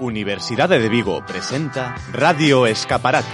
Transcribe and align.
Universidade 0.00 0.78
de 0.78 0.88
Vigo 0.88 1.22
presenta 1.26 1.94
Radio 2.10 2.64
Escaparate. 2.66 3.28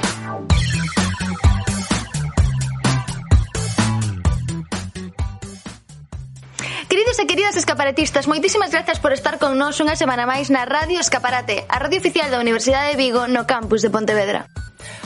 Queridos 6.88 7.18
e 7.22 7.26
queridas 7.30 7.54
escaparatistas, 7.54 8.26
moitísimas 8.26 8.74
grazas 8.74 8.98
por 8.98 9.14
estar 9.14 9.38
con 9.38 9.54
nós 9.54 9.78
unha 9.78 9.94
semana 9.94 10.26
máis 10.26 10.50
na 10.50 10.66
Radio 10.66 10.98
Escaparate, 10.98 11.62
a 11.70 11.78
radio 11.78 12.02
oficial 12.02 12.34
da 12.34 12.42
Universidade 12.42 12.90
de 12.90 12.98
Vigo 12.98 13.30
no 13.30 13.46
campus 13.46 13.86
de 13.86 13.94
Pontevedra. 13.94 14.50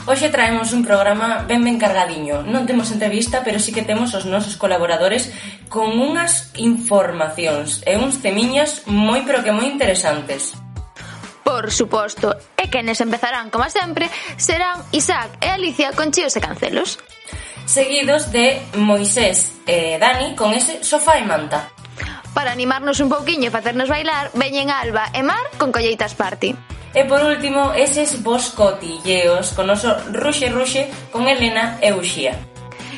Hoxe 0.09 0.33
traemos 0.33 0.73
un 0.73 0.81
programa 0.81 1.45
ben 1.45 1.61
ben 1.61 1.77
cargadiño. 1.77 2.41
Non 2.41 2.65
temos 2.65 2.89
entrevista, 2.89 3.45
pero 3.45 3.61
sí 3.61 3.69
que 3.69 3.85
temos 3.85 4.17
os 4.17 4.25
nosos 4.25 4.57
colaboradores 4.57 5.29
con 5.69 5.93
unhas 5.93 6.49
informacións 6.57 7.85
e 7.85 8.01
uns 8.01 8.17
temiñas 8.17 8.81
moi 8.89 9.21
pero 9.29 9.45
que 9.45 9.53
moi 9.53 9.69
interesantes 9.69 10.57
por 11.61 11.69
suposto, 11.69 12.33
e 12.57 12.73
quenes 12.73 13.05
empezarán, 13.05 13.53
como 13.53 13.69
sempre, 13.69 14.09
serán 14.33 14.81
Isaac 14.89 15.29
e 15.45 15.53
Alicia 15.53 15.93
con 15.93 16.09
chíos 16.09 16.33
e 16.33 16.41
cancelos. 16.41 16.97
Seguidos 17.69 18.33
de 18.33 18.57
Moisés 18.81 19.53
e 19.69 20.01
Dani 20.01 20.33
con 20.33 20.57
ese 20.57 20.81
sofá 20.81 21.21
e 21.21 21.23
manta. 21.23 21.69
Para 22.33 22.49
animarnos 22.49 22.97
un 22.97 23.13
pouquiño 23.13 23.45
e 23.45 23.53
facernos 23.53 23.93
bailar, 23.93 24.33
veñen 24.33 24.73
Alba 24.73 25.13
e 25.13 25.21
Mar 25.21 25.45
con 25.61 25.69
Colleitas 25.69 26.17
Party. 26.17 26.57
E 26.97 27.05
por 27.05 27.21
último, 27.21 27.77
eses 27.77 28.25
vos 28.25 28.49
cotilleos 28.57 29.53
con 29.53 29.69
oso 29.69 29.93
ruxe 30.09 30.49
ruxe 30.49 30.89
con 31.13 31.29
Elena 31.29 31.77
e 31.77 31.93
Uxía. 31.93 32.50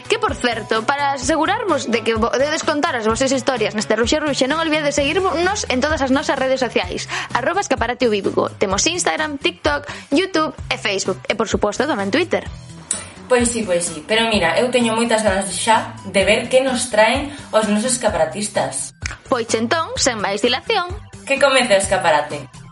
Que, 0.10 0.20
por 0.20 0.36
certo, 0.36 0.84
para 0.84 1.14
asegurarmos 1.14 1.90
de 1.90 2.04
que 2.04 2.16
podedes 2.16 2.64
contar 2.64 2.96
as 2.96 3.08
vosas 3.08 3.32
historias 3.32 3.74
neste 3.74 3.96
Ruxe 3.96 4.20
Ruxe, 4.20 4.46
non 4.52 4.60
olvides 4.60 4.96
seguirnos 4.96 5.66
en 5.72 5.80
todas 5.80 6.04
as 6.04 6.12
nosas 6.12 6.38
redes 6.38 6.60
sociais. 6.60 7.08
Arroba 7.32 7.64
Escaparate 7.64 8.08
Ubigo. 8.08 8.52
Temos 8.60 8.84
Instagram, 8.86 9.40
TikTok, 9.40 9.88
YouTube 10.12 10.54
e 10.70 10.76
Facebook. 10.78 11.20
E, 11.26 11.34
por 11.34 11.48
suposto, 11.48 11.88
tamén 11.88 12.12
Twitter. 12.12 12.46
Pois 13.28 13.50
sí, 13.50 13.64
pois 13.64 13.86
sí, 13.88 14.04
pero 14.06 14.28
mira, 14.28 14.60
eu 14.60 14.68
teño 14.70 14.94
moitas 14.94 15.24
ganas 15.24 15.50
xa 15.56 15.96
de 16.12 16.22
ver 16.28 16.52
que 16.52 16.60
nos 16.62 16.92
traen 16.92 17.32
os 17.56 17.66
nosos 17.72 17.96
escaparatistas. 17.98 18.92
Pois 19.32 19.48
entón, 19.56 19.90
sen 19.96 20.20
máis 20.20 20.44
dilación, 20.44 20.92
que 21.26 21.40
comece 21.40 21.74
o 21.74 21.82
escaparate. 21.82 22.63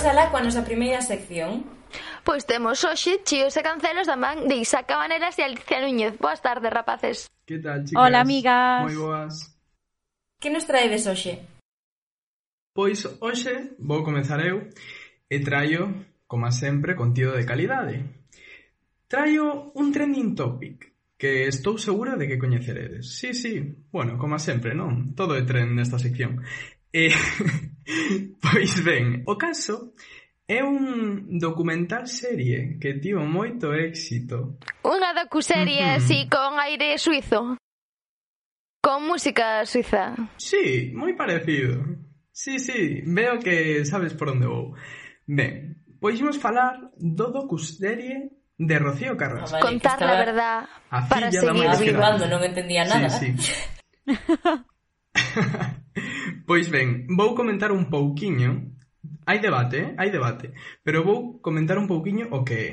Imos 0.00 0.16
alá 0.16 0.32
coa 0.32 0.40
nosa 0.40 0.64
primeira 0.64 1.04
sección. 1.04 1.60
Pois 2.24 2.48
temos 2.48 2.80
hoxe 2.88 3.20
chíos 3.20 3.52
e 3.52 3.60
cancelos 3.60 4.08
da 4.08 4.16
man 4.16 4.48
de 4.48 4.56
Isaac 4.56 4.88
Cabanelas 4.88 5.36
e 5.36 5.44
Alicia 5.44 5.76
Núñez. 5.76 6.16
Boas 6.16 6.40
tardes, 6.40 6.72
rapaces. 6.72 7.28
Que 7.44 7.60
tal, 7.60 7.84
chicas? 7.84 8.00
Hola, 8.00 8.24
amigas. 8.24 8.80
Moi 8.88 8.96
boas. 8.96 9.52
Que 10.40 10.48
nos 10.48 10.64
traedes 10.64 11.04
hoxe? 11.04 11.44
Pois 12.72 13.04
hoxe 13.20 13.76
vou 13.76 14.00
comezar 14.00 14.40
eu 14.40 14.72
e 15.28 15.36
traio, 15.44 15.92
como 16.24 16.48
sempre, 16.48 16.96
contido 16.96 17.36
de 17.36 17.44
calidade. 17.44 18.00
Traio 19.04 19.68
un 19.76 19.92
trending 19.92 20.32
topic 20.32 20.96
que 21.20 21.44
estou 21.44 21.76
segura 21.76 22.16
de 22.16 22.24
que 22.24 22.40
coñeceredes. 22.40 23.20
Sí, 23.20 23.36
sí, 23.36 23.84
bueno, 23.92 24.16
como 24.16 24.40
sempre, 24.40 24.72
non? 24.72 25.12
Todo 25.12 25.36
é 25.36 25.44
trend 25.44 25.76
nesta 25.76 26.00
sección. 26.00 26.40
E... 26.88 27.12
Eh, 27.12 27.68
Pois 28.40 28.84
ben, 28.84 29.22
o 29.26 29.36
caso 29.36 29.92
é 30.50 30.64
un 30.64 31.38
documental 31.38 32.10
serie 32.10 32.74
que 32.82 32.98
tivo 32.98 33.22
moito 33.22 33.70
éxito. 33.70 34.58
Unha 34.82 35.14
docuserie 35.14 35.86
así 35.98 36.26
con 36.26 36.58
aire 36.58 36.98
suizo. 36.98 37.54
Con 38.82 39.06
música 39.06 39.62
suiza. 39.62 40.18
Sí, 40.40 40.90
moi 40.96 41.14
parecido. 41.14 41.78
Sí, 42.34 42.58
sí, 42.58 43.04
veo 43.06 43.38
que 43.38 43.84
sabes 43.84 44.16
por 44.16 44.34
onde 44.34 44.50
vou. 44.50 44.74
Ben, 45.28 45.76
pois 46.02 46.18
imos 46.18 46.40
falar 46.40 46.90
do 46.98 47.30
docuserie 47.30 48.34
de 48.58 48.76
Rocío 48.78 49.16
Carrasco. 49.16 49.54
Vale, 49.54 49.62
Contar 49.62 50.02
estaba... 50.02 50.12
la 50.12 50.18
verdad 50.18 50.68
a 50.90 51.08
para 51.08 51.30
seguir 51.30 51.70
vivo. 51.78 52.26
non 52.26 52.42
entendía 52.42 52.82
nada. 52.84 53.06
Sí, 53.06 53.38
sí. 53.38 53.54
Pois 56.46 56.68
ben, 56.68 57.06
vou 57.08 57.34
comentar 57.34 57.72
un 57.72 57.90
pouquiño 57.90 58.76
Hai 59.26 59.38
debate, 59.40 59.76
eh? 59.80 59.90
hai 59.98 60.10
debate 60.10 60.52
Pero 60.84 61.04
vou 61.04 61.40
comentar 61.40 61.76
un 61.78 61.86
pouquiño 61.86 62.28
o 62.30 62.44
que 62.44 62.58
é 62.60 62.72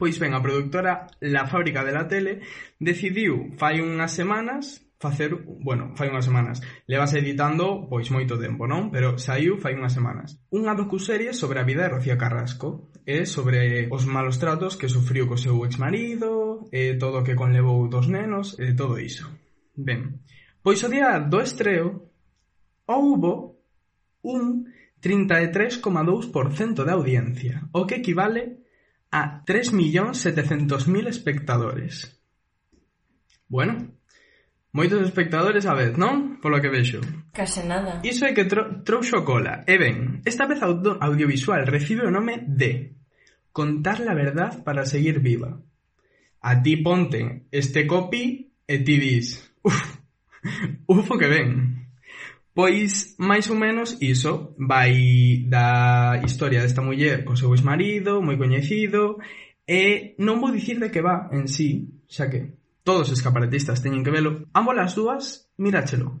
Pois 0.00 0.16
ben, 0.16 0.32
a 0.32 0.40
productora 0.40 1.06
La 1.20 1.44
Fábrica 1.44 1.84
de 1.84 1.92
la 1.92 2.08
Tele 2.08 2.40
decidiu 2.80 3.52
fai 3.60 3.84
unhas 3.84 4.16
semanas 4.16 4.80
facer, 5.00 5.34
bueno, 5.64 5.92
fai 5.96 6.12
unhas 6.12 6.24
semanas. 6.28 6.60
Levas 6.84 7.12
editando 7.16 7.88
pois 7.88 8.12
moito 8.12 8.36
tempo, 8.36 8.68
non? 8.68 8.92
Pero 8.92 9.16
saiu 9.16 9.56
fai 9.56 9.72
unhas 9.72 9.96
semanas. 9.96 10.36
Unha 10.52 10.76
docuserie 10.76 11.32
sobre 11.32 11.60
a 11.60 11.68
vida 11.68 11.88
de 11.88 11.92
Rocío 11.96 12.20
Carrasco 12.20 12.92
e 13.08 13.24
sobre 13.24 13.88
os 13.88 14.04
malos 14.04 14.36
tratos 14.36 14.76
que 14.76 14.92
sufriu 14.92 15.24
co 15.24 15.40
seu 15.40 15.56
exmarido 15.64 16.68
e 16.68 17.00
todo 17.00 17.20
o 17.20 17.24
que 17.24 17.36
conlevou 17.36 17.88
dos 17.88 18.12
nenos 18.12 18.60
e 18.60 18.76
todo 18.76 19.00
iso. 19.00 19.28
Ben, 19.72 20.20
pois 20.60 20.84
o 20.84 20.92
día 20.92 21.16
do 21.16 21.40
estreo 21.40 22.09
houbo 22.90 23.62
un 24.26 24.66
trinta 24.98 25.38
e 25.38 25.48
tres 25.54 25.78
coma 25.78 26.02
dous 26.02 26.26
por 26.26 26.50
cento 26.52 26.82
de 26.82 26.90
audiencia, 26.90 27.70
o 27.70 27.86
que 27.86 28.02
equivale 28.02 28.66
a 29.14 29.46
tres 29.46 29.70
millóns 29.70 30.18
setecentos 30.18 30.90
mil 30.90 31.06
espectadores. 31.06 32.18
Bueno, 33.46 33.94
moitos 34.74 35.02
espectadores 35.06 35.66
a 35.70 35.74
vez, 35.78 35.94
non? 35.94 36.42
Polo 36.42 36.58
que 36.58 36.70
vexo. 36.70 36.98
Case 37.30 37.62
nada. 37.62 38.02
Iso 38.02 38.26
é 38.26 38.34
que 38.34 38.44
tro 38.44 38.82
trouxo 38.82 39.22
cola. 39.22 39.62
E 39.70 39.78
ben, 39.78 40.20
esta 40.26 40.50
peza 40.50 40.66
audio 40.66 40.98
audiovisual 40.98 41.62
recibe 41.66 42.06
o 42.06 42.14
nome 42.14 42.42
de 42.46 43.00
Contar 43.52 43.98
la 43.98 44.14
verdad 44.14 44.62
para 44.62 44.86
seguir 44.86 45.18
viva. 45.18 45.60
A 46.40 46.62
ti 46.62 46.76
ponte 46.76 47.46
este 47.50 47.86
copy 47.86 48.52
e 48.66 48.78
ti 48.78 48.96
dis... 48.96 49.52
Uf, 49.62 49.98
ufo 50.86 51.18
que 51.18 51.26
ben. 51.26 51.79
Pois, 52.60 53.16
máis 53.16 53.48
ou 53.48 53.56
menos, 53.56 53.96
iso 54.04 54.52
vai 54.58 54.92
da 55.48 56.20
historia 56.26 56.60
desta 56.60 56.84
muller 56.84 57.24
co 57.24 57.32
seu 57.32 57.56
exmarido, 57.56 58.20
moi 58.20 58.36
coñecido, 58.36 59.16
e 59.64 60.12
non 60.20 60.44
vou 60.44 60.52
dicir 60.52 60.76
de 60.76 60.92
que 60.92 61.00
va 61.00 61.32
en 61.32 61.48
sí, 61.48 61.88
xa 62.04 62.28
que 62.28 62.60
todos 62.84 63.08
os 63.08 63.16
escaparatistas 63.16 63.80
teñen 63.80 64.04
que 64.04 64.12
velo, 64.12 64.44
ámbolas 64.52 64.92
dúas, 64.92 65.48
miráchelo. 65.56 66.20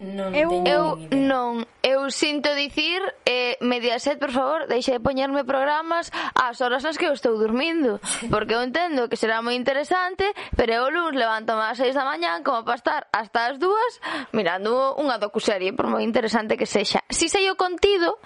Non 0.00 0.32
eu, 0.32 0.64
eu 0.64 0.84
non, 1.12 1.60
eu 1.84 2.08
sinto 2.08 2.48
dicir 2.56 3.04
eh, 3.28 3.60
Mediaset, 3.60 4.16
por 4.16 4.32
favor, 4.32 4.64
deixe 4.64 4.96
de 4.96 5.00
poñerme 5.04 5.44
programas 5.44 6.08
ás 6.32 6.56
horas 6.64 6.80
nas 6.80 6.96
que 6.96 7.04
eu 7.04 7.12
estou 7.12 7.36
dormindo 7.36 8.00
Porque 8.32 8.56
eu 8.56 8.64
entendo 8.64 9.12
que 9.12 9.20
será 9.20 9.44
moi 9.44 9.52
interesante 9.52 10.24
Pero 10.56 10.72
eu 10.72 10.84
luns 10.88 11.12
levanto 11.12 11.52
ás 11.52 11.76
seis 11.76 11.92
da 11.92 12.08
mañá 12.08 12.40
como 12.40 12.64
para 12.64 12.80
estar 12.80 13.02
hasta 13.12 13.52
as 13.52 13.60
dúas 13.60 14.00
Mirando 14.32 14.96
unha 14.96 15.20
docuserie, 15.20 15.76
por 15.76 15.84
moi 15.84 16.00
interesante 16.00 16.56
que 16.56 16.64
sexa. 16.64 17.04
Si 17.12 17.28
sei 17.28 17.52
o 17.52 17.60
contido, 17.60 18.16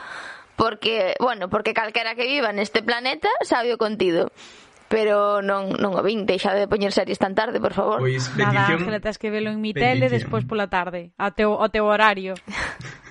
porque, 0.57 1.15
bueno, 1.19 1.51
porque 1.51 1.75
calquera 1.75 2.15
que 2.15 2.31
viva 2.31 2.55
neste 2.55 2.83
planeta 2.83 3.29
sabe 3.43 3.75
o 3.75 3.79
contido 3.79 4.31
pero 4.95 5.43
non, 5.43 5.75
non 5.75 5.99
o 5.99 6.03
vin, 6.07 6.23
deixa 6.23 6.55
de 6.55 6.71
poñer 6.71 6.95
series 6.95 7.19
tan 7.19 7.35
tarde, 7.35 7.59
por 7.59 7.75
favor. 7.75 7.99
Pois, 7.99 8.31
bendición. 8.31 8.55
Nada, 8.55 8.79
Ángela, 8.79 9.03
tens 9.03 9.19
que 9.19 9.27
velo 9.35 9.51
en 9.51 9.59
mi 9.59 9.75
tele 9.75 10.07
despois 10.07 10.47
pola 10.47 10.71
tarde, 10.71 11.11
ao 11.19 11.35
teu, 11.35 11.59
ao 11.59 11.67
teu 11.67 11.91
horario. 11.91 12.39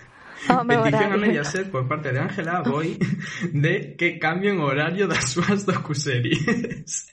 Oh, 0.44 0.68
Petición 0.68 1.14
a 1.14 1.16
Mediaset 1.16 1.72
por 1.72 1.88
parte 1.88 2.12
de 2.12 2.20
Ángela 2.20 2.60
Boi 2.68 3.00
de 3.56 3.96
que 3.96 4.20
cambien 4.20 4.60
o 4.60 4.68
horario 4.68 5.08
das 5.08 5.32
súas 5.32 5.64
docuseries. 5.64 7.08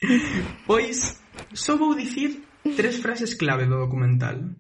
Pois, 0.66 1.22
só 1.54 1.78
vou 1.78 1.94
dicir 1.94 2.42
tres 2.74 2.98
frases 2.98 3.38
clave 3.38 3.70
do 3.70 3.78
documental, 3.78 4.50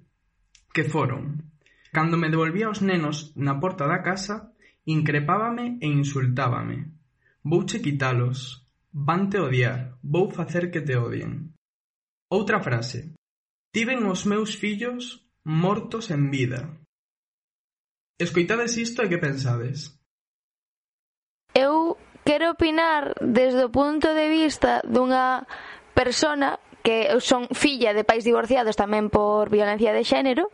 que 0.70 0.86
foron 0.86 1.50
Cando 1.90 2.14
me 2.14 2.30
devolvía 2.30 2.70
os 2.70 2.78
nenos 2.86 3.34
na 3.34 3.58
porta 3.58 3.90
da 3.90 4.06
casa, 4.06 4.54
increpábame 4.86 5.82
e 5.82 5.90
insultábame. 5.90 6.94
Vouche 7.42 7.82
quitalos. 7.82 8.62
Vante 8.92 9.38
odiar, 9.38 9.94
vou 10.02 10.30
facer 10.30 10.70
que 10.70 10.80
te 10.80 10.96
odien. 10.96 11.54
Outra 12.28 12.58
frase: 12.58 13.14
Tiven 13.72 14.02
os 14.10 14.26
meus 14.26 14.58
fillos 14.58 15.22
mortos 15.46 16.10
en 16.10 16.30
vida. 16.30 16.74
Escoitades 18.18 18.76
isto 18.76 19.06
e 19.06 19.08
que 19.08 19.22
pensades? 19.22 19.94
Eu 21.54 21.94
quero 22.26 22.50
opinar 22.50 23.14
desde 23.22 23.62
o 23.62 23.70
punto 23.70 24.10
de 24.10 24.26
vista 24.26 24.82
dunha 24.82 25.46
persona 25.94 26.58
que 26.82 27.14
eu 27.14 27.20
son 27.22 27.46
filla 27.54 27.94
de 27.94 28.02
pais 28.02 28.26
divorciados 28.26 28.74
tamén 28.74 29.06
por 29.06 29.52
violencia 29.52 29.94
de 29.94 30.02
xénero 30.02 30.50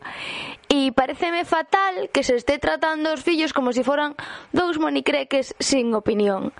e 0.69 0.93
pareceme 0.93 1.41
fatal 1.41 2.13
que 2.13 2.21
se 2.21 2.37
este 2.37 2.61
tratando 2.61 3.15
os 3.15 3.23
fillos 3.25 3.49
como 3.49 3.73
se 3.73 3.81
si 3.81 3.87
foran 3.87 4.13
dous 4.53 4.77
monicreques 4.77 5.57
sin 5.57 5.95
opinión 5.97 6.53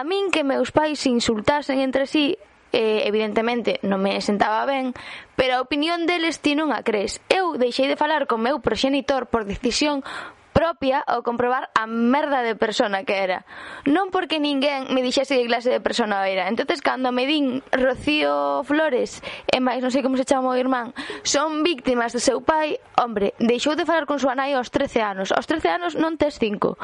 a 0.00 0.04
min 0.08 0.32
que 0.32 0.48
meus 0.48 0.72
pais 0.72 0.96
se 0.96 1.12
insultasen 1.12 1.84
entre 1.84 2.08
sí 2.08 2.40
eh, 2.72 3.04
evidentemente 3.04 3.76
non 3.84 4.00
me 4.00 4.16
sentaba 4.24 4.64
ben, 4.64 4.96
pero 5.36 5.60
a 5.60 5.64
opinión 5.64 6.08
deles 6.08 6.40
ti 6.40 6.56
non 6.56 6.72
a 6.72 6.80
crees. 6.80 7.20
Eu 7.28 7.60
deixei 7.60 7.84
de 7.84 8.00
falar 8.00 8.24
con 8.24 8.40
meu 8.40 8.64
proxenitor 8.64 9.28
por 9.28 9.44
decisión 9.44 10.00
propia 10.52 11.00
ao 11.00 11.22
comprobar 11.22 11.70
a 11.74 11.86
merda 11.86 12.42
de 12.42 12.54
persona 12.54 13.04
que 13.06 13.22
era. 13.22 13.46
Non 13.86 14.10
porque 14.12 14.42
ninguén 14.42 14.90
me 14.90 15.00
dixese 15.00 15.38
que 15.38 15.48
clase 15.48 15.70
de 15.70 15.80
persona 15.80 16.22
era. 16.26 16.48
entonces 16.50 16.82
cando 16.82 17.12
me 17.12 17.26
din 17.26 17.62
Rocío 17.72 18.62
Flores, 18.66 19.22
e 19.48 19.62
máis 19.62 19.80
non 19.80 19.94
sei 19.94 20.02
como 20.02 20.18
se 20.18 20.26
chama 20.26 20.52
o 20.52 20.58
irmán, 20.58 20.92
son 21.22 21.62
víctimas 21.62 22.12
do 22.12 22.20
seu 22.20 22.42
pai, 22.42 22.76
hombre, 22.98 23.32
deixou 23.38 23.78
de 23.78 23.86
falar 23.86 24.04
con 24.04 24.18
súa 24.18 24.34
nai 24.34 24.52
aos 24.52 24.68
13 24.68 25.00
anos. 25.00 25.28
Aos 25.32 25.46
13 25.46 25.70
anos 25.70 25.92
non 25.96 26.18
tes 26.18 26.36
5. 26.36 26.76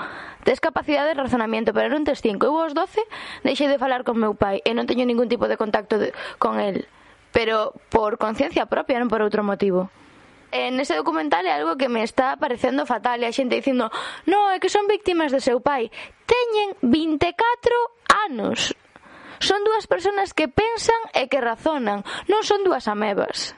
Tes 0.47 0.63
capacidade 0.63 1.13
de 1.13 1.21
razonamiento, 1.21 1.75
pero 1.75 1.91
non 1.91 2.07
tes 2.07 2.23
5. 2.23 2.47
Eu 2.47 2.57
aos 2.57 2.73
12 2.73 3.03
deixei 3.43 3.69
de 3.69 3.83
falar 3.83 4.07
con 4.07 4.17
meu 4.17 4.39
pai 4.39 4.63
e 4.63 4.71
non 4.73 4.87
teño 4.87 5.05
ningún 5.05 5.29
tipo 5.29 5.51
de 5.51 5.59
contacto 5.59 5.99
de, 5.99 6.15
con 6.39 6.63
el. 6.63 6.87
Pero 7.35 7.77
por 7.93 8.17
conciencia 8.17 8.65
propia, 8.71 8.97
non 9.03 9.13
por 9.13 9.21
outro 9.21 9.45
motivo 9.45 9.93
en 10.65 10.81
ese 10.81 10.97
documental 10.97 11.45
é 11.45 11.53
algo 11.53 11.77
que 11.77 11.93
me 11.93 12.01
está 12.01 12.41
parecendo 12.41 12.89
fatal 12.89 13.21
e 13.21 13.29
a 13.29 13.37
xente 13.37 13.61
dicindo 13.61 13.93
no, 14.25 14.49
é 14.49 14.57
que 14.57 14.73
son 14.73 14.89
víctimas 14.89 15.29
do 15.29 15.45
seu 15.45 15.61
pai 15.61 15.93
teñen 16.25 16.73
24 16.81 17.29
anos. 18.27 18.73
Son 19.39 19.61
dúas 19.69 19.85
personas 19.85 20.33
que 20.33 20.49
pensan 20.49 20.97
e 21.13 21.29
que 21.29 21.45
razonan 21.45 22.01
non 22.27 22.41
son 22.41 22.65
dúas 22.65 22.89
amebas. 22.89 23.53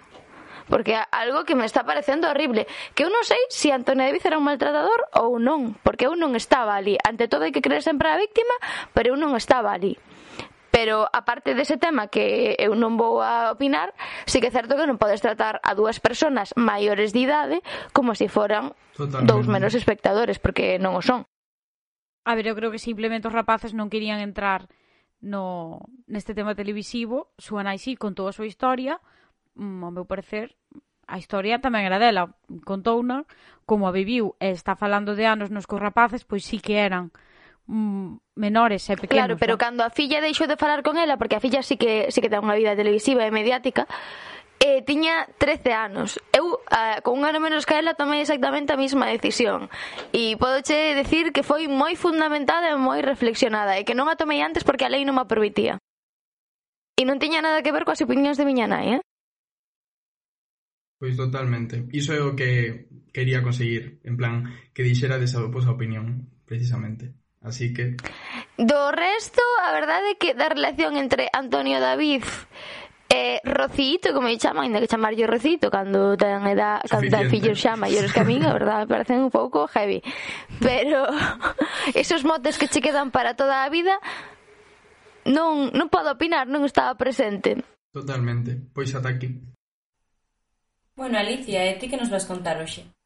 Porque 0.69 0.99
algo 0.99 1.49
que 1.49 1.56
me 1.56 1.65
está 1.65 1.87
parecendo 1.87 2.29
horrible 2.29 2.69
que 2.93 3.06
eu 3.06 3.11
non 3.15 3.25
sei 3.25 3.41
se 3.49 3.73
Antonio 3.73 4.05
Davis 4.05 4.27
era 4.27 4.37
un 4.37 4.45
maltratador 4.45 5.09
ou 5.17 5.41
non, 5.41 5.79
porque 5.87 6.11
eu 6.11 6.19
non 6.19 6.37
estaba 6.37 6.77
ali. 6.77 7.00
Ante 7.06 7.31
todo 7.31 7.47
hai 7.47 7.55
que 7.55 7.65
creer 7.65 7.81
sempre 7.81 8.11
a 8.11 8.21
víctima 8.21 8.53
pero 8.93 9.15
eu 9.15 9.17
non 9.17 9.39
estaba 9.39 9.73
ali. 9.73 9.97
Pero 10.70 11.09
aparte 11.12 11.56
dese 11.56 11.81
tema 11.81 12.12
que 12.12 12.56
eu 12.61 12.76
non 12.76 13.00
vou 13.00 13.25
a 13.25 13.50
opinar, 13.56 13.97
sí 14.29 14.41
que 14.41 14.53
é 14.53 14.55
certo 14.55 14.76
que 14.76 14.85
non 14.85 15.00
podes 15.00 15.25
tratar 15.25 15.65
a 15.65 15.73
dúas 15.73 15.97
persoas 15.97 16.53
maiores 16.55 17.17
de 17.17 17.25
idade 17.25 17.59
como 17.97 18.12
se 18.12 18.29
si 18.29 18.32
foran 18.32 18.76
Totalmente. 18.93 19.31
dous 19.31 19.47
menos 19.49 19.73
espectadores, 19.73 20.37
porque 20.37 20.76
non 20.76 20.99
o 20.99 21.03
son. 21.03 21.25
A 22.29 22.37
ver, 22.37 22.44
eu 22.44 22.56
creo 22.59 22.69
que 22.69 22.82
simplemente 22.82 23.25
os 23.25 23.37
rapaces 23.37 23.73
non 23.73 23.88
querían 23.88 24.20
entrar 24.20 24.69
no 25.25 25.81
neste 26.06 26.37
tema 26.37 26.53
televisivo, 26.53 27.32
súa 27.41 27.64
nai 27.64 27.81
sí 27.81 27.97
contou 27.97 28.29
a 28.29 28.37
súa 28.37 28.47
historia, 28.47 29.00
mm, 29.56 29.81
ao 29.82 29.94
meu 29.94 30.05
parecer, 30.05 30.55
a 31.09 31.17
historia 31.17 31.59
tamén 31.59 31.88
era 31.88 31.97
dela, 31.97 32.37
contouna 32.69 33.25
como 33.64 33.88
a 33.88 33.93
viviu 33.97 34.37
e 34.38 34.53
está 34.53 34.76
falando 34.76 35.17
de 35.17 35.25
anos 35.25 35.49
nos 35.49 35.64
que 35.64 35.81
rapaces 35.81 36.29
pois 36.29 36.44
sí 36.44 36.61
que 36.61 36.79
eran 36.79 37.11
Mm, 37.69 38.17
menores 38.35 38.88
e 38.88 38.97
pequenos. 38.97 39.12
Claro, 39.12 39.37
pero 39.37 39.55
¿no? 39.55 39.59
cando 39.61 39.85
a 39.85 39.93
filla 39.93 40.25
deixou 40.25 40.49
de 40.49 40.56
falar 40.56 40.81
con 40.81 40.97
ela, 40.97 41.20
porque 41.20 41.37
a 41.37 41.44
filla 41.44 41.61
sí 41.61 41.76
que, 41.76 42.09
sí 42.09 42.25
que 42.25 42.32
ten 42.32 42.41
unha 42.41 42.56
vida 42.56 42.73
televisiva 42.73 43.29
e 43.29 43.31
mediática, 43.31 43.85
eh, 44.56 44.81
tiña 44.88 45.29
13 45.37 45.76
anos. 45.76 46.17
Eu, 46.32 46.65
eh, 46.73 47.05
con 47.05 47.20
un 47.20 47.29
ano 47.29 47.44
menos 47.44 47.69
que 47.69 47.76
ela, 47.76 47.93
tomei 47.93 48.25
exactamente 48.25 48.73
a 48.73 48.81
mesma 48.81 49.12
decisión. 49.12 49.69
E 50.17 50.41
podoche 50.41 50.97
decir 50.97 51.29
que 51.37 51.44
foi 51.44 51.69
moi 51.69 51.93
fundamentada 51.93 52.73
e 52.73 52.81
moi 52.81 53.05
reflexionada, 53.05 53.76
e 53.76 53.85
que 53.85 53.93
non 53.93 54.09
a 54.09 54.17
tomei 54.17 54.41
antes 54.41 54.64
porque 54.64 54.88
a 54.88 54.93
lei 54.93 55.05
non 55.05 55.21
me 55.21 55.29
permitía. 55.29 55.76
E 56.97 57.05
non 57.05 57.21
tiña 57.21 57.44
nada 57.44 57.61
que 57.61 57.69
ver 57.69 57.85
coas 57.85 58.00
opinións 58.00 58.41
de 58.41 58.49
miña 58.49 58.64
nai, 58.64 58.97
eh? 58.97 59.00
Pois 60.97 61.21
totalmente. 61.21 61.85
Iso 61.93 62.17
é 62.17 62.25
o 62.25 62.32
que 62.32 62.88
quería 63.12 63.44
conseguir, 63.44 64.00
en 64.09 64.17
plan, 64.17 64.56
que 64.73 64.82
dixera 64.88 65.21
desa 65.21 65.44
vosa 65.47 65.76
opinión, 65.76 66.32
precisamente. 66.49 67.12
Así 67.43 67.73
que... 67.73 67.94
Do 68.58 68.90
resto, 68.90 69.43
a 69.62 69.70
verdade 69.70 70.14
é 70.14 70.19
que 70.19 70.35
da 70.35 70.50
relación 70.50 70.99
entre 70.99 71.31
Antonio 71.31 71.79
David 71.79 72.26
eh, 73.08 73.40
e 73.40 73.49
Rocito, 73.49 74.12
como 74.12 74.29
lle 74.29 74.37
chaman, 74.37 74.69
ainda 74.69 74.82
que 74.82 74.90
chamarlle 74.90 75.25
Rocito 75.25 75.70
cando 75.70 76.19
ten 76.19 76.44
edad, 76.44 76.82
cando 76.90 77.08
ten 77.08 77.31
fillos 77.31 77.56
xa 77.56 77.79
maiores 77.79 78.12
que 78.12 78.20
a 78.20 78.29
min, 78.29 78.44
a 78.44 78.52
verdade, 78.52 78.85
me 78.85 78.93
parecen 78.93 79.25
un 79.25 79.32
pouco 79.32 79.64
heavy. 79.70 80.02
Pero 80.61 81.06
esos 81.94 82.26
motes 82.26 82.58
que 82.58 82.69
che 82.69 82.82
quedan 82.82 83.14
para 83.14 83.32
toda 83.32 83.64
a 83.64 83.70
vida 83.70 83.96
non, 85.25 85.73
non 85.73 85.88
podo 85.88 86.12
opinar, 86.12 86.50
non 86.50 86.67
estaba 86.67 86.99
presente. 87.00 87.64
Totalmente, 87.94 88.58
pois 88.76 88.93
ata 88.93 89.08
aquí. 89.08 89.31
Bueno, 90.99 91.17
Alicia, 91.17 91.64
e 91.64 91.79
ti 91.79 91.87
que 91.87 91.96
nos 91.96 92.11
vas 92.11 92.26
contar 92.26 92.58
hoxe? 92.58 92.98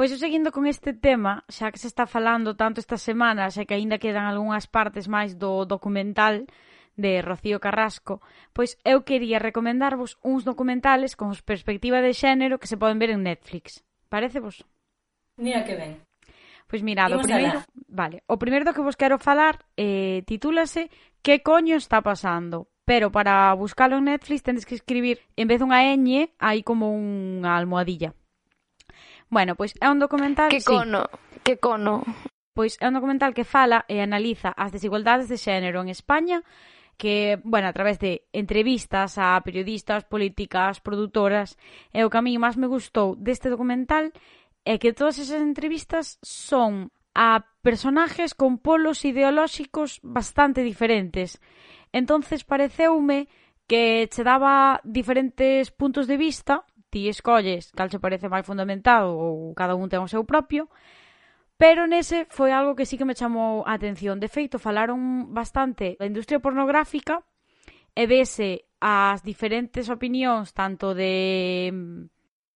Pois 0.00 0.10
eu 0.12 0.16
seguindo 0.16 0.48
con 0.50 0.64
este 0.64 0.96
tema, 0.96 1.44
xa 1.52 1.68
que 1.68 1.76
se 1.76 1.84
está 1.84 2.08
falando 2.08 2.56
tanto 2.56 2.80
esta 2.80 2.96
semana, 2.96 3.52
xa 3.52 3.68
que 3.68 3.76
aínda 3.76 4.00
quedan 4.00 4.24
algunhas 4.24 4.64
partes 4.64 5.04
máis 5.12 5.36
do 5.36 5.68
documental 5.68 6.48
de 6.96 7.20
Rocío 7.20 7.60
Carrasco, 7.60 8.24
pois 8.56 8.80
eu 8.80 9.04
quería 9.04 9.36
recomendarvos 9.36 10.16
uns 10.24 10.40
documentales 10.40 11.20
con 11.20 11.36
perspectiva 11.44 12.00
de 12.00 12.16
xénero 12.16 12.56
que 12.56 12.64
se 12.64 12.80
poden 12.80 12.96
ver 12.96 13.12
en 13.12 13.28
Netflix. 13.28 13.84
Parece 14.08 14.40
vos? 14.40 14.64
Pois 15.36 15.44
mira 15.44 15.68
que 15.68 15.76
ben. 15.76 16.00
Pois 16.64 16.80
mirad, 16.80 17.12
o 17.12 17.20
primeiro, 17.20 17.60
vale, 17.84 18.24
o 18.24 18.40
primeiro 18.40 18.64
do 18.64 18.72
que 18.72 18.80
vos 18.80 18.96
quero 18.96 19.20
falar 19.20 19.60
eh, 19.76 20.24
titúlase 20.24 20.88
Que 21.20 21.44
coño 21.44 21.76
está 21.76 22.00
pasando? 22.00 22.72
pero 22.88 23.12
para 23.12 23.52
buscalo 23.52 24.00
en 24.00 24.08
Netflix 24.08 24.42
tendes 24.42 24.64
que 24.64 24.74
escribir 24.74 25.20
en 25.36 25.46
vez 25.46 25.60
dunha 25.60 25.84
ñ 25.92 26.32
hai 26.40 26.64
como 26.64 26.88
unha 26.88 27.52
almohadilla 27.52 28.16
Bueno, 29.30 29.54
pois 29.54 29.72
é 29.80 29.86
un 29.88 30.02
documental... 30.02 30.50
Que 30.50 30.60
cono, 30.60 31.06
sí. 31.06 31.40
que 31.46 31.56
cono. 31.56 32.02
Pois 32.52 32.76
é 32.82 32.90
un 32.90 32.98
documental 32.98 33.32
que 33.32 33.46
fala 33.46 33.86
e 33.86 34.02
analiza 34.02 34.50
as 34.58 34.74
desigualdades 34.74 35.30
de 35.30 35.38
xénero 35.38 35.80
en 35.80 35.88
España 35.88 36.42
que, 37.00 37.40
bueno, 37.44 37.68
a 37.68 37.72
través 37.72 37.98
de 37.98 38.28
entrevistas 38.34 39.16
a 39.16 39.40
periodistas, 39.40 40.04
políticas, 40.04 40.84
produtoras, 40.84 41.56
é 41.94 42.04
o 42.04 42.10
que 42.12 42.18
a 42.18 42.26
mí 42.26 42.36
máis 42.36 42.60
me 42.60 42.68
gustou 42.68 43.16
deste 43.16 43.48
documental 43.48 44.12
é 44.66 44.76
que 44.76 44.92
todas 44.92 45.16
esas 45.16 45.40
entrevistas 45.40 46.20
son 46.20 46.92
a 47.14 47.46
personajes 47.62 48.34
con 48.34 48.58
polos 48.58 49.06
ideolóxicos 49.06 50.02
bastante 50.02 50.60
diferentes. 50.60 51.40
Entonces 51.94 52.44
pareceume 52.44 53.30
que 53.70 54.10
che 54.10 54.26
daba 54.26 54.82
diferentes 54.84 55.70
puntos 55.70 56.10
de 56.10 56.18
vista 56.18 56.66
ti 56.90 57.08
escolles 57.08 57.70
cal 57.72 57.88
se 57.88 58.02
parece 58.02 58.26
máis 58.28 58.44
fundamentado 58.44 59.14
ou 59.14 59.54
cada 59.54 59.78
un 59.78 59.88
ten 59.88 60.02
o 60.02 60.10
seu 60.10 60.26
propio, 60.26 60.68
Pero 61.60 61.84
nese 61.84 62.24
foi 62.32 62.56
algo 62.56 62.72
que 62.72 62.88
sí 62.88 62.96
que 62.96 63.04
me 63.04 63.12
chamou 63.12 63.68
a 63.68 63.76
atención. 63.76 64.16
De 64.16 64.32
feito, 64.32 64.56
falaron 64.56 65.28
bastante 65.36 65.92
da 66.00 66.08
industria 66.08 66.40
pornográfica 66.40 67.20
e 67.92 68.08
vese 68.08 68.64
as 68.80 69.20
diferentes 69.20 69.92
opinións 69.92 70.56
tanto 70.56 70.96
de 70.96 71.12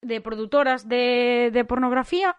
de 0.00 0.20
produtoras 0.24 0.88
de, 0.88 1.50
de 1.52 1.62
pornografía 1.64 2.32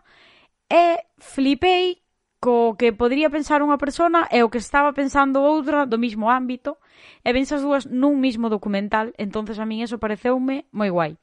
e 0.65 1.05
flipei 1.21 2.01
co 2.41 2.73
que 2.77 2.93
podría 2.93 3.29
pensar 3.29 3.61
unha 3.61 3.77
persona 3.77 4.25
e 4.33 4.41
o 4.41 4.49
que 4.49 4.61
estaba 4.61 4.93
pensando 4.93 5.45
outra 5.45 5.85
do 5.85 6.01
mismo 6.01 6.33
ámbito 6.33 6.81
e 7.21 7.29
ven 7.29 7.45
as 7.45 7.61
dúas 7.61 7.85
nun 7.85 8.17
mismo 8.17 8.49
documental 8.49 9.13
entonces 9.21 9.57
a 9.61 9.65
min 9.69 9.85
eso 9.85 10.01
pareceume 10.01 10.65
moi 10.73 10.89
guai 10.89 11.13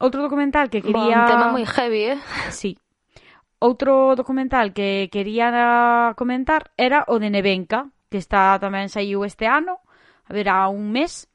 Outro 0.00 0.24
documental 0.24 0.68
que 0.72 0.80
quería... 0.80 1.24
Bon, 1.24 1.30
tema 1.30 1.46
moi 1.52 1.64
heavy, 1.64 2.16
eh? 2.16 2.18
Sí. 2.50 2.78
Outro 3.60 4.16
documental 4.16 4.72
que 4.72 5.12
quería 5.12 5.52
comentar 6.16 6.72
era 6.80 7.04
o 7.12 7.20
de 7.20 7.28
Nevenka, 7.28 7.92
que 8.08 8.16
está 8.16 8.56
tamén 8.56 8.88
saiu 8.88 9.20
este 9.28 9.44
ano, 9.44 9.84
a 10.24 10.32
ver, 10.32 10.48
a 10.48 10.72
un 10.72 10.88
mes, 10.88 11.28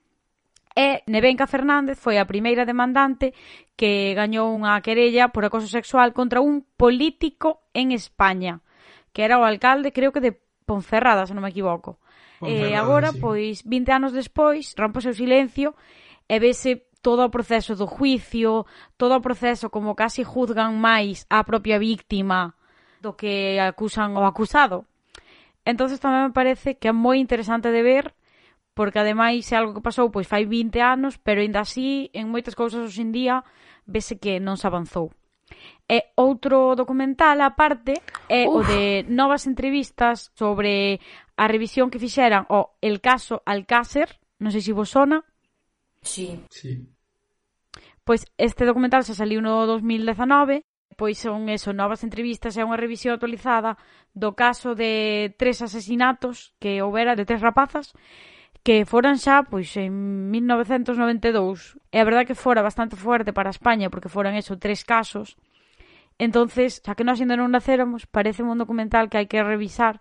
e 0.76 1.06
Nevenka 1.08 1.48
Fernández 1.48 1.96
foi 1.96 2.20
a 2.20 2.28
primeira 2.28 2.68
demandante 2.68 3.32
que 3.80 4.12
gañou 4.12 4.52
unha 4.52 4.76
querella 4.84 5.32
por 5.32 5.48
acoso 5.48 5.72
sexual 5.72 6.12
contra 6.12 6.44
un 6.44 6.68
político 6.76 7.64
en 7.72 7.96
España, 7.96 8.60
que 9.16 9.24
era 9.24 9.40
o 9.40 9.48
alcalde, 9.48 9.96
creo 9.96 10.12
que 10.12 10.20
de 10.20 10.36
Ponferrada, 10.66 11.30
se 11.30 11.38
non 11.38 11.46
me 11.46 11.54
equivoco. 11.54 12.02
Eh, 12.44 12.74
e 12.74 12.76
agora, 12.76 13.14
sí. 13.14 13.22
pois, 13.22 13.64
20 13.64 13.94
anos 13.94 14.12
despois, 14.12 14.76
rompe 14.76 15.00
o 15.00 15.06
seu 15.06 15.16
silencio 15.16 15.78
e 16.28 16.42
vese 16.42 16.90
todo 17.06 17.22
o 17.22 17.30
proceso 17.30 17.78
do 17.78 17.86
juicio, 17.86 18.66
todo 18.98 19.14
o 19.14 19.22
proceso 19.22 19.70
como 19.70 19.94
casi 19.94 20.26
juzgan 20.26 20.74
máis 20.82 21.30
a 21.30 21.46
propia 21.46 21.78
víctima 21.78 22.58
do 22.98 23.14
que 23.14 23.62
acusan 23.62 24.18
o 24.18 24.26
acusado. 24.26 24.90
Entonces 25.62 26.02
tamén 26.02 26.34
me 26.34 26.34
parece 26.34 26.82
que 26.82 26.90
é 26.90 26.94
moi 26.98 27.22
interesante 27.22 27.70
de 27.70 27.86
ver 27.86 28.18
porque 28.74 28.98
ademais 28.98 29.46
é 29.54 29.62
algo 29.62 29.78
que 29.78 29.86
pasou 29.86 30.10
pois 30.10 30.26
fai 30.26 30.50
20 30.50 30.82
anos, 30.82 31.22
pero 31.22 31.46
ainda 31.46 31.62
así 31.62 32.10
en 32.10 32.26
moitas 32.34 32.58
cousas 32.58 32.82
hoxe 32.82 33.06
en 33.06 33.14
día 33.14 33.46
vese 33.86 34.18
que 34.18 34.42
non 34.42 34.58
se 34.58 34.66
avanzou. 34.66 35.14
E 35.86 36.10
outro 36.18 36.74
documental 36.74 37.38
aparte 37.46 38.02
parte 38.02 38.34
é 38.34 38.50
Uf. 38.50 38.58
o 38.58 38.60
de 38.66 39.06
novas 39.06 39.46
entrevistas 39.46 40.34
sobre 40.34 40.98
a 41.38 41.46
revisión 41.46 41.94
que 41.94 42.02
fixeran 42.02 42.50
o 42.50 42.74
El 42.82 42.98
caso 42.98 43.46
Alcácer, 43.46 44.18
non 44.42 44.50
sei 44.50 44.66
se 44.66 44.74
vos 44.74 44.90
sona. 44.90 45.22
Sí. 46.02 46.42
Sí. 46.50 46.95
Pois 48.06 48.30
este 48.38 48.70
documental 48.70 49.02
se 49.02 49.18
saliu 49.18 49.42
no 49.42 49.66
2019, 49.66 50.62
pois 50.94 51.18
son 51.18 51.50
eso, 51.50 51.74
novas 51.74 52.06
entrevistas 52.06 52.54
e 52.54 52.62
unha 52.62 52.78
revisión 52.78 53.18
actualizada 53.18 53.82
do 54.14 54.38
caso 54.38 54.78
de 54.78 55.34
tres 55.42 55.66
asesinatos 55.66 56.54
que 56.62 56.86
houbera 56.86 57.18
de 57.18 57.26
tres 57.26 57.42
rapazas 57.42 57.98
que 58.62 58.86
foran 58.86 59.18
xa 59.18 59.42
pois 59.50 59.74
en 59.78 60.30
1992. 60.30 61.82
E 61.90 61.98
a 61.98 62.06
verdade 62.06 62.30
que 62.30 62.38
fora 62.38 62.62
bastante 62.62 62.94
fuerte 62.94 63.34
para 63.34 63.50
España 63.50 63.90
porque 63.90 64.14
foran 64.14 64.38
eso 64.38 64.62
tres 64.62 64.86
casos. 64.86 65.34
Entonces, 66.22 66.86
xa 66.86 66.94
que 66.94 67.06
nós 67.06 67.18
ainda 67.18 67.38
non 67.38 67.50
nacéramos, 67.50 68.06
parece 68.06 68.46
un 68.46 68.58
documental 68.62 69.10
que 69.10 69.18
hai 69.18 69.28
que 69.30 69.42
revisar 69.42 69.98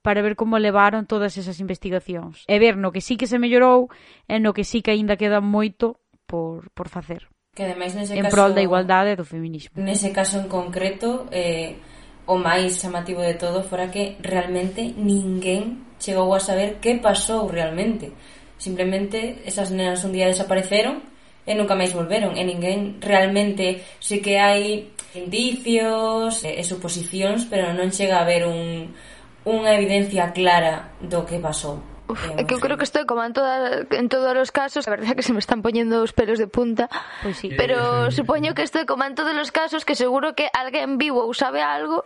para 0.00 0.24
ver 0.24 0.34
como 0.40 0.56
levaron 0.56 1.04
todas 1.04 1.36
esas 1.40 1.60
investigacións. 1.60 2.48
E 2.48 2.56
ver 2.56 2.80
no 2.80 2.90
que 2.90 3.04
sí 3.04 3.20
que 3.20 3.28
se 3.28 3.36
mellorou 3.36 3.92
e 4.24 4.40
no 4.40 4.56
que 4.56 4.64
sí 4.64 4.80
que 4.80 4.92
aínda 4.92 5.20
queda 5.20 5.44
moito 5.44 6.00
por, 6.24 6.68
por 6.76 6.88
facer 6.88 7.31
que 7.52 7.68
ademais 7.68 7.92
nese 7.92 8.16
en 8.16 8.24
caso, 8.24 8.32
prol 8.32 8.56
da 8.56 8.64
igualdade 8.64 9.12
do 9.12 9.28
feminismo. 9.28 9.76
Nese 9.76 10.08
caso 10.08 10.40
en 10.40 10.48
concreto, 10.48 11.28
eh, 11.28 11.76
o 12.24 12.40
máis 12.40 12.80
chamativo 12.80 13.20
de 13.20 13.36
todo 13.36 13.60
fora 13.60 13.92
que 13.92 14.16
realmente 14.24 14.96
ninguén 14.96 15.84
chegou 16.00 16.32
a 16.32 16.40
saber 16.40 16.80
que 16.80 16.96
pasou 16.96 17.52
realmente. 17.52 18.08
Simplemente 18.56 19.44
esas 19.44 19.68
nenas 19.68 20.00
un 20.00 20.16
día 20.16 20.32
desapareceron 20.32 21.04
e 21.44 21.52
nunca 21.52 21.76
máis 21.76 21.92
volveron 21.92 22.40
e 22.40 22.42
ninguén 22.48 22.96
realmente 23.04 23.84
sí 24.00 24.24
que 24.24 24.40
hai 24.40 24.88
indicios 25.12 26.48
e, 26.48 26.56
e 26.56 26.64
suposicións 26.64 27.44
pero 27.52 27.76
non 27.76 27.92
chega 27.92 28.16
a 28.16 28.24
haber 28.24 28.48
un, 28.48 28.96
unha 29.44 29.76
evidencia 29.76 30.32
clara 30.32 30.96
do 31.04 31.28
que 31.28 31.36
pasou 31.36 31.91
Uf, 32.08 32.18
eh, 32.30 32.42
é 32.42 32.44
que 32.44 32.54
eu 32.54 32.60
creo 32.60 32.76
que 32.76 32.84
estou 32.84 33.06
como 33.06 33.22
en, 33.22 33.32
toda, 33.32 33.86
en 33.90 34.06
todos 34.08 34.34
os 34.34 34.50
casos, 34.50 34.86
a 34.86 34.90
verdade 34.90 35.12
é 35.12 35.16
que 35.16 35.26
se 35.26 35.32
me 35.32 35.38
están 35.38 35.62
poñendo 35.62 36.02
os 36.02 36.12
pelos 36.12 36.38
de 36.38 36.48
punta, 36.50 36.90
pues 37.22 37.38
sí. 37.38 37.50
pero 37.54 38.10
supoño 38.16 38.54
que 38.54 38.66
estou 38.66 38.84
como 38.86 39.04
en 39.04 39.14
todos 39.14 39.34
os 39.38 39.50
casos 39.54 39.86
que 39.86 39.94
seguro 39.94 40.34
que 40.34 40.50
alguén 40.52 40.98
vivo 40.98 41.22
ou 41.22 41.32
sabe 41.32 41.62
algo 41.62 42.04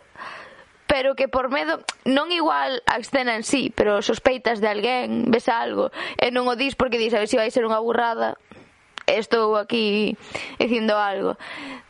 pero 0.87 1.19
que 1.19 1.27
por 1.27 1.51
medo 1.51 1.83
non 2.07 2.31
igual 2.31 2.79
a 2.87 3.03
escena 3.03 3.35
en 3.35 3.43
sí, 3.43 3.75
pero 3.75 4.01
sospeitas 4.07 4.63
de 4.63 4.71
alguén, 4.71 5.29
ves 5.35 5.51
algo 5.51 5.91
e 6.17 6.31
non 6.31 6.47
o 6.47 6.55
dis 6.55 6.79
porque 6.79 7.01
dis 7.01 7.11
a 7.13 7.19
ver 7.19 7.27
se 7.27 7.35
si 7.35 7.43
vai 7.43 7.51
ser 7.51 7.67
unha 7.67 7.83
burrada 7.83 8.39
estou 9.07 9.57
aquí 9.57 10.19
dicindo 10.59 10.99
algo. 10.99 11.39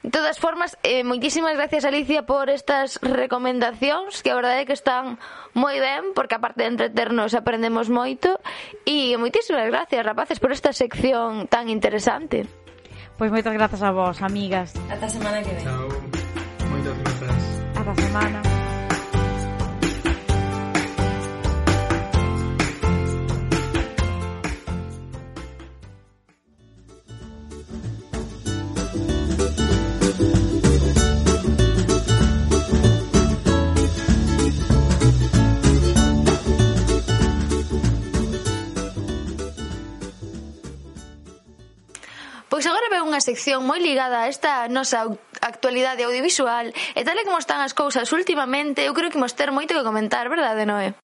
De 0.02 0.10
todas 0.10 0.38
formas, 0.38 0.76
eh, 0.84 1.02
moitísimas 1.02 1.56
gracias 1.56 1.84
Alicia 1.84 2.28
por 2.28 2.52
estas 2.52 3.00
recomendacións 3.02 4.22
que 4.22 4.30
a 4.30 4.38
verdade 4.38 4.62
é 4.62 4.68
que 4.68 4.76
están 4.76 5.18
moi 5.56 5.80
ben 5.80 6.12
porque 6.12 6.36
aparte 6.36 6.62
de 6.62 6.70
entreternos 6.76 7.32
aprendemos 7.32 7.88
moito 7.88 8.38
e 8.84 9.16
moitísimas 9.16 9.66
gracias 9.66 10.04
rapaces 10.04 10.38
por 10.38 10.52
esta 10.52 10.70
sección 10.76 11.48
tan 11.48 11.72
interesante. 11.72 12.44
Pois 13.16 13.32
moitas 13.32 13.56
grazas 13.56 13.80
a 13.80 13.90
vos, 13.90 14.20
amigas. 14.20 14.76
Ata 14.92 15.08
a 15.08 15.08
semana 15.08 15.40
que 15.40 15.56
ven. 15.56 15.64
Chao. 15.64 15.88
Moitas 16.68 16.96
grazas. 17.00 17.42
Ata 17.80 17.90
a 17.90 17.96
semana. 17.96 18.65
Pois 42.66 42.74
agora 42.74 42.90
veo 42.90 43.06
unha 43.06 43.22
sección 43.22 43.62
moi 43.62 43.78
ligada 43.78 44.26
a 44.26 44.26
esta 44.26 44.66
nosa 44.66 45.06
actualidade 45.38 46.02
audiovisual 46.02 46.74
e 46.98 47.02
tal 47.06 47.14
e 47.14 47.22
como 47.22 47.38
están 47.38 47.62
as 47.62 47.78
cousas 47.78 48.10
últimamente, 48.10 48.82
eu 48.82 48.90
creo 48.90 49.06
que 49.06 49.22
imos 49.22 49.38
ter 49.38 49.54
moito 49.54 49.70
que 49.70 49.86
comentar, 49.86 50.26
verdade, 50.26 50.66
Noé? 50.66 50.98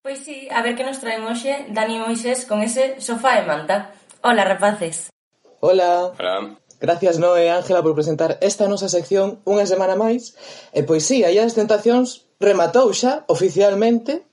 Pois 0.00 0.24
sí, 0.24 0.48
a 0.48 0.64
ver 0.64 0.72
que 0.72 0.80
nos 0.80 1.04
traen 1.04 1.20
hoxe 1.28 1.68
Dani 1.76 2.00
Moisés 2.00 2.48
con 2.48 2.64
ese 2.64 2.96
sofá 3.04 3.36
e 3.36 3.44
manta. 3.44 3.92
Hola, 4.24 4.48
rapaces. 4.48 5.12
Hola. 5.60 6.16
Hola. 6.16 6.56
Gracias, 6.80 7.20
Noé 7.20 7.52
e 7.52 7.52
Ángela, 7.52 7.84
por 7.84 7.92
presentar 7.92 8.40
esta 8.40 8.64
nosa 8.64 8.88
sección 8.88 9.44
unha 9.44 9.68
semana 9.68 10.00
máis. 10.00 10.32
E 10.72 10.88
pois 10.88 11.04
sí, 11.04 11.20
aí 11.20 11.36
as 11.36 11.52
Tentacións 11.52 12.24
rematou 12.40 12.88
xa 12.96 13.28
oficialmente 13.28 14.24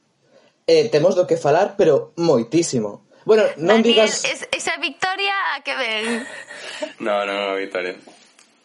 e 0.63 0.87
temos 0.87 1.19
do 1.19 1.27
que 1.27 1.35
falar, 1.35 1.75
pero 1.75 2.15
moitísimo. 2.15 3.10
Bueno, 3.25 3.43
non 3.61 3.85
Daniel, 3.85 4.09
digas... 4.09 4.25
Es, 4.25 4.47
esa 4.49 4.77
victoria 4.81 5.33
a 5.53 5.61
que 5.61 5.75
ven? 5.77 6.25
no, 6.99 7.21
no, 7.27 7.33
no, 7.33 7.55
victoria. 7.55 7.95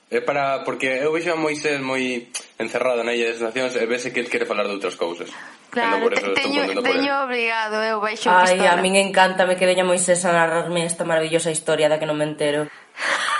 É 0.09 0.21
para... 0.21 0.65
Porque 0.65 0.87
eu 1.03 1.13
vexo 1.13 1.35
a 1.35 1.37
Moisés 1.37 1.77
moi 1.83 2.31
encerrado 2.57 3.05
na 3.05 3.13
illa 3.13 3.29
eh, 3.29 3.33
de 3.35 3.39
sensacións 3.43 3.77
e 3.77 3.85
vese 3.85 4.15
que 4.15 4.23
el 4.23 4.31
quere 4.31 4.49
falar 4.49 4.65
de 4.65 4.73
outras 4.79 4.97
cousas. 4.97 5.29
Claro, 5.69 6.01
por 6.01 6.15
eso 6.15 6.33
teño, 6.33 6.63
teño 6.81 7.27
obrigado, 7.27 7.83
eu 7.85 7.99
eh, 7.99 8.01
baixo 8.01 8.33
Ai, 8.33 8.57
pistola. 8.57 8.79
a 8.79 8.81
min 8.81 8.97
encántame 8.97 9.61
que 9.61 9.69
veña 9.69 9.85
Moisés 9.85 10.25
a 10.25 10.33
narrarme 10.33 10.87
esta 10.89 11.05
maravillosa 11.05 11.53
historia 11.53 11.91
da 11.91 12.01
que 12.01 12.09
non 12.09 12.17
me 12.17 12.25
entero. 12.25 12.65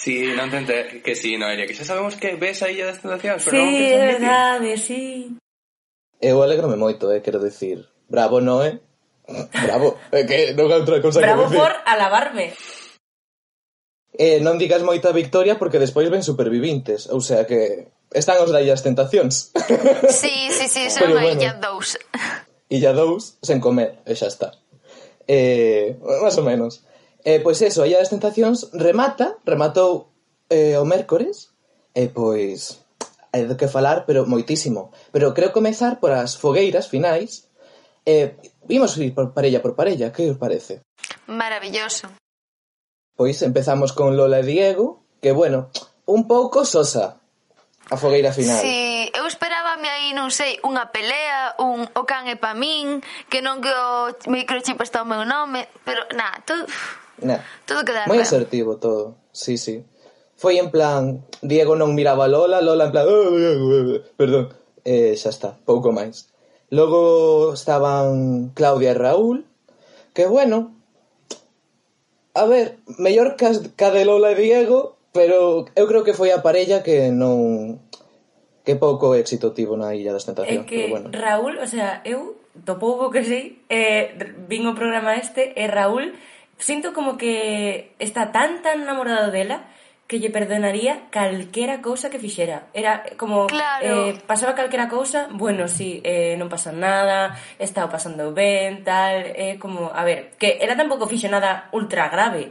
Sí, 0.00 0.32
non 0.32 0.48
te 0.48 0.56
enter... 0.64 1.04
que 1.04 1.12
sí, 1.12 1.36
Noelia, 1.36 1.68
que 1.68 1.76
xa 1.76 1.84
sabemos 1.84 2.16
que 2.16 2.32
ves 2.32 2.64
a 2.64 2.72
illa 2.72 2.88
de 2.88 2.96
tentacións, 2.96 3.44
pero 3.44 3.60
sí, 3.60 3.60
non 3.60 3.84
é 3.84 3.98
verdade, 4.16 4.70
sí. 4.80 5.36
Eu 6.16 6.40
alegrome 6.40 6.80
moito, 6.80 7.12
eh, 7.12 7.20
quero 7.20 7.36
decir. 7.36 7.84
Bravo, 8.08 8.40
Noé. 8.40 8.80
Eh? 8.80 8.89
Bravo. 9.52 9.98
É 10.10 10.26
que 10.26 10.52
non 10.58 10.66
é 10.68 10.76
outra 10.76 10.98
cousa 10.98 11.22
Bravo 11.22 11.46
que 11.46 11.54
decir. 11.54 11.60
por 11.62 11.72
alabarme. 11.86 12.52
Eh, 14.20 14.42
non 14.42 14.58
digas 14.58 14.82
moita 14.82 15.14
victoria 15.14 15.56
porque 15.56 15.78
despois 15.80 16.10
ven 16.10 16.26
supervivintes, 16.26 17.08
ou 17.08 17.22
sea 17.22 17.46
que 17.46 17.88
están 18.10 18.42
os 18.42 18.50
dai 18.50 18.66
as 18.68 18.82
tentacións. 18.82 19.54
Sí, 20.10 20.50
sí, 20.50 20.66
sí, 20.66 20.90
son 20.94 21.14
bueno, 21.14 21.30
illa 21.30 21.54
dous. 21.56 21.96
Illa 22.68 22.92
dous 22.92 23.38
sen 23.40 23.62
comer, 23.62 24.02
e 24.04 24.12
xa 24.18 24.28
está. 24.28 24.58
Eh, 25.30 25.96
más 26.20 26.36
ou 26.36 26.44
menos. 26.44 26.82
Eh, 27.22 27.38
pois 27.38 27.62
eso, 27.62 27.86
illa 27.86 28.02
das 28.02 28.10
tentacións 28.10 28.74
remata, 28.74 29.38
rematou 29.46 30.10
eh, 30.50 30.74
o 30.76 30.84
mércores, 30.84 31.54
e 31.94 32.04
eh, 32.04 32.08
pois 32.10 32.82
hai 33.30 33.46
do 33.46 33.54
que 33.54 33.70
falar, 33.70 34.10
pero 34.10 34.26
moitísimo. 34.26 34.90
Pero 35.14 35.32
creo 35.38 35.54
comezar 35.54 36.02
por 36.02 36.10
as 36.10 36.34
fogueiras 36.34 36.90
finais, 36.90 37.46
eh, 38.04 38.34
Imos 38.68 38.96
ir 38.98 39.14
por 39.14 39.32
parella 39.32 39.62
por 39.62 39.74
parella, 39.74 40.12
que 40.12 40.30
os 40.30 40.38
parece? 40.38 40.82
Maravilloso. 41.26 42.08
Pois 43.16 43.40
empezamos 43.42 43.92
con 43.92 44.16
Lola 44.16 44.40
e 44.40 44.48
Diego, 44.48 45.04
que 45.20 45.32
bueno, 45.32 45.70
un 46.06 46.26
pouco 46.26 46.64
sosa 46.64 47.20
a 47.90 47.96
fogueira 47.96 48.32
final. 48.32 48.60
Sí, 48.62 49.10
eu 49.14 49.26
esperábame 49.26 49.90
aí, 49.90 50.14
non 50.14 50.30
sei, 50.30 50.62
unha 50.62 50.94
pelea, 50.94 51.58
un 51.58 51.84
o 51.90 52.02
can 52.06 52.30
é 52.30 52.38
pa 52.38 52.54
min, 52.54 53.02
que 53.26 53.42
non 53.42 53.58
que 53.58 53.70
o 53.70 54.14
microchip 54.30 54.78
está 54.80 55.02
o 55.02 55.08
meu 55.08 55.26
nome, 55.26 55.66
pero 55.82 56.06
nada, 56.14 56.38
todo... 56.46 56.64
Nah. 57.20 57.42
Todo 57.68 57.84
queda 57.84 58.08
Moi 58.08 58.16
asertivo 58.16 58.80
todo, 58.80 59.20
sí, 59.34 59.60
sí. 59.60 59.84
Foi 60.40 60.56
en 60.56 60.72
plan, 60.72 61.20
Diego 61.44 61.76
non 61.76 61.92
miraba 61.92 62.24
a 62.24 62.32
Lola, 62.32 62.64
Lola 62.64 62.88
en 62.88 62.92
plan, 62.94 63.04
oh, 63.04 63.36
Diego, 63.36 64.00
perdón, 64.16 64.54
eh, 64.86 65.12
xa 65.18 65.28
está, 65.28 65.52
pouco 65.66 65.92
máis. 65.92 66.30
Logo 66.70 67.52
estaban 67.52 68.50
Claudia 68.54 68.94
e 68.94 68.98
Raúl, 68.98 69.44
que 70.14 70.26
bueno, 70.26 70.70
a 72.34 72.46
ver, 72.46 72.78
mellor 72.98 73.34
que 73.34 73.46
a 73.46 73.90
de 73.90 74.04
Lola 74.06 74.30
e 74.32 74.38
Diego, 74.38 74.96
pero 75.10 75.66
eu 75.74 75.84
creo 75.90 76.06
que 76.06 76.14
foi 76.14 76.30
a 76.30 76.46
parella 76.46 76.86
que 76.86 77.10
non 77.10 77.82
que 78.62 78.78
pouco 78.78 79.18
éxito 79.18 79.50
tivo 79.50 79.74
na 79.74 79.98
Illa 79.98 80.14
das 80.14 80.30
Tentacións, 80.30 80.62
é 80.62 80.68
que 80.68 80.86
pero 80.86 80.94
bueno. 80.94 81.06
Raúl, 81.10 81.58
o 81.58 81.66
sea, 81.66 82.06
eu 82.06 82.38
do 82.54 82.78
pouco 82.78 83.10
que 83.10 83.26
sei, 83.26 83.58
eh, 83.66 84.14
vin 84.46 84.66
o 84.70 84.78
programa 84.78 85.18
este 85.18 85.50
e 85.58 85.66
Raúl 85.66 86.14
sinto 86.60 86.92
como 86.92 87.16
que 87.16 87.90
está 87.98 88.30
tan 88.30 88.62
tan 88.62 88.86
enamorado 88.86 89.32
dela 89.32 89.66
que 90.10 90.18
lle 90.18 90.34
perdonaría 90.34 91.06
calquera 91.14 91.78
cousa 91.78 92.10
que 92.10 92.18
fixera. 92.18 92.66
Era 92.74 93.06
como 93.14 93.46
claro. 93.46 94.10
eh, 94.10 94.18
pasaba 94.26 94.58
calquera 94.58 94.90
cousa, 94.90 95.30
bueno, 95.30 95.70
si 95.70 95.76
sí, 95.76 95.90
eh, 96.02 96.34
non 96.34 96.50
pasa 96.50 96.74
nada, 96.74 97.38
estaba 97.62 97.86
pasando 97.86 98.34
ben, 98.34 98.82
tal, 98.82 99.22
eh, 99.38 99.54
como, 99.62 99.94
a 99.94 100.02
ver, 100.02 100.34
que 100.34 100.58
ela 100.58 100.74
tampouco 100.74 101.06
fixo 101.06 101.30
nada 101.30 101.70
ultra 101.70 102.10
grave, 102.10 102.50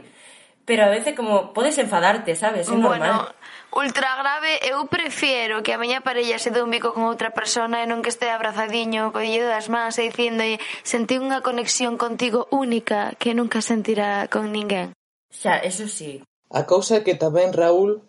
pero 0.64 0.88
a 0.88 0.90
veces 0.90 1.12
como 1.12 1.52
podes 1.52 1.76
enfadarte, 1.76 2.32
sabes? 2.32 2.64
É 2.64 2.72
normal. 2.72 2.96
Bueno, 2.96 3.28
ultra 3.76 4.16
grave, 4.16 4.56
eu 4.64 4.80
prefiero 4.88 5.60
que 5.60 5.76
a 5.76 5.80
miña 5.82 6.00
parella 6.00 6.40
se 6.40 6.48
dé 6.48 6.64
un 6.64 6.72
bico 6.72 6.96
con 6.96 7.04
outra 7.04 7.36
persona 7.36 7.84
e 7.84 7.86
non 7.86 8.00
que 8.00 8.08
estea 8.08 8.40
abrazadiño, 8.40 9.12
collido 9.12 9.52
das 9.52 9.68
mans 9.68 10.00
e 10.00 10.08
dicindo 10.08 10.40
sentí 10.80 11.20
unha 11.20 11.44
conexión 11.44 12.00
contigo 12.00 12.48
única 12.48 13.12
que 13.20 13.36
nunca 13.36 13.60
sentirá 13.60 14.32
con 14.32 14.48
ninguén. 14.48 14.96
Xa, 15.28 15.60
eso 15.60 15.84
sí, 15.84 16.24
A 16.50 16.66
cousa 16.66 16.98
é 16.98 17.04
que 17.06 17.14
tamén 17.14 17.54
Raúl 17.54 18.02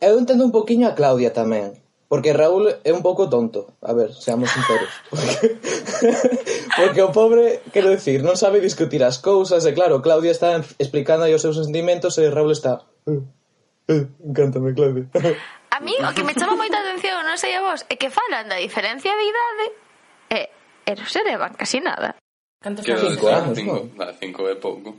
eu 0.00 0.16
entendo 0.16 0.44
un 0.44 0.52
poquiño 0.52 0.88
a 0.88 0.96
Claudia 0.96 1.32
tamén, 1.32 1.80
porque 2.08 2.32
Raúl 2.32 2.68
é 2.84 2.90
un 2.92 3.04
pouco 3.04 3.28
tonto, 3.28 3.76
a 3.80 3.92
ver, 3.92 4.12
seamos 4.12 4.48
sinceros. 4.52 4.92
Porque, 5.12 5.48
porque 6.76 7.02
o 7.02 7.12
pobre, 7.12 7.60
quero 7.72 7.92
decir, 7.92 8.24
non 8.24 8.36
sabe 8.40 8.64
discutir 8.64 9.04
as 9.04 9.20
cousas, 9.20 9.64
e 9.68 9.72
claro, 9.76 10.00
Claudia 10.00 10.32
está 10.32 10.60
explicando 10.80 11.28
os 11.28 11.42
seus 11.44 11.60
sentimentos 11.60 12.16
e 12.16 12.28
Raúl 12.32 12.56
está... 12.56 12.84
Eh, 13.04 13.20
eh, 13.92 14.04
encántame, 14.24 14.72
Claudia. 14.72 15.06
A 15.70 15.78
mí 15.78 15.94
o 16.02 16.10
que 16.12 16.24
me 16.24 16.34
chama 16.34 16.58
moita 16.58 16.82
atención, 16.82 17.22
non 17.22 17.38
sei 17.38 17.54
a 17.54 17.62
vos, 17.62 17.86
é 17.86 17.94
que 17.94 18.10
falan 18.10 18.50
da 18.50 18.58
diferencia 18.58 19.14
de 19.14 19.24
idade 19.24 19.66
e, 20.34 20.40
e 20.84 20.90
non 20.98 21.06
se 21.06 21.22
levan 21.22 21.54
casi 21.54 21.78
nada. 21.78 22.18
Cantos 22.58 22.84
anos? 22.90 23.06
Cinco 23.06 23.26
anos, 23.30 23.54
cinco, 23.54 23.74
no? 23.86 24.12
cinco 24.18 24.40
é 24.50 24.58
pouco. 24.58 24.98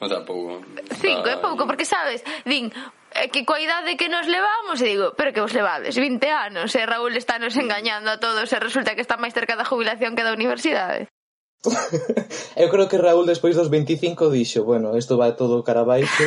O 0.00 0.06
sea, 0.06 0.24
pouco. 0.24 0.62
Cinco 1.02 1.26
é 1.26 1.36
pouco, 1.42 1.66
porque 1.66 1.84
sabes, 1.84 2.22
din, 2.46 2.70
é 3.10 3.26
que 3.28 3.42
coa 3.42 3.58
idade 3.58 3.98
que 3.98 4.06
nos 4.06 4.30
levamos, 4.30 4.78
e 4.78 4.94
digo, 4.94 5.16
pero 5.18 5.34
que 5.34 5.42
vos 5.42 5.50
levades 5.50 5.98
20 5.98 6.22
anos, 6.30 6.70
e 6.78 6.86
Raúl 6.86 7.18
está 7.18 7.42
nos 7.42 7.58
engañando 7.58 8.14
a 8.14 8.22
todos, 8.22 8.46
e 8.52 8.58
resulta 8.62 8.94
que 8.94 9.02
está 9.02 9.18
máis 9.18 9.34
cerca 9.34 9.58
da 9.58 9.66
jubilación 9.66 10.14
que 10.14 10.22
da 10.22 10.34
universidade. 10.34 11.10
Eu 12.54 12.70
creo 12.70 12.86
que 12.86 13.02
Raúl 13.02 13.26
despois 13.26 13.58
dos 13.58 13.66
25 13.66 14.30
dixo, 14.30 14.62
bueno, 14.62 14.94
isto 14.94 15.18
vai 15.18 15.34
todo 15.34 15.66
cara 15.66 15.82
abaixo. 15.82 16.24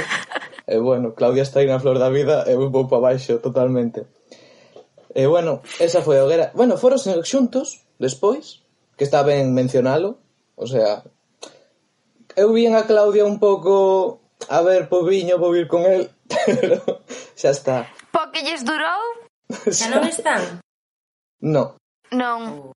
e 0.68 0.76
bueno, 0.78 1.16
Claudia 1.16 1.48
está 1.48 1.64
aí 1.64 1.68
na 1.68 1.80
flor 1.80 1.96
da 2.00 2.12
vida, 2.12 2.44
eu 2.52 2.68
vou 2.68 2.88
para 2.88 3.16
baixo 3.16 3.40
totalmente. 3.40 4.04
E 5.16 5.28
bueno, 5.28 5.64
esa 5.80 6.04
foi 6.04 6.20
a 6.20 6.28
hoguera. 6.28 6.52
Bueno, 6.56 6.76
foros 6.76 7.08
xuntos 7.24 7.84
despois, 8.00 8.64
que 9.00 9.08
está 9.08 9.24
ben 9.24 9.56
mencionalo, 9.56 10.20
o 10.56 10.68
sea, 10.68 11.04
eu 12.42 12.50
vi 12.54 12.66
a 12.68 12.84
Claudia 12.90 13.26
un 13.26 13.38
pouco 13.38 14.20
a 14.50 14.62
ver 14.62 14.90
poviño, 14.90 15.38
vou 15.38 15.56
ir 15.56 15.68
con 15.68 15.86
el, 15.86 16.10
pero 16.46 16.82
xa 17.38 17.52
está. 17.54 17.78
Po 18.12 18.32
que 18.34 18.42
lles 18.42 18.66
durou? 18.66 19.02
Xa 19.78 19.92
non 19.92 20.08
están? 20.08 20.64
No. 21.44 21.76
Non. 22.12 22.40
Oh. 22.48 22.72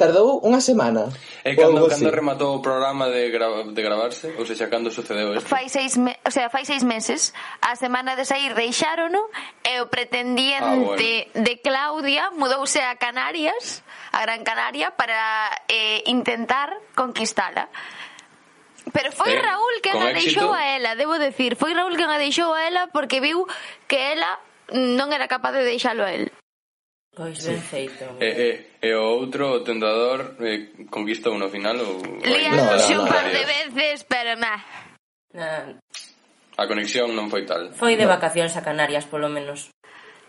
Tardou 0.00 0.40
unha 0.40 0.64
semana. 0.64 1.12
E 1.44 1.52
cando, 1.52 1.84
cando 1.84 2.08
rematou 2.08 2.56
o 2.56 2.64
programa 2.64 3.12
de, 3.12 3.28
gra 3.28 3.68
de 3.68 3.82
gravarse? 3.84 4.32
Ou 4.40 4.48
seja, 4.48 4.72
cando 4.72 4.88
sucedeu 4.88 5.36
isto? 5.36 5.44
Fai 5.44 5.68
seis, 5.68 6.00
me 6.00 6.16
o 6.24 6.32
sea, 6.32 6.48
fai 6.48 6.64
seis 6.64 6.80
meses. 6.80 7.36
A 7.60 7.76
semana 7.76 8.16
de 8.16 8.24
sair 8.24 8.56
deixárono 8.56 9.20
e 9.60 9.76
o 9.84 9.92
pretendiente 9.92 10.64
ah, 10.64 10.96
bueno. 10.96 11.44
de 11.44 11.54
Claudia 11.60 12.32
mudouse 12.32 12.80
a 12.80 12.96
Canarias, 12.96 13.84
a 14.16 14.24
Gran 14.24 14.40
Canaria, 14.40 14.96
para 14.96 15.52
eh, 15.68 16.00
intentar 16.08 16.72
conquistala. 16.96 17.68
Pero 18.88 19.12
foi 19.12 19.36
eh, 19.36 19.42
Raúl 19.44 19.76
que 19.84 19.92
a 19.92 20.12
deixou 20.16 20.50
a 20.52 20.62
ela, 20.64 20.96
debo 20.96 21.20
decir, 21.20 21.54
foi 21.56 21.76
Raúl 21.76 21.96
que 21.96 22.04
a 22.04 22.18
deixou 22.18 22.50
a 22.52 22.64
ela 22.64 22.82
porque 22.88 23.20
viu 23.20 23.44
que 23.86 24.00
ela 24.00 24.40
non 24.72 25.12
era 25.12 25.28
capaz 25.28 25.52
de 25.52 25.68
deixalo 25.68 26.02
a 26.06 26.10
él. 26.16 26.32
Pois 27.10 27.42
ben 27.42 27.60
feito. 27.60 28.06
E, 28.16 28.24
eh, 28.24 28.32
e, 28.32 28.48
eh, 28.86 28.88
e 28.88 28.90
o 28.94 29.02
outro, 29.18 29.60
o 29.60 29.64
tentador, 29.66 30.38
eh, 30.40 30.86
conquistou 30.88 31.34
no 31.34 31.50
final 31.50 31.76
ou... 31.82 32.22
Liado 32.22 32.78
no, 32.78 33.02
un 33.02 33.08
par 33.10 33.26
de 33.26 33.44
veces, 33.44 34.06
pero 34.06 34.38
má. 34.38 34.56
na... 35.34 35.74
A 36.60 36.64
conexión 36.70 37.10
non 37.18 37.26
foi 37.26 37.42
tal. 37.48 37.74
Foi 37.74 37.98
de 37.98 38.06
no. 38.06 38.14
vacacións 38.14 38.54
a 38.54 38.62
Canarias, 38.62 39.10
polo 39.10 39.26
menos. 39.26 39.74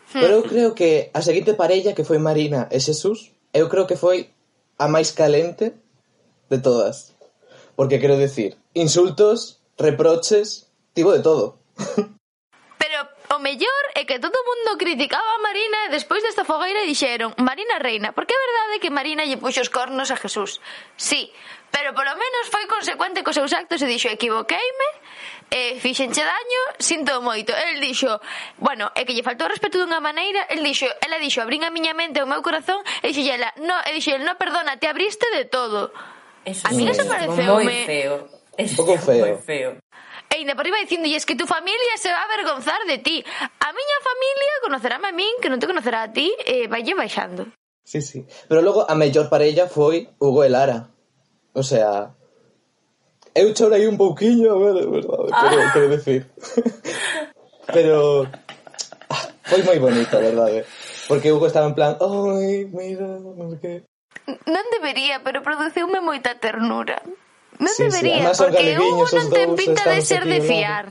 Hmm. 0.10 0.25
Pero 0.25 0.41
eu 0.41 0.43
creo 0.43 0.70
que 0.74 1.13
a 1.13 1.22
seguinte 1.22 1.53
parella, 1.53 1.93
que 1.93 2.08
foi 2.08 2.17
Marina 2.17 2.65
e 2.74 2.81
Xesús, 2.81 3.29
eu 3.53 3.70
creo 3.70 3.86
que 3.86 4.00
foi 4.00 4.34
a 4.81 4.89
máis 4.89 5.13
calente 5.13 5.77
de 6.50 6.58
todas. 6.60 7.13
Porque 7.75 7.99
quero 7.99 8.17
decir, 8.17 8.57
insultos, 8.73 9.61
reproches, 9.77 10.69
tivo 10.93 11.11
de 11.13 11.21
todo. 11.21 11.59
Pero 12.81 12.97
o 13.35 13.39
mellor 13.39 13.83
é 13.95 14.03
que 14.09 14.19
todo 14.19 14.33
o 14.33 14.47
mundo 14.49 14.77
criticaba 14.81 15.23
a 15.37 15.43
Marina 15.45 15.87
e 15.87 15.93
despois 15.93 16.25
desta 16.25 16.43
fogueira 16.43 16.81
dixeron 16.83 17.37
Marina 17.37 17.77
Reina, 17.77 18.09
porque 18.11 18.33
é 18.33 18.41
verdade 18.41 18.81
que 18.81 18.89
Marina 18.89 19.23
lle 19.23 19.37
puxo 19.37 19.61
os 19.61 19.69
cornos 19.69 20.09
a 20.09 20.17
Jesús. 20.17 20.59
Sí, 20.97 21.29
pero 21.71 21.93
polo 21.93 22.11
menos 22.17 22.51
foi 22.51 22.67
consecuente 22.67 23.23
cos 23.23 23.37
seus 23.39 23.53
actos 23.55 23.79
e 23.79 23.87
dixo 23.87 24.11
equivoqueime 24.11 24.89
e 25.47 25.79
fixenche 25.79 26.25
daño, 26.25 26.61
sinto 26.79 27.21
moito. 27.23 27.55
El 27.55 27.79
dixo, 27.79 28.19
bueno, 28.59 28.91
é 28.97 29.07
que 29.07 29.15
lle 29.15 29.23
faltou 29.23 29.47
respeto 29.47 29.79
dunha 29.79 30.03
maneira, 30.03 30.49
el 30.51 30.59
dixo, 30.65 30.89
ela 30.99 31.21
dixo, 31.21 31.39
abrín 31.39 31.63
a 31.63 31.71
miña 31.71 31.95
mente 31.95 32.19
o 32.19 32.27
meu 32.27 32.43
corazón 32.43 32.83
e 32.99 33.15
dixo 33.15 33.31
ela, 33.31 33.53
no, 33.61 33.77
e 33.87 33.95
dixo, 33.95 34.17
no, 34.19 34.35
perdona, 34.35 34.81
te 34.81 34.91
abriste 34.91 35.29
de 35.31 35.45
todo. 35.47 35.95
Eso 36.45 36.67
a 36.67 36.71
mí 36.71 36.86
no 36.86 36.93
se 36.93 37.05
parece 37.05 37.41
moi 37.43 37.65
me... 37.65 37.86
feo. 37.86 38.27
Eso 38.57 38.74
un 38.74 38.77
pouco 38.77 38.98
feo. 38.98 39.25
Moi 39.25 39.38
feo. 39.38 39.77
E 40.31 40.39
ainda 40.39 40.55
por 40.55 40.63
riba 40.63 40.79
dicindo, 40.79 41.05
e 41.05 41.15
es 41.15 41.25
que 41.25 41.36
tu 41.36 41.45
familia 41.45 41.93
se 42.00 42.10
va 42.10 42.24
a 42.24 42.27
avergonzar 42.31 42.79
de 42.87 42.98
ti. 42.98 43.20
A 43.59 43.70
miña 43.75 43.98
familia 44.00 44.53
conoceráme 44.63 45.07
a 45.07 45.11
min, 45.11 45.35
que 45.44 45.51
non 45.51 45.59
te 45.59 45.68
conocerá 45.68 46.07
a 46.07 46.13
ti, 46.15 46.31
eh, 46.48 46.65
e 46.65 46.72
valle 46.72 46.96
baixando. 46.96 47.51
Sí, 47.83 48.01
sí. 48.01 48.24
Pero 48.48 48.63
logo 48.63 48.87
a 48.87 48.96
mellor 48.96 49.27
parella 49.27 49.68
foi 49.68 50.07
Hugo 50.24 50.48
e 50.48 50.50
Lara. 50.50 50.87
O 51.51 51.63
sea, 51.68 52.15
eu 53.35 53.51
chorei 53.53 53.87
un 53.87 54.00
pouquiño, 54.00 54.55
verdade, 54.55 54.87
verdade, 54.87 55.29
pero, 55.35 55.61
ah. 55.61 55.72
quero 55.75 55.89
decir. 55.92 56.22
pero 57.75 58.27
ah, 59.11 59.25
foi 59.44 59.61
moi 59.68 59.79
bonito, 59.83 60.15
verdade. 60.15 60.63
Porque 61.11 61.31
Hugo 61.31 61.51
estaba 61.51 61.68
en 61.68 61.75
plan, 61.75 62.00
oi, 62.00 62.72
mira, 62.72 63.20
non 63.20 63.51
sei 63.51 63.59
que 63.59 63.90
non 64.46 64.65
debería, 64.75 65.24
pero 65.25 65.41
produciume 65.41 66.00
moita 66.00 66.37
ternura. 66.37 67.01
Non 67.61 67.74
sí, 67.74 67.85
debería, 67.85 68.33
sí. 68.33 68.41
porque 68.41 68.74
eu 68.74 69.05
non 69.11 69.27
ten 69.29 69.53
pinta 69.53 69.85
de 69.85 70.01
ser 70.01 70.25
de 70.25 70.41
fiar. 70.41 70.89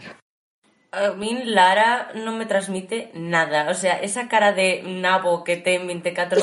A 0.90 1.14
min 1.14 1.55
Lara 1.55 2.11
non 2.18 2.35
me 2.35 2.50
transmite 2.50 3.14
nada, 3.14 3.70
o 3.70 3.76
sea, 3.79 4.03
esa 4.03 4.26
cara 4.26 4.50
de 4.50 4.83
nabo 4.83 5.46
que 5.46 5.59
ten 5.59 5.87
24/7, 5.87 6.35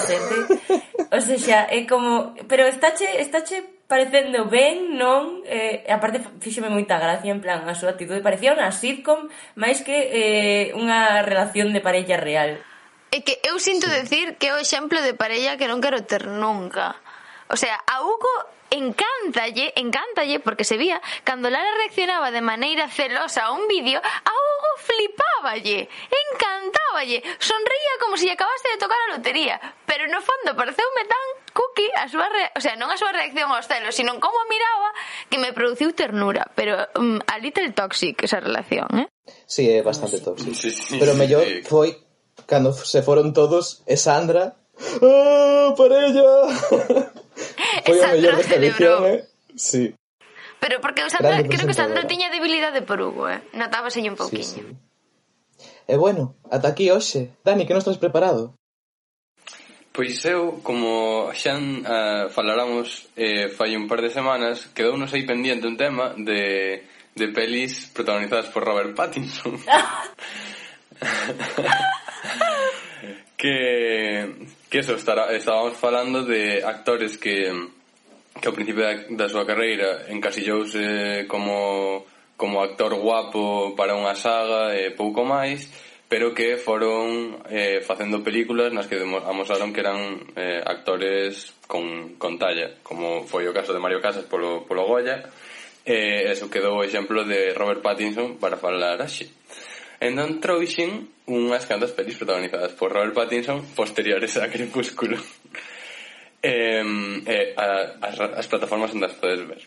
o 1.15 1.19
sea, 1.19 1.38
xa, 1.39 1.60
é 1.67 1.83
como, 1.83 2.36
pero 2.47 2.63
estáche, 2.63 3.19
estáche 3.19 3.77
parecendo 3.88 4.45
ben, 4.51 4.99
non? 4.99 5.47
Eh, 5.47 5.88
a 5.88 5.99
parte 6.03 6.19
fíxeme 6.43 6.67
moita 6.67 6.99
gracia 6.99 7.31
en 7.31 7.39
plan 7.39 7.63
a 7.63 7.75
súa 7.75 7.95
actitude 7.95 8.19
parecía 8.19 8.51
unha 8.51 8.71
sitcom 8.71 9.31
máis 9.55 9.79
que 9.79 9.95
eh, 10.12 10.65
unha 10.75 11.23
relación 11.23 11.71
de 11.71 11.79
parella 11.79 12.19
real. 12.19 12.60
É 13.11 13.23
que 13.23 13.39
eu 13.47 13.55
sinto 13.59 13.87
sí. 13.87 13.93
decir 14.03 14.25
que 14.35 14.51
é 14.51 14.53
o 14.53 14.59
exemplo 14.59 14.99
de 14.99 15.15
parella 15.15 15.55
que 15.55 15.71
non 15.71 15.79
quero 15.79 16.03
ter 16.03 16.27
nunca. 16.27 16.99
O 17.47 17.55
sea, 17.55 17.79
a 17.87 18.03
Hugo 18.03 18.57
encántalle, 18.69 19.73
encántalle, 19.75 20.39
porque 20.39 20.63
se 20.63 20.77
vía, 20.77 21.01
cando 21.23 21.49
Lara 21.49 21.71
reaccionaba 21.77 22.31
de 22.31 22.41
maneira 22.41 22.89
celosa 22.89 23.45
a 23.45 23.51
un 23.51 23.67
vídeo, 23.67 23.99
a 24.03 24.31
Hugo 24.31 24.71
flipáballe, 24.77 25.89
encantáballe, 26.11 27.23
sonría 27.39 27.93
como 27.99 28.17
se 28.17 28.23
si 28.23 28.29
acabase 28.29 28.67
de 28.69 28.77
tocar 28.77 28.97
a 29.07 29.15
lotería, 29.15 29.61
pero 29.85 30.07
no 30.07 30.21
fondo 30.21 30.55
pareceume 30.55 31.03
tan 31.07 31.27
cookie 31.53 31.89
a 31.95 32.07
súa 32.09 32.27
re... 32.27 32.51
o 32.55 32.61
sea, 32.61 32.75
non 32.75 32.91
a 32.91 32.99
súa 32.99 33.15
reacción 33.15 33.47
aos 33.55 33.71
celos, 33.71 33.95
sino 33.95 34.19
como 34.19 34.37
miraba 34.51 34.91
que 35.31 35.39
me 35.39 35.55
produciu 35.55 35.95
ternura, 35.95 36.51
pero 36.55 36.91
um, 36.99 37.23
a 37.23 37.39
little 37.39 37.71
toxic 37.71 38.19
esa 38.23 38.43
relación, 38.43 38.87
eh? 38.99 39.07
Sí, 39.47 39.71
é 39.71 39.79
bastante 39.83 40.19
tóxico. 40.19 40.55
Sí, 40.55 40.71
sí, 40.71 40.99
pero 40.99 41.15
mellor 41.15 41.43
sí. 41.43 41.63
foi 41.63 42.06
cando 42.47 42.73
se 42.73 43.03
foron 43.03 43.36
todos, 43.36 43.83
e 43.86 43.99
Sandra... 43.99 44.55
¡Ah, 45.01 45.69
¡Oh, 45.69 45.75
parella! 45.75 46.47
Foi 47.86 47.99
o 47.99 48.07
mellor 48.07 48.38
desta 48.38 48.55
edición, 48.55 49.05
eh? 49.05 49.25
Sí. 49.55 49.93
Pero 50.60 50.81
porque 50.81 51.03
o 51.03 51.10
Sandra, 51.10 51.43
creo 51.43 51.67
que 51.67 51.77
Sandra 51.77 52.07
tiña 52.07 52.33
debilidade 52.33 52.81
por 52.81 53.01
Hugo, 53.01 53.29
eh? 53.29 53.41
Notábase 53.53 54.01
un 54.01 54.15
pouquiño. 54.15 54.43
Sí, 54.43 54.62
sí. 54.62 54.63
E 55.88 55.95
bueno, 55.95 56.36
ata 56.51 56.67
aquí 56.73 56.91
hoxe. 56.91 57.31
Dani, 57.45 57.65
que 57.65 57.73
non 57.73 57.81
estás 57.81 58.01
preparado? 58.01 58.53
Pois 59.95 60.21
eu, 60.29 60.62
como 60.62 61.33
xa 61.33 61.57
uh, 61.57 62.29
falaramos 62.29 63.10
eh, 63.17 63.49
fai 63.49 63.73
un 63.73 63.89
par 63.89 64.03
de 64.03 64.13
semanas, 64.13 64.69
quedounos 64.75 65.10
aí 65.15 65.25
pendente 65.25 65.65
un 65.65 65.79
tema 65.79 66.13
de, 66.13 66.86
de 67.17 67.25
pelis 67.33 67.89
protagonizadas 67.95 68.53
por 68.53 68.62
Robert 68.62 68.93
Pattinson. 68.93 69.57
que, 73.38 74.34
que 74.69 74.80
eso, 74.80 74.95
estará, 74.95 75.34
estábamos 75.34 75.77
falando 75.77 76.23
de 76.23 76.63
actores 76.63 77.17
que, 77.17 77.53
que 78.41 78.47
ao 78.47 78.56
principio 78.58 78.84
da, 78.84 78.93
da 79.13 79.27
súa 79.30 79.45
carreira 79.45 80.10
encasillouse 80.10 81.25
como, 81.30 82.06
como 82.36 82.62
actor 82.62 82.97
guapo 82.97 83.77
para 83.77 83.97
unha 83.97 84.17
saga 84.17 84.73
e 84.73 84.93
pouco 84.93 85.21
máis, 85.21 85.69
pero 86.10 86.34
que 86.34 86.56
foron 86.56 87.38
eh, 87.51 87.84
facendo 87.84 88.23
películas 88.23 88.71
nas 88.71 88.88
que 88.88 88.97
amosaron 88.97 89.75
que 89.75 89.84
eran 89.84 90.32
eh, 90.39 90.63
actores 90.63 91.53
con, 91.67 92.15
con 92.15 92.39
talla, 92.39 92.80
como 92.82 93.27
foi 93.27 93.45
o 93.45 93.53
caso 93.53 93.75
de 93.75 93.84
Mario 93.84 93.99
Casas 93.99 94.25
polo, 94.25 94.63
polo 94.63 94.88
Goya, 94.88 95.27
e 95.84 96.25
eh, 96.25 96.32
eso 96.32 96.49
quedou 96.49 96.80
o 96.80 96.86
exemplo 96.88 97.27
de 97.27 97.51
Robert 97.53 97.84
Pattinson 97.84 98.39
para 98.39 98.56
falar 98.56 98.99
así 99.03 99.27
entón 99.99 100.39
trouxen 100.43 101.10
unhas 101.27 101.65
cantas 101.65 101.91
pelis 101.91 102.15
protagonizadas 102.15 102.73
por 102.77 102.93
Robert 102.93 103.13
Pattinson 103.13 103.65
posteriores 103.75 104.38
a 104.38 104.49
Crepúsculo. 104.49 105.17
Eh, 106.39 106.86
eh, 107.25 107.53
a, 107.57 107.97
as, 107.99 108.19
as 108.21 108.47
plataformas 108.47 108.93
onde 108.93 109.10
as 109.10 109.17
podes 109.17 109.41
ver. 109.41 109.62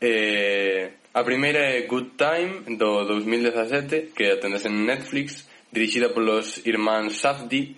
Eh, 0.00 0.94
a 1.12 1.24
primeira 1.26 1.58
é 1.58 1.82
Good 1.90 2.14
Time 2.14 2.78
do 2.78 3.02
2017 3.04 4.14
que 4.14 4.38
atendes 4.38 4.64
en 4.64 4.86
Netflix 4.86 5.42
dirixida 5.74 6.14
polos 6.14 6.62
irmáns 6.64 7.18
Safdie 7.18 7.74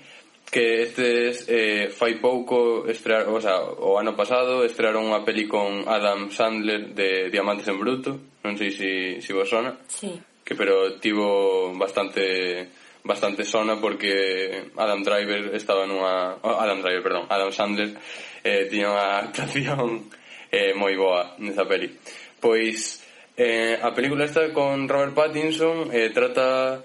que 0.50 0.82
estes 0.82 1.46
eh, 1.48 1.88
fai 1.88 2.20
pouco 2.20 2.84
estrear, 2.90 3.28
o, 3.30 3.40
sea, 3.40 3.62
o 3.62 3.96
ano 3.96 4.18
pasado 4.18 4.66
estrearon 4.66 5.06
unha 5.06 5.22
peli 5.22 5.46
con 5.46 5.86
Adam 5.86 6.28
Sandler 6.28 6.90
de 6.90 7.30
Diamantes 7.30 7.70
en 7.70 7.78
Bruto. 7.78 8.18
Non 8.42 8.58
sei 8.58 8.74
se 8.74 9.22
si, 9.22 9.22
si 9.22 9.30
vos 9.30 9.46
sona. 9.46 9.78
Sí 9.86 10.10
que 10.50 10.56
pero 10.56 10.98
tivo 10.98 11.72
bastante 11.78 12.66
bastante 13.04 13.44
sona 13.44 13.80
porque 13.80 14.64
Adam 14.76 15.04
Driver 15.04 15.54
estaba 15.54 15.86
nunha 15.86 16.42
oh, 16.42 16.58
Adam 16.58 16.82
Driver, 16.82 17.02
perdón, 17.06 17.26
Adam 17.30 17.54
Sandler 17.54 17.94
eh, 18.42 18.66
tiña 18.66 18.90
unha 18.90 19.30
actuación 19.30 20.10
eh, 20.50 20.74
moi 20.74 20.98
boa 20.98 21.38
nesa 21.38 21.70
peli. 21.70 21.94
Pois 22.42 22.98
eh, 23.38 23.78
a 23.78 23.94
película 23.94 24.26
esta 24.26 24.50
con 24.50 24.90
Robert 24.90 25.14
Pattinson 25.14 25.94
eh, 25.94 26.10
trata 26.10 26.82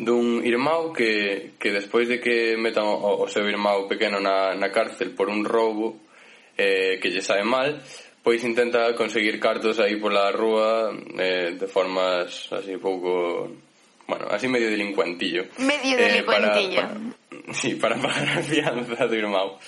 dun 0.00 0.40
irmão 0.40 0.88
que, 0.96 1.60
que 1.60 1.68
despois 1.68 2.08
de 2.08 2.16
que 2.16 2.56
metan 2.56 2.88
o, 2.88 2.96
o 2.96 3.28
seu 3.28 3.44
irmão 3.44 3.84
pequeno 3.84 4.24
na, 4.24 4.56
na 4.56 4.72
cárcel 4.72 5.12
por 5.12 5.28
un 5.28 5.44
roubo 5.44 6.00
eh, 6.56 6.96
que 6.96 7.12
lle 7.12 7.20
sae 7.20 7.44
mal 7.44 7.76
pois 8.24 8.40
intenta 8.42 8.96
conseguir 8.96 9.36
cartos 9.38 9.78
aí 9.78 10.00
pola 10.00 10.32
rúa 10.32 10.96
eh, 11.20 11.54
de 11.60 11.66
formas 11.68 12.48
así 12.50 12.80
pouco 12.80 13.52
bueno, 14.08 14.26
así 14.28 14.48
medio 14.48 14.68
delincuentillo. 14.68 15.46
Medio 15.60 15.96
delincuentillo 15.96 16.80
eh, 16.80 16.88
para, 16.88 16.96
para, 16.96 17.54
sí, 17.60 17.70
para 17.76 17.96
pagar 18.00 18.40
a 18.40 18.42
fianza 18.42 19.06
do 19.10 19.14
irmão 19.14 19.60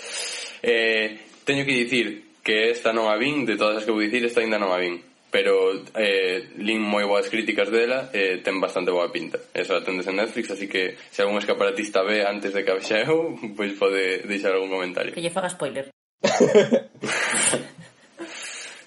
eh, 0.62 1.20
teño 1.44 1.64
que 1.64 1.84
dicir 1.84 2.26
que 2.42 2.70
esta 2.70 2.94
non 2.94 3.10
a 3.10 3.18
vin 3.18 3.42
de 3.42 3.58
todas 3.58 3.82
as 3.82 3.84
que 3.84 3.90
vou 3.90 3.98
dicir 3.98 4.22
esta 4.22 4.38
ainda 4.38 4.58
non 4.58 4.70
a 4.70 4.78
vin. 4.78 5.02
Pero 5.26 5.82
eh, 5.98 6.54
lin 6.62 6.78
moi 6.78 7.02
boas 7.02 7.26
críticas 7.26 7.68
dela 7.74 8.08
e 8.14 8.38
eh, 8.38 8.46
ten 8.46 8.62
bastante 8.62 8.94
boa 8.94 9.10
pinta. 9.10 9.42
Eso 9.50 9.82
tendes 9.82 10.06
en 10.06 10.22
Netflix, 10.22 10.54
así 10.54 10.70
que 10.70 10.94
se 11.10 11.26
algún 11.26 11.42
escaparatista 11.42 12.06
ve 12.06 12.22
antes 12.22 12.54
de 12.54 12.62
que 12.62 12.70
a 12.70 12.78
vexa 12.78 13.02
eu 13.02 13.34
pois 13.58 13.74
pode 13.74 14.22
deixar 14.30 14.54
algún 14.54 14.70
comentario. 14.70 15.10
Que 15.10 15.20
lle 15.20 15.34
faga 15.34 15.50
spoiler. 15.50 15.90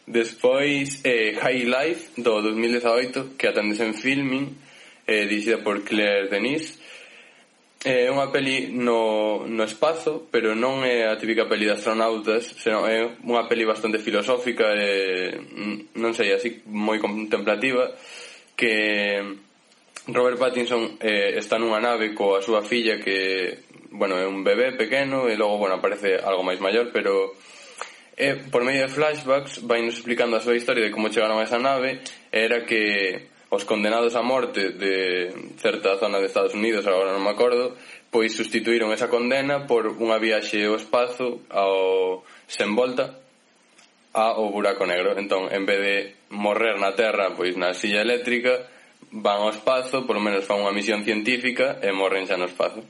Despois 0.09 1.05
eh, 1.05 1.37
High 1.37 1.69
Life 1.69 2.17
do 2.17 2.41
2018 2.41 3.37
que 3.37 3.45
atendes 3.47 3.79
en 3.79 3.93
filming 3.93 4.57
eh, 5.05 5.27
dirigida 5.29 5.61
por 5.61 5.83
Claire 5.83 6.27
Denis. 6.29 6.81
Eh, 7.85 7.85
é 7.85 8.05
eh, 8.05 8.11
unha 8.11 8.33
peli 8.33 8.73
no, 8.73 9.45
no 9.45 9.63
espazo 9.63 10.25
pero 10.33 10.57
non 10.57 10.81
é 10.81 11.05
a 11.05 11.15
típica 11.15 11.45
peli 11.45 11.69
de 11.69 11.77
astronautas 11.77 12.57
senón 12.57 12.89
é 12.89 13.05
unha 13.23 13.45
peli 13.45 13.63
bastante 13.63 14.01
filosófica 14.01 14.73
e, 14.75 15.37
non 15.95 16.11
sei, 16.11 16.33
así 16.33 16.65
moi 16.67 16.97
contemplativa 16.97 17.93
que 18.57 19.21
Robert 20.09 20.41
Pattinson 20.41 20.97
eh, 20.99 21.37
está 21.37 21.61
nunha 21.61 21.79
nave 21.79 22.17
coa 22.17 22.41
súa 22.43 22.65
filla 22.65 22.97
que 22.97 23.61
bueno, 23.93 24.17
é 24.17 24.25
un 24.25 24.41
bebé 24.41 24.73
pequeno 24.73 25.29
e 25.29 25.37
logo 25.37 25.61
bueno, 25.61 25.77
aparece 25.77 26.17
algo 26.17 26.41
máis 26.41 26.57
maior 26.59 26.89
pero 26.91 27.37
e 28.19 28.35
por 28.51 28.67
medio 28.67 28.83
de 28.83 28.91
flashbacks 28.91 29.63
vai 29.63 29.79
nos 29.79 29.95
explicando 29.95 30.35
a 30.35 30.43
súa 30.43 30.59
historia 30.59 30.83
de 30.83 30.91
como 30.91 31.07
chegaron 31.07 31.39
a 31.39 31.47
esa 31.47 31.55
nave 31.55 32.03
era 32.35 32.67
que 32.67 33.31
os 33.47 33.63
condenados 33.63 34.13
a 34.19 34.21
morte 34.21 34.75
de 34.75 35.31
certa 35.57 35.97
zona 35.97 36.19
de 36.19 36.27
Estados 36.27 36.53
Unidos, 36.53 36.85
agora 36.85 37.15
non 37.15 37.23
me 37.23 37.31
acordo, 37.31 37.79
pois 38.11 38.35
sustituíron 38.35 38.91
esa 38.93 39.09
condena 39.09 39.65
por 39.65 39.87
unha 39.87 40.19
viaxe 40.19 40.67
ao 40.67 40.75
espazo 40.77 41.47
ao 41.47 42.27
sen 42.45 42.75
volta 42.75 43.17
ao 44.13 44.51
buraco 44.51 44.85
negro. 44.85 45.17
Entón, 45.17 45.47
en 45.49 45.65
vez 45.65 45.79
de 45.79 45.95
morrer 46.29 46.77
na 46.77 46.93
Terra, 46.93 47.33
pois 47.33 47.55
na 47.57 47.73
silla 47.73 48.03
eléctrica, 48.03 48.67
van 49.15 49.47
ao 49.47 49.53
espazo, 49.55 50.05
por 50.05 50.19
lo 50.19 50.21
menos 50.21 50.45
fan 50.45 50.61
unha 50.61 50.75
misión 50.75 51.01
científica 51.01 51.81
e 51.81 51.89
morren 51.95 52.29
xa 52.29 52.37
no 52.37 52.45
espazo. 52.45 52.85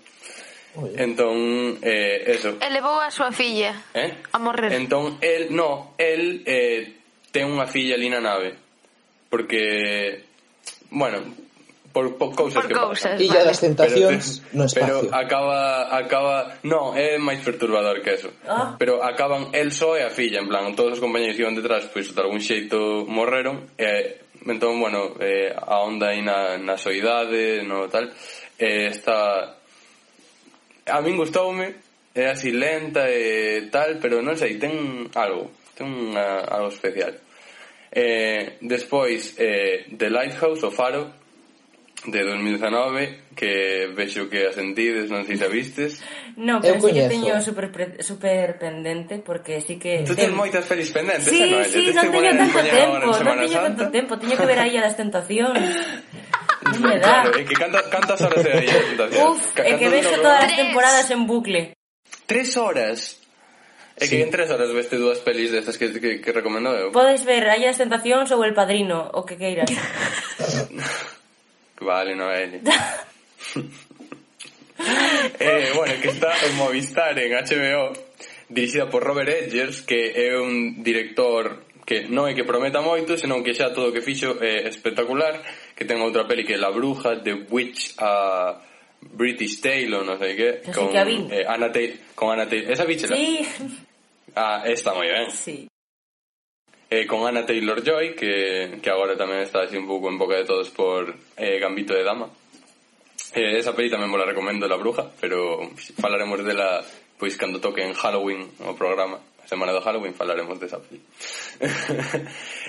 Oye. 0.76 1.02
Entón, 1.02 1.80
eh, 1.82 2.24
eso. 2.28 2.58
Elevou 2.62 2.98
levou 2.98 2.98
a 3.02 3.10
súa 3.10 3.32
filla 3.34 3.74
eh? 3.94 4.22
a 4.32 4.38
morrer. 4.38 4.74
Entón, 4.74 5.18
el, 5.22 5.50
no, 5.50 5.96
el 5.98 6.46
eh, 6.46 6.94
ten 7.34 7.50
unha 7.50 7.66
filla 7.66 7.98
ali 7.98 8.10
na 8.10 8.22
nave. 8.22 8.54
Porque, 9.30 10.26
bueno, 10.90 11.22
por, 11.94 12.18
por 12.18 12.36
cousas 12.36 12.62
por 12.62 12.68
que 12.70 12.74
cousas, 12.74 13.18
pasan. 13.18 13.22
Illa 13.22 13.42
das 13.46 13.60
tentacións 13.62 14.46
pero, 14.46 14.58
no 14.58 14.64
espacio. 14.66 15.10
Pero 15.10 15.16
acaba, 15.16 15.90
acaba... 15.90 16.36
No, 16.64 16.94
é 16.94 17.18
máis 17.18 17.42
perturbador 17.42 18.02
que 18.06 18.14
eso. 18.14 18.30
Ah. 18.46 18.78
Pero 18.78 19.02
acaban 19.02 19.50
el 19.54 19.74
só 19.74 19.98
e 19.98 20.06
a 20.06 20.14
filla, 20.14 20.42
en 20.42 20.50
plan, 20.50 20.74
todos 20.78 20.98
os 20.98 21.02
compañeros 21.02 21.34
que 21.34 21.44
iban 21.46 21.58
detrás, 21.58 21.90
pois, 21.90 22.10
pues, 22.10 22.16
de 22.16 22.22
algún 22.22 22.42
xeito 22.42 23.10
morreron, 23.10 23.74
e 23.78 24.22
entón, 24.46 24.78
bueno, 24.80 25.18
eh, 25.20 25.50
a 25.54 25.82
onda 25.82 26.14
aí 26.14 26.22
na, 26.22 26.58
na 26.62 26.78
soidade, 26.78 27.66
no 27.66 27.90
tal, 27.90 28.14
eh, 28.58 28.94
está 28.94 29.59
a 30.90 31.00
min 31.02 31.16
gustoume, 31.16 31.78
é 32.14 32.34
así 32.34 32.52
lenta 32.52 33.06
e 33.08 33.70
tal, 33.70 34.02
pero 34.02 34.20
non 34.26 34.36
sei, 34.36 34.58
ten 34.58 35.08
algo, 35.14 35.54
ten 35.78 35.88
unha, 35.88 36.44
algo 36.50 36.74
especial. 36.74 37.14
Eh, 37.90 38.58
despois, 38.62 39.38
eh, 39.38 39.86
The 39.90 40.10
Lighthouse, 40.10 40.62
o 40.66 40.72
Faro, 40.74 41.20
de 42.06 42.24
2019 42.24 43.20
que 43.36 43.88
vexo 43.96 44.30
que 44.30 44.48
asentides, 44.48 45.12
non 45.12 45.28
sei 45.28 45.36
se 45.36 45.46
a 45.48 45.52
vistes. 45.52 46.00
No, 46.40 46.64
pero 46.64 46.80
sí 46.80 46.96
que 46.96 47.12
teño 47.12 47.40
super, 47.44 47.68
super 48.00 48.56
pendente 48.56 49.20
porque 49.20 49.60
sí 49.60 49.76
que... 49.76 50.08
Tú 50.08 50.16
ten 50.16 50.32
moitas 50.32 50.64
pelis 50.64 50.92
pendentes, 50.96 51.28
sí, 51.28 51.44
eh, 51.44 51.52
Noelia? 51.52 51.72
Sí, 51.72 51.92
non 51.92 52.08
teño 52.08 52.32
tanto 52.36 52.60
tempo, 52.64 52.96
non 53.04 53.40
teño 53.44 53.60
tanto 53.60 53.86
tempo, 53.92 54.12
teño 54.16 54.36
que 54.40 54.48
ver 54.48 54.60
aí 54.60 54.76
a 54.80 54.84
das 54.88 54.96
tentacións. 54.96 55.60
Claro, 56.78 57.38
é 57.38 57.44
que 57.44 57.56
canta, 57.56 57.82
cantas 57.90 58.22
horas 58.22 58.44
de 58.44 58.52
aí? 58.52 58.68
Uf, 59.26 59.52
é 59.58 59.78
que 59.78 59.90
vexo 59.90 60.16
todas 60.22 60.44
as 60.44 60.56
temporadas 60.56 61.10
en 61.10 61.26
bucle. 61.26 61.74
Tres 62.26 62.58
horas? 62.58 63.18
É 64.00 64.06
sí. 64.06 64.16
que 64.16 64.24
en 64.24 64.32
tres 64.32 64.50
horas 64.50 64.72
veste 64.72 64.96
dúas 64.96 65.20
pelis 65.20 65.52
destas 65.52 65.76
que, 65.76 65.92
que, 66.00 66.24
que 66.24 66.32
recomendo 66.32 66.72
eu. 66.72 66.88
Eh. 66.88 66.96
Podes 66.96 67.28
ver 67.28 67.44
Hai 67.50 67.68
as 67.68 67.76
Tentacións 67.76 68.32
ou 68.32 68.40
El 68.48 68.56
Padrino, 68.56 69.12
o 69.12 69.28
que 69.28 69.36
queiras. 69.36 69.68
vale, 71.82 72.16
Noelia. 72.16 72.64
eh, 75.40 75.72
bueno, 75.76 75.94
que 76.02 76.10
está 76.10 76.34
en 76.46 76.56
Movistar, 76.56 77.18
en 77.20 77.34
HBO, 77.34 77.94
dirixida 78.48 78.90
por 78.90 79.04
Robert 79.04 79.30
Edgers, 79.30 79.82
que 79.82 80.14
é 80.16 80.40
un 80.40 80.84
director 80.84 81.64
que 81.90 82.06
non 82.06 82.30
é 82.30 82.38
que 82.38 82.46
prometa 82.46 82.86
moito, 82.86 83.18
senón 83.18 83.42
que 83.42 83.58
xa 83.58 83.74
todo 83.74 83.90
o 83.90 83.94
que 83.96 84.06
fixo 84.06 84.38
é 84.38 84.70
espectacular, 84.70 85.42
que 85.74 85.90
ten 85.90 85.98
outra 86.06 86.30
peli 86.30 86.46
que 86.46 86.54
é 86.54 86.62
La 86.62 86.70
Bruja, 86.70 87.18
The 87.18 87.50
Witch, 87.50 87.98
a 87.98 88.62
British 89.02 89.58
Tale 89.58 89.98
ou 89.98 90.06
non 90.06 90.22
sei 90.22 90.38
que, 90.38 90.62
no 90.70 90.86
con, 90.86 90.94
eh, 91.34 91.50
Anna 91.50 91.74
Taylor, 91.74 91.98
con 92.14 92.30
Anna 92.30 92.46
Taylor, 92.46 92.70
esa 92.70 92.86
bichela? 92.86 93.18
Sí. 93.18 93.42
Ah, 94.38 94.62
está 94.70 94.94
moi 94.94 95.10
ben. 95.10 95.34
Sí. 95.34 95.66
Eh, 96.94 97.10
con 97.10 97.26
Anna 97.26 97.42
Taylor-Joy, 97.42 98.14
que, 98.14 98.78
que 98.78 98.90
agora 98.94 99.18
tamén 99.18 99.42
está 99.42 99.66
así 99.66 99.74
un 99.74 99.90
pouco 99.90 100.14
en 100.14 100.22
boca 100.22 100.38
de 100.38 100.46
todos 100.46 100.70
por 100.70 101.10
eh, 101.42 101.58
Gambito 101.58 101.98
de 101.98 102.06
Dama. 102.06 102.30
Eh, 103.34 103.58
esa 103.58 103.74
peli 103.74 103.90
tamén 103.90 104.14
vos 104.14 104.22
la 104.22 104.30
recomendo 104.30 104.70
La 104.70 104.78
Bruja, 104.78 105.10
pero 105.18 105.74
falaremos 105.98 106.46
dela 106.46 106.86
pois 107.18 107.34
cando 107.34 107.58
toque 107.58 107.82
en 107.82 107.98
Halloween 107.98 108.46
o 108.62 108.78
programa 108.78 109.18
semana 109.50 109.74
do 109.74 109.82
Halloween 109.82 110.14
falaremos 110.14 110.62
desa 110.62 110.78
peli. 110.78 111.02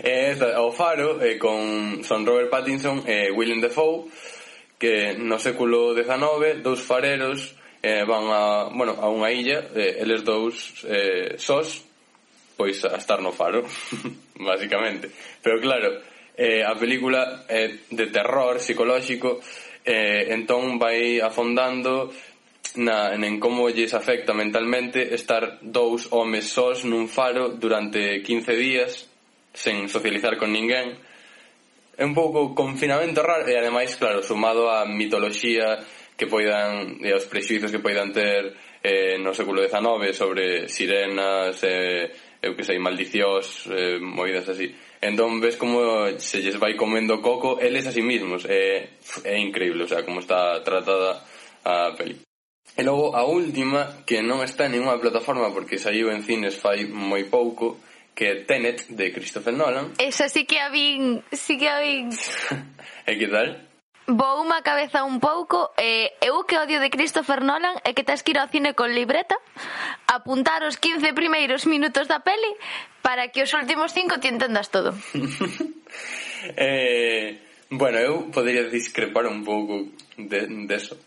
Eh, 0.02 0.30
e 0.30 0.32
esta, 0.32 0.56
o 0.64 0.72
Faro, 0.72 1.20
eh, 1.20 1.36
con 1.36 2.00
son 2.02 2.24
Robert 2.24 2.48
Pattinson 2.48 3.04
e 3.04 3.28
eh, 3.28 3.30
Willem 3.30 3.60
Dafoe, 3.60 4.08
que 4.80 5.12
no 5.12 5.36
século 5.36 5.92
XIX, 5.92 6.64
dous 6.64 6.80
fareros 6.80 7.52
eh, 7.84 8.04
van 8.08 8.24
a, 8.32 8.72
bueno, 8.72 8.96
a 8.96 9.12
unha 9.12 9.28
illa, 9.28 9.68
eh, 9.76 10.00
eles 10.00 10.24
dous 10.24 10.80
eh, 10.88 11.36
sós, 11.36 11.84
pois 12.56 12.80
a 12.88 12.96
estar 12.96 13.20
no 13.20 13.32
faro, 13.36 13.60
basicamente. 14.40 15.12
Pero 15.44 15.60
claro, 15.60 16.00
eh, 16.32 16.64
a 16.64 16.72
película 16.80 17.44
é 17.44 17.68
eh, 17.68 17.70
de 17.92 18.08
terror 18.08 18.56
psicolóxico, 18.56 19.44
eh, 19.84 20.32
entón 20.32 20.80
vai 20.80 21.20
afondando 21.20 22.08
na, 22.76 23.14
en 23.14 23.40
como 23.40 23.70
lles 23.70 23.94
afecta 23.94 24.35
mentalmente 24.35 25.14
estar 25.14 25.59
dous 25.62 26.09
homes 26.11 26.50
sós 26.50 26.85
nun 26.85 27.09
faro 27.09 27.50
durante 27.54 28.22
15 28.22 28.54
días 28.54 29.11
sen 29.52 29.88
socializar 29.88 30.38
con 30.38 30.52
ninguén. 30.54 30.94
É 31.98 32.04
un 32.06 32.14
pouco 32.14 32.54
confinamento 32.54 33.20
raro 33.20 33.44
e 33.50 33.54
ademais 33.59 33.96
claro, 33.98 34.22
sumado 34.22 34.70
á 34.70 34.87
mitoloxía 34.87 35.83
que 36.16 36.30
poidan 36.30 37.00
e 37.02 37.11
aos 37.11 37.26
prexuizos 37.26 37.72
que 37.72 37.83
poidan 37.83 38.12
ter 38.12 38.54
eh, 38.85 39.16
no 39.18 39.33
século 39.33 39.64
XIX 39.64 40.12
sobre 40.16 40.68
sirenas 40.68 41.61
eh, 41.64 42.12
eu 42.40 42.56
que 42.56 42.64
sei, 42.64 42.80
maldicións 42.80 43.68
eh, 43.68 44.00
movidas 44.00 44.48
así. 44.48 44.72
Entón 45.00 45.40
ves 45.40 45.56
como 45.61 46.09
se 46.16 46.40
lles 46.40 46.56
vai 46.56 46.76
comendo 46.76 47.20
coco 47.20 47.61
eles 47.61 47.85
a 47.88 47.92
sí 47.92 48.00
mismos 48.00 48.48
é, 48.48 48.96
é 49.24 49.37
increíble, 49.37 49.85
o 49.85 49.88
sea, 49.88 50.04
como 50.04 50.20
está 50.20 50.61
tratada 50.64 51.24
a 51.64 51.92
peli. 51.96 52.29
E 52.76 52.83
logo 52.83 53.16
a 53.16 53.26
última, 53.26 54.04
que 54.06 54.22
non 54.22 54.40
está 54.46 54.70
en 54.70 54.78
ninguna 54.78 55.02
plataforma 55.02 55.50
porque 55.50 55.76
saiu 55.76 56.09
en 56.14 56.22
cines 56.22 56.56
fai 56.56 56.87
moi 56.87 57.26
pouco, 57.26 57.83
que 58.14 58.24
é 58.30 58.35
Tenet 58.46 58.87
de 58.88 59.11
Christopher 59.11 59.52
Nolan. 59.52 59.96
Esa 59.98 60.30
sí 60.30 60.46
que 60.46 60.61
a 60.61 60.70
vin, 60.70 61.24
sí 61.35 61.59
que 61.59 61.68
a 61.68 61.83
vin. 61.83 62.14
e 63.11 63.12
que 63.18 63.28
tal? 63.28 63.70
Vou 64.11 64.42
má 64.42 64.62
cabeza 64.62 65.06
un 65.06 65.22
pouco 65.22 65.70
eh, 65.78 66.18
Eu 66.18 66.42
que 66.42 66.59
odio 66.59 66.83
de 66.83 66.90
Christopher 66.90 67.46
Nolan 67.46 67.78
É 67.87 67.94
que 67.94 68.02
tens 68.02 68.26
que 68.26 68.35
ir 68.35 68.42
ao 68.42 68.50
cine 68.50 68.74
con 68.74 68.90
libreta 68.90 69.38
Apuntar 70.11 70.66
os 70.66 70.83
15 70.83 71.14
primeiros 71.14 71.62
minutos 71.62 72.11
da 72.11 72.18
peli 72.18 72.50
Para 73.06 73.30
que 73.30 73.46
os 73.46 73.52
últimos 73.54 73.94
5 73.94 74.18
te 74.18 74.26
entendas 74.26 74.66
todo 74.74 74.98
eh, 76.59 77.38
Bueno, 77.70 78.02
eu 78.02 78.35
poderia 78.35 78.66
discrepar 78.66 79.30
un 79.30 79.46
pouco 79.46 79.94
de, 80.18 80.66
de 80.66 80.74
eso 80.74 80.98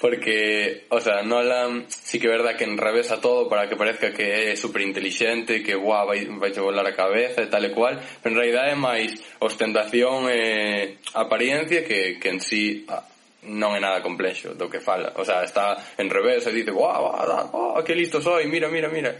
porque, 0.00 0.86
o 0.88 0.98
sea, 1.00 1.22
Nolan 1.22 1.84
sí 1.88 2.18
que 2.18 2.26
é 2.26 2.30
verdad 2.32 2.56
que 2.56 2.64
enrevesa 2.64 3.20
todo 3.20 3.48
para 3.52 3.68
que 3.68 3.76
parezca 3.76 4.16
que 4.16 4.52
é 4.52 4.56
super 4.56 4.80
inteligente, 4.80 5.62
que 5.62 5.76
guau, 5.76 6.08
vai, 6.08 6.24
vai 6.24 6.50
che 6.50 6.60
volar 6.60 6.88
a 6.88 6.96
cabeza 6.96 7.44
e 7.44 7.52
tal 7.52 7.64
e 7.68 7.70
cual, 7.76 8.00
pero 8.24 8.32
en 8.32 8.40
realidad 8.40 8.64
é 8.72 8.74
máis 8.74 9.12
ostentación 9.44 10.32
e 10.32 10.96
apariencia 11.12 11.84
que, 11.84 12.16
que 12.16 12.28
en 12.32 12.40
sí 12.40 12.88
ah, 12.88 13.04
non 13.44 13.72
é 13.76 13.80
nada 13.80 14.00
complexo 14.04 14.52
do 14.56 14.68
que 14.68 14.80
fala. 14.80 15.12
O 15.16 15.24
sea, 15.24 15.44
está 15.44 15.76
en 15.96 16.08
revés 16.08 16.44
e 16.48 16.52
dice, 16.52 16.72
"Guau, 16.72 17.08
guau, 17.08 17.76
oh, 17.76 17.80
que 17.84 17.96
listo 17.96 18.20
soy, 18.20 18.48
mira, 18.48 18.68
mira, 18.68 18.88
mira." 18.88 19.16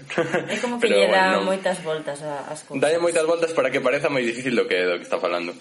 É 0.48 0.56
como 0.60 0.76
que 0.80 0.88
Pero, 0.88 0.96
lle 0.96 1.08
dá 1.08 1.36
bueno, 1.36 1.44
non. 1.44 1.56
moitas 1.56 1.76
voltas 1.84 2.20
a, 2.24 2.48
as 2.48 2.64
cousas. 2.64 2.80
Dalle 2.80 3.00
moitas 3.00 3.24
voltas 3.24 3.52
para 3.56 3.72
que 3.72 3.80
pareza 3.80 4.12
máis 4.12 4.24
difícil 4.28 4.56
do 4.56 4.68
que 4.68 4.76
é 4.76 4.84
do 4.84 5.00
que 5.00 5.04
está 5.08 5.16
falando. 5.16 5.52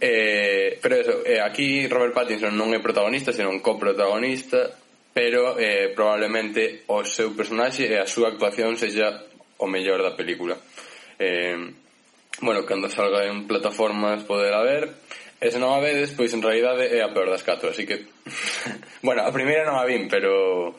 Eh, 0.00 0.78
pero 0.80 0.96
eso, 0.96 1.20
eh, 1.26 1.40
aquí 1.40 1.86
Robert 1.86 2.16
Pattinson 2.16 2.56
non 2.56 2.72
é 2.72 2.80
protagonista, 2.80 3.36
senón 3.36 3.60
un 3.60 3.64
coprotagonista, 3.64 4.72
pero 5.12 5.60
eh, 5.60 5.92
probablemente 5.92 6.88
o 6.88 7.04
seu 7.04 7.36
personaxe 7.36 7.84
e 7.84 8.00
a 8.00 8.08
súa 8.08 8.32
actuación 8.32 8.80
sexa 8.80 9.28
o 9.60 9.68
mellor 9.68 10.00
da 10.00 10.16
película. 10.16 10.56
Eh, 11.20 11.76
bueno, 12.40 12.64
cando 12.64 12.88
salga 12.88 13.28
en 13.28 13.44
plataformas 13.44 14.24
poderá 14.24 14.64
ver, 14.64 14.96
e 15.40 15.48
se 15.48 15.56
non 15.56 15.72
a 15.72 15.80
vedes, 15.80 16.12
pois 16.12 16.32
en 16.36 16.44
realidade 16.44 16.92
é 16.92 17.00
a 17.00 17.12
peor 17.16 17.32
das 17.32 17.40
catro, 17.40 17.72
así 17.72 17.88
que... 17.88 18.04
bueno, 19.06 19.24
a 19.24 19.32
primeira 19.32 19.64
non 19.64 19.80
a 19.80 19.88
vin, 19.88 20.04
pero... 20.08 20.76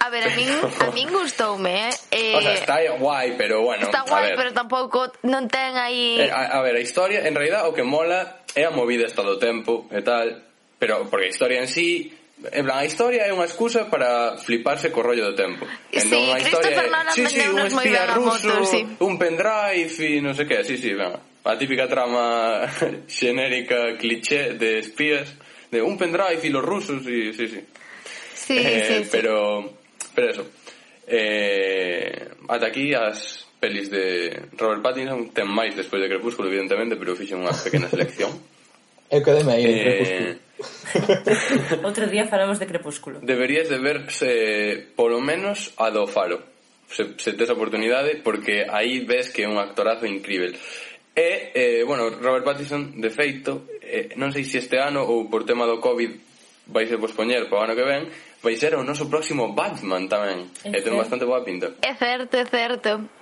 A 0.00 0.08
ver, 0.08 0.24
a 0.24 0.32
min, 0.32 0.48
a 0.84 0.88
min 0.96 1.12
gustoume, 1.12 1.92
eh? 1.92 1.92
eh 2.08 2.32
o 2.32 2.40
sea, 2.40 2.56
está 2.56 2.80
eh, 2.80 2.88
guai, 2.96 3.36
pero 3.36 3.60
bueno... 3.60 3.84
Está 3.84 4.00
guai, 4.08 4.32
ver. 4.32 4.36
pero 4.40 4.50
tampouco 4.56 5.12
non 5.28 5.52
ten 5.52 5.76
aí... 5.76 6.16
Eh, 6.16 6.32
a, 6.32 6.56
a 6.56 6.64
ver, 6.64 6.76
a 6.76 6.80
historia, 6.80 7.28
en 7.28 7.36
realidad, 7.36 7.68
o 7.68 7.76
que 7.76 7.84
mola 7.84 8.39
é 8.54 8.64
a 8.64 8.70
movida 8.70 9.06
esta 9.06 9.22
do 9.22 9.38
tempo 9.38 9.86
e 9.90 10.02
tal, 10.02 10.42
pero 10.78 11.06
porque 11.06 11.26
a 11.26 11.30
historia 11.30 11.60
en 11.60 11.68
sí 11.68 12.12
En 12.52 12.64
plan, 12.64 12.78
a 12.78 12.86
historia 12.88 13.28
é 13.28 13.32
unha 13.36 13.44
excusa 13.44 13.84
para 13.92 14.40
fliparse 14.40 14.88
co 14.88 15.04
rollo 15.04 15.28
do 15.28 15.36
tempo. 15.36 15.68
Sí, 15.92 16.08
entón, 16.08 16.24
a 16.32 16.40
historia 16.40 16.72
é, 16.72 17.12
sí, 17.12 17.24
sí, 17.28 17.44
un 17.44 17.68
espía 17.68 18.16
ruso, 18.16 18.48
moto, 18.48 18.64
sí. 18.64 18.80
un 18.96 19.20
pendrive 19.20 19.92
e 20.00 20.24
non 20.24 20.32
sei 20.32 20.48
que, 20.48 20.64
sí, 20.64 20.80
sí, 20.80 20.96
ben, 20.96 21.12
a 21.20 21.52
típica 21.60 21.84
trama 21.84 22.64
xenérica, 23.04 23.92
cliché 24.00 24.56
de 24.56 24.80
espías, 24.80 25.36
de 25.68 25.84
un 25.84 26.00
pendrive 26.00 26.40
e 26.40 26.48
los 26.48 26.64
rusos, 26.64 27.04
e, 27.04 27.36
sí, 27.36 27.44
sí. 27.44 27.60
Sí, 28.32 28.56
eh, 28.56 29.04
sí, 29.04 29.08
pero, 29.12 29.68
sí. 30.00 30.08
pero 30.16 30.28
eso. 30.32 30.44
Eh, 31.04 32.24
ata 32.48 32.72
aquí 32.72 32.96
as 32.96 33.49
pelis 33.60 33.92
de 33.92 34.32
Robert 34.56 34.80
Pattinson 34.80 35.30
ten 35.36 35.46
máis 35.46 35.76
despois 35.76 36.00
de 36.00 36.08
Crepúsculo, 36.08 36.48
evidentemente, 36.48 36.96
pero 36.96 37.12
fixen 37.12 37.44
unha 37.44 37.52
pequena 37.52 37.86
selección. 37.86 38.32
Eu 39.12 39.20
quedeme 39.26 39.52
aí 39.52 39.64
eh... 39.64 39.70
en 39.70 39.78
Crepúsculo. 39.84 40.30
Outro 41.88 42.06
día 42.08 42.24
falamos 42.26 42.58
de 42.58 42.66
Crepúsculo. 42.66 43.20
Deberías 43.20 43.68
de 43.68 43.78
verse 43.78 44.30
polo 44.96 45.20
menos 45.20 45.76
a 45.76 45.92
do 45.92 46.08
Faro. 46.08 46.40
Se, 46.90 47.14
se 47.18 47.36
tes 47.38 47.50
oportunidade, 47.50 48.18
porque 48.24 48.66
aí 48.66 49.04
ves 49.06 49.30
que 49.30 49.46
é 49.46 49.48
un 49.48 49.58
actorazo 49.58 50.06
incrível. 50.06 50.56
E, 51.14 51.52
eh, 51.54 51.82
bueno, 51.84 52.10
Robert 52.10 52.44
Pattinson, 52.44 52.98
de 52.98 53.10
feito, 53.10 53.68
eh, 53.82 54.14
non 54.16 54.32
sei 54.32 54.46
se 54.46 54.62
este 54.62 54.78
ano 54.78 55.04
ou 55.04 55.28
por 55.28 55.42
tema 55.44 55.66
do 55.66 55.82
COVID 55.82 56.30
vai 56.70 56.86
se 56.86 56.98
pospoñer 56.98 57.50
para 57.50 57.58
o 57.58 57.64
ano 57.66 57.74
que 57.74 57.82
ven, 57.82 58.06
vai 58.42 58.54
ser 58.56 58.78
o 58.78 58.86
noso 58.86 59.10
próximo 59.10 59.52
Batman 59.52 60.06
tamén. 60.06 60.48
É 60.64 60.78
e 60.78 60.82
ten 60.82 60.94
bastante 60.94 61.26
boa 61.26 61.42
pinta. 61.42 61.74
É 61.82 61.94
certo, 61.98 62.38
é 62.38 62.46
certo. 62.46 63.19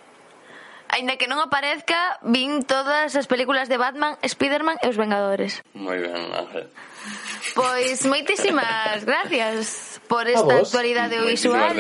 Ainda 0.89 1.21
que 1.21 1.29
non 1.29 1.39
aparezca, 1.45 2.17
vin 2.25 2.65
todas 2.65 3.13
as 3.13 3.29
películas 3.29 3.69
de 3.69 3.77
Batman, 3.77 4.17
Spiderman 4.25 4.81
e 4.81 4.89
os 4.89 4.97
Vengadores. 4.97 5.61
Moi 5.77 6.01
ben, 6.01 6.33
Ángel. 6.33 6.73
Pois 7.55 8.05
moitísimas 8.09 9.05
gracias 9.05 10.01
por 10.09 10.25
esta 10.25 10.65
actualidade 10.65 11.21
visual. 11.29 11.77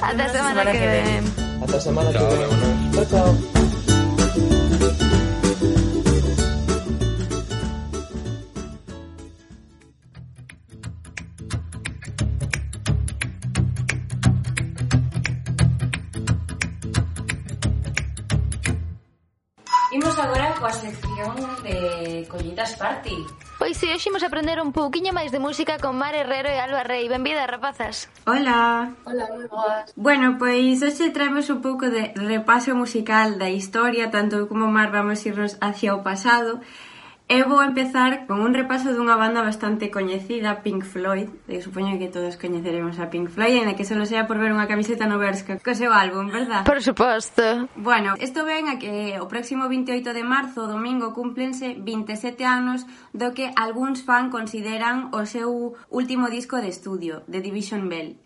Ata 0.00 0.24
a 0.24 0.28
semana, 0.28 0.62
semana 0.62 0.72
que 0.72 0.86
ven. 0.86 1.24
Ata 1.64 1.76
a 1.76 1.80
semana 1.80 2.10
que 2.12 2.18
ven. 2.18 2.52
Chao, 2.92 3.06
chao. 3.08 3.67
coa 20.58 20.74
sección 20.74 21.38
de 21.62 22.26
Collitas 22.28 22.74
Party. 22.74 23.14
Pois 23.58 23.78
si, 23.78 23.86
hoxe 23.90 24.10
imos 24.10 24.26
aprender 24.26 24.58
un 24.58 24.74
pouquiño 24.74 25.14
máis 25.14 25.30
de 25.30 25.38
música 25.38 25.78
con 25.78 25.94
Mar 25.94 26.18
Herrero 26.18 26.50
e 26.50 26.58
Alba 26.58 26.82
Rey. 26.82 27.06
Benvida, 27.06 27.46
rapazas. 27.46 28.10
Hola. 28.26 28.90
Hola, 29.06 29.24
moi 29.30 29.46
boas. 29.46 29.86
Bueno, 29.94 30.34
pois 30.34 30.82
hoxe 30.82 31.14
traemos 31.14 31.46
un 31.50 31.62
pouco 31.62 31.86
de 31.86 32.10
repaso 32.18 32.74
musical 32.74 33.38
da 33.38 33.50
historia, 33.50 34.10
tanto 34.10 34.50
como 34.50 34.66
Mar 34.66 34.90
vamos 34.90 35.22
irnos 35.26 35.58
hacia 35.62 35.94
o 35.94 36.02
pasado, 36.02 36.58
Eu 37.30 37.46
vou 37.46 37.62
empezar 37.62 38.24
con 38.26 38.40
un 38.40 38.56
repaso 38.56 38.96
dunha 38.96 39.20
banda 39.20 39.44
bastante 39.44 39.92
coñecida, 39.92 40.64
Pink 40.64 40.80
Floyd. 40.80 41.28
Eu 41.44 41.60
supoño 41.60 42.00
que 42.00 42.08
todos 42.08 42.40
coñeceremos 42.40 42.96
a 42.96 43.12
Pink 43.12 43.28
Floyd, 43.28 43.68
en 43.68 43.76
que 43.76 43.84
solo 43.84 44.08
sea 44.08 44.24
por 44.24 44.40
ver 44.40 44.48
unha 44.48 44.64
camiseta 44.64 45.04
no 45.04 45.20
Berska 45.20 45.60
co 45.60 45.76
seu 45.76 45.92
álbum, 45.92 46.32
verdad? 46.32 46.64
Por 46.64 46.80
suposto. 46.80 47.68
Bueno, 47.76 48.16
isto 48.16 48.48
ven 48.48 48.72
a 48.72 48.80
que 48.80 49.20
o 49.20 49.28
próximo 49.28 49.68
28 49.68 50.16
de 50.16 50.24
marzo, 50.24 50.72
domingo, 50.72 51.12
cúmplense 51.12 51.76
27 51.76 52.48
anos 52.48 52.88
do 53.12 53.36
que 53.36 53.52
algúns 53.60 54.00
fan 54.08 54.32
consideran 54.32 55.12
o 55.12 55.28
seu 55.28 55.76
último 55.92 56.32
disco 56.32 56.56
de 56.64 56.72
estudio, 56.72 57.28
The 57.28 57.44
Division 57.44 57.92
Bell. 57.92 58.16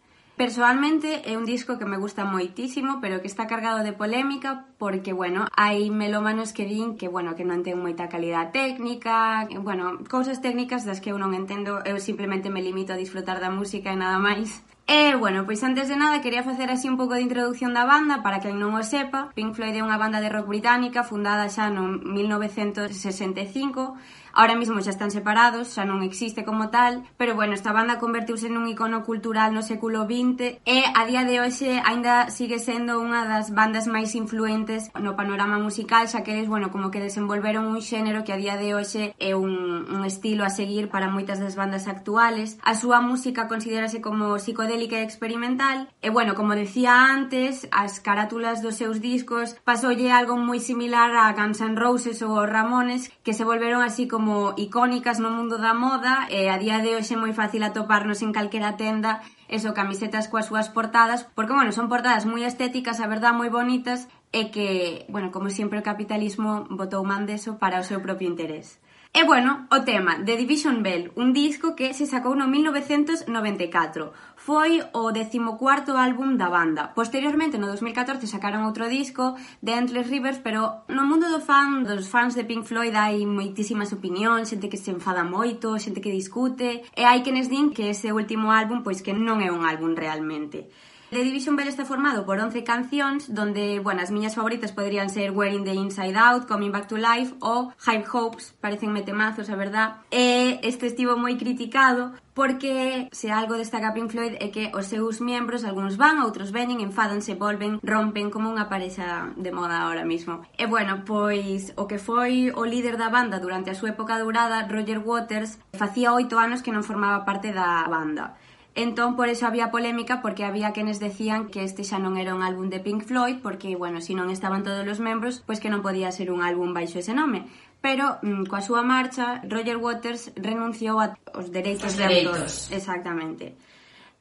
Personalmente 0.43 1.23
é 1.31 1.39
un 1.39 1.47
disco 1.47 1.79
que 1.79 1.87
me 1.87 2.03
gusta 2.03 2.27
moitísimo, 2.27 2.99
pero 3.01 3.23
que 3.23 3.31
está 3.31 3.47
cargado 3.47 3.85
de 3.87 3.93
polémica 3.93 4.67
porque, 4.77 5.13
bueno, 5.15 5.47
hai 5.55 5.87
melómanos 5.87 6.51
que 6.51 6.67
din 6.67 6.99
que, 6.99 7.07
bueno, 7.07 7.39
que 7.39 7.47
non 7.47 7.63
ten 7.63 7.79
moita 7.79 8.11
calidad 8.11 8.51
técnica, 8.51 9.47
que, 9.47 9.63
bueno, 9.63 10.03
cousas 10.11 10.43
técnicas 10.43 10.83
das 10.83 10.99
que 10.99 11.15
eu 11.15 11.19
non 11.23 11.39
entendo, 11.39 11.79
eu 11.87 12.03
simplemente 12.03 12.51
me 12.51 12.59
limito 12.59 12.91
a 12.91 12.99
disfrutar 12.99 13.39
da 13.39 13.55
música 13.55 13.95
e 13.95 14.01
nada 14.03 14.19
máis. 14.19 14.67
E, 14.91 15.15
bueno, 15.15 15.47
pois 15.47 15.63
antes 15.63 15.87
de 15.87 15.95
nada 15.95 16.19
quería 16.27 16.43
facer 16.43 16.75
así 16.75 16.91
un 16.91 16.99
pouco 16.99 17.15
de 17.15 17.23
introducción 17.23 17.71
da 17.71 17.87
banda 17.87 18.27
para 18.27 18.43
quen 18.43 18.59
non 18.59 18.75
o 18.75 18.83
sepa. 18.83 19.31
Pink 19.39 19.55
Floyd 19.55 19.79
é 19.79 19.87
unha 19.87 19.95
banda 19.95 20.19
de 20.19 20.27
rock 20.27 20.51
británica 20.51 21.07
fundada 21.07 21.47
xa 21.47 21.71
no 21.71 22.03
1965 22.03 23.95
Ahora 24.33 24.57
mismo 24.57 24.81
xa 24.81 24.91
están 24.91 25.13
separados, 25.13 25.77
xa 25.77 25.85
non 25.85 26.01
existe 26.01 26.41
como 26.49 26.73
tal, 26.73 27.05
pero 27.21 27.37
bueno, 27.37 27.53
esta 27.53 27.77
banda 27.77 28.01
convertiuse 28.01 28.49
nun 28.49 28.65
icono 28.65 29.05
cultural 29.05 29.53
no 29.53 29.61
século 29.61 30.09
XX 30.09 30.57
e 30.65 30.79
a 30.89 31.03
día 31.05 31.29
de 31.29 31.37
hoxe 31.45 31.85
aínda 31.85 32.33
sigue 32.33 32.57
sendo 32.57 32.97
unha 32.97 33.29
das 33.29 33.53
bandas 33.53 33.85
máis 33.85 34.17
influentes 34.17 34.89
no 34.97 35.13
panorama 35.21 35.61
musical, 35.61 36.09
xa 36.09 36.25
que 36.25 36.33
eles, 36.33 36.49
bueno, 36.49 36.73
como 36.73 36.89
que 36.89 37.05
desenvolveron 37.05 37.69
un 37.69 37.85
xénero 37.85 38.25
que 38.25 38.33
a 38.33 38.41
día 38.41 38.57
de 38.57 38.73
hoxe 38.73 39.13
é 39.21 39.37
un, 39.37 39.85
un 39.93 40.03
estilo 40.09 40.49
a 40.49 40.55
seguir 40.55 40.89
para 40.89 41.13
moitas 41.13 41.37
das 41.37 41.53
bandas 41.53 41.85
actuales. 41.85 42.57
A 42.65 42.73
súa 42.73 43.05
música 43.05 43.53
considerase 43.53 44.01
como 44.01 44.41
psicodélica 44.41 44.97
e 44.97 45.05
experimental 45.05 45.93
e, 46.01 46.09
bueno, 46.09 46.33
como 46.33 46.57
decía 46.57 47.13
antes, 47.13 47.69
as 47.69 48.01
carátulas 48.01 48.65
dos 48.65 48.81
seus 48.81 48.97
discos 49.05 49.61
pasoulle 49.61 50.09
algo 50.09 50.41
moi 50.41 50.57
similar 50.57 51.13
a 51.13 51.37
Guns 51.37 51.61
N' 51.61 51.77
Roses 51.77 52.25
ou 52.25 52.41
aos 52.41 52.49
Ramones, 52.49 53.13
que 53.21 53.37
se 53.37 53.45
volveron 53.45 53.85
así 53.85 54.09
como 54.09 54.22
como 54.23 54.55
icónicas 54.57 55.19
no 55.19 55.35
mundo 55.35 55.59
da 55.59 55.75
moda 55.75 56.31
e 56.31 56.47
a 56.47 56.55
día 56.55 56.79
de 56.79 56.95
hoxe 56.95 57.19
é 57.19 57.23
moi 57.23 57.35
fácil 57.35 57.67
atoparnos 57.67 58.23
en 58.23 58.31
calquera 58.31 58.79
tenda 58.79 59.19
eso, 59.51 59.75
camisetas 59.75 60.31
coas 60.31 60.47
súas 60.47 60.71
portadas, 60.71 61.27
porque, 61.35 61.51
bueno, 61.51 61.75
son 61.75 61.91
portadas 61.91 62.23
moi 62.23 62.47
estéticas, 62.47 63.03
a 63.03 63.11
verdad, 63.11 63.35
moi 63.35 63.51
bonitas, 63.51 64.07
e 64.31 64.55
que, 64.55 65.11
bueno, 65.11 65.35
como 65.35 65.51
sempre 65.51 65.83
o 65.83 65.87
capitalismo 65.91 66.71
botou 66.71 67.03
man 67.03 67.27
deso 67.27 67.59
para 67.59 67.83
o 67.83 67.89
seu 67.91 67.99
propio 67.99 68.31
interés. 68.31 68.79
E 69.15 69.25
bueno, 69.25 69.69
o 69.71 69.85
tema 69.85 70.25
The 70.25 70.41
Division 70.41 70.83
Bell, 70.83 71.13
un 71.17 71.37
disco 71.37 71.77
que 71.77 71.93
se 71.93 72.09
sacou 72.09 72.33
no 72.33 72.49
1994. 72.49 74.09
Foi 74.41 74.81
o 74.97 75.13
14º 75.13 75.93
álbum 76.01 76.41
da 76.41 76.49
banda. 76.49 76.97
Posteriormente, 76.97 77.61
no 77.61 77.69
2014, 77.69 78.25
sacaron 78.25 78.65
outro 78.65 78.89
disco, 78.89 79.37
The 79.61 79.73
Endless 79.77 80.09
Rivers, 80.09 80.41
pero 80.41 80.89
no 80.89 81.05
mundo 81.05 81.29
do 81.29 81.45
fan, 81.45 81.85
dos 81.85 82.09
fans 82.09 82.33
de 82.33 82.49
Pink 82.49 82.65
Floyd 82.65 82.97
hai 82.97 83.29
moitísimas 83.29 83.93
opinións, 83.93 84.49
xente 84.49 84.73
que 84.73 84.81
se 84.81 84.97
enfada 84.97 85.29
moito, 85.29 85.77
xente 85.77 86.01
que 86.01 86.09
discute, 86.09 86.81
e 86.97 87.03
hai 87.05 87.21
quenes 87.21 87.53
din 87.53 87.69
que 87.77 87.93
ese 87.93 88.17
último 88.17 88.49
álbum 88.49 88.81
pois 88.81 89.05
que 89.05 89.13
non 89.13 89.45
é 89.45 89.53
un 89.53 89.69
álbum 89.69 89.93
realmente. 89.93 90.73
The 91.13 91.23
Division 91.23 91.57
Bell 91.57 91.69
está 91.69 91.85
formado 91.85 92.25
por 92.25 92.41
11 92.41 92.65
cancións 92.65 93.29
donde, 93.29 93.81
bueno, 93.81 94.01
as 94.01 94.11
miñas 94.11 94.35
favoritas 94.35 94.73
poderían 94.73 95.11
ser 95.11 95.31
Wearing 95.31 95.63
the 95.63 95.75
Inside 95.75 96.17
Out, 96.17 96.49
Coming 96.49 96.73
Back 96.73 96.89
to 96.89 96.97
Life 96.97 97.37
ou 97.45 97.69
High 97.85 98.09
Hopes, 98.11 98.57
parecenme 98.63 99.03
temazos, 99.05 99.53
a 99.53 99.57
verdad. 99.61 100.01
E 100.09 100.57
este 100.65 100.89
estivo 100.89 101.21
moi 101.21 101.37
criticado 101.37 102.17
porque 102.33 103.13
se 103.13 103.29
algo 103.29 103.61
destaca 103.61 103.93
Pink 103.93 104.09
Floyd 104.09 104.41
é 104.41 104.49
que 104.49 104.73
os 104.73 104.89
seus 104.89 105.21
membros, 105.21 105.69
algúns 105.69 106.01
van, 106.01 106.25
outros 106.25 106.49
veñen, 106.49 106.81
enfádanse, 106.81 107.37
volven, 107.37 107.77
rompen 107.85 108.33
como 108.33 108.49
unha 108.49 108.73
parexa 108.73 109.37
de 109.37 109.53
moda 109.53 109.85
ahora 109.85 110.09
mismo. 110.09 110.41
E 110.57 110.65
bueno, 110.65 111.05
pois 111.05 111.77
o 111.77 111.85
que 111.85 112.01
foi 112.01 112.49
o 112.57 112.65
líder 112.65 112.97
da 112.97 113.13
banda 113.13 113.37
durante 113.37 113.69
a 113.69 113.77
súa 113.77 113.93
época 113.93 114.17
dourada, 114.17 114.65
Roger 114.65 115.05
Waters, 115.05 115.61
facía 115.77 116.17
oito 116.17 116.41
anos 116.41 116.65
que 116.65 116.73
non 116.73 116.81
formaba 116.81 117.29
parte 117.29 117.53
da 117.53 117.85
banda. 117.85 118.41
Entón, 118.75 119.17
por 119.17 119.29
eso 119.29 119.47
había 119.47 119.71
polémica, 119.71 120.23
porque 120.23 120.45
había 120.45 120.73
quenes 120.73 120.99
decían 120.99 121.49
que 121.49 121.63
este 121.63 121.85
xa 121.85 122.01
non 122.01 122.17
era 122.17 122.33
un 122.33 122.41
álbum 122.41 122.73
de 122.73 122.81
Pink 122.81 123.05
Floyd, 123.05 123.45
porque, 123.45 123.77
bueno, 123.77 124.01
se 124.01 124.13
si 124.13 124.13
non 124.17 124.33
estaban 124.33 124.65
todos 124.65 124.89
os 124.89 124.97
membros, 124.97 125.45
pois 125.45 125.61
que 125.61 125.69
non 125.69 125.85
podía 125.85 126.09
ser 126.09 126.33
un 126.33 126.41
álbum 126.41 126.73
baixo 126.73 126.97
ese 126.97 127.13
nome. 127.13 127.53
Pero, 127.85 128.17
mm, 128.25 128.49
coa 128.49 128.65
súa 128.65 128.81
marcha, 128.81 129.45
Roger 129.45 129.77
Waters 129.77 130.33
renunciou 130.41 130.97
aos 131.05 131.53
dereitos 131.53 131.93
os 131.93 132.01
de 132.01 132.05
autor. 132.09 132.49
Exactamente. 132.73 133.61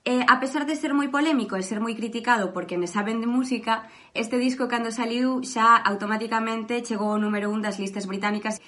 Eh, 0.03 0.25
a 0.27 0.41
pesar 0.43 0.67
de 0.67 0.75
ser 0.75 0.91
moi 0.91 1.07
polémico 1.07 1.55
e 1.55 1.63
ser 1.63 1.79
moi 1.79 1.95
criticado 1.95 2.51
porque 2.51 2.75
ne 2.75 2.91
saben 2.91 3.23
de 3.23 3.31
música, 3.31 3.87
este 4.11 4.35
disco 4.35 4.67
cando 4.67 4.91
saliu 4.91 5.39
xa 5.47 5.79
automáticamente 5.79 6.83
chegou 6.83 7.15
ao 7.15 7.21
número 7.21 7.47
un 7.47 7.63
das 7.63 7.79
listas 7.79 8.03
británicas 8.03 8.59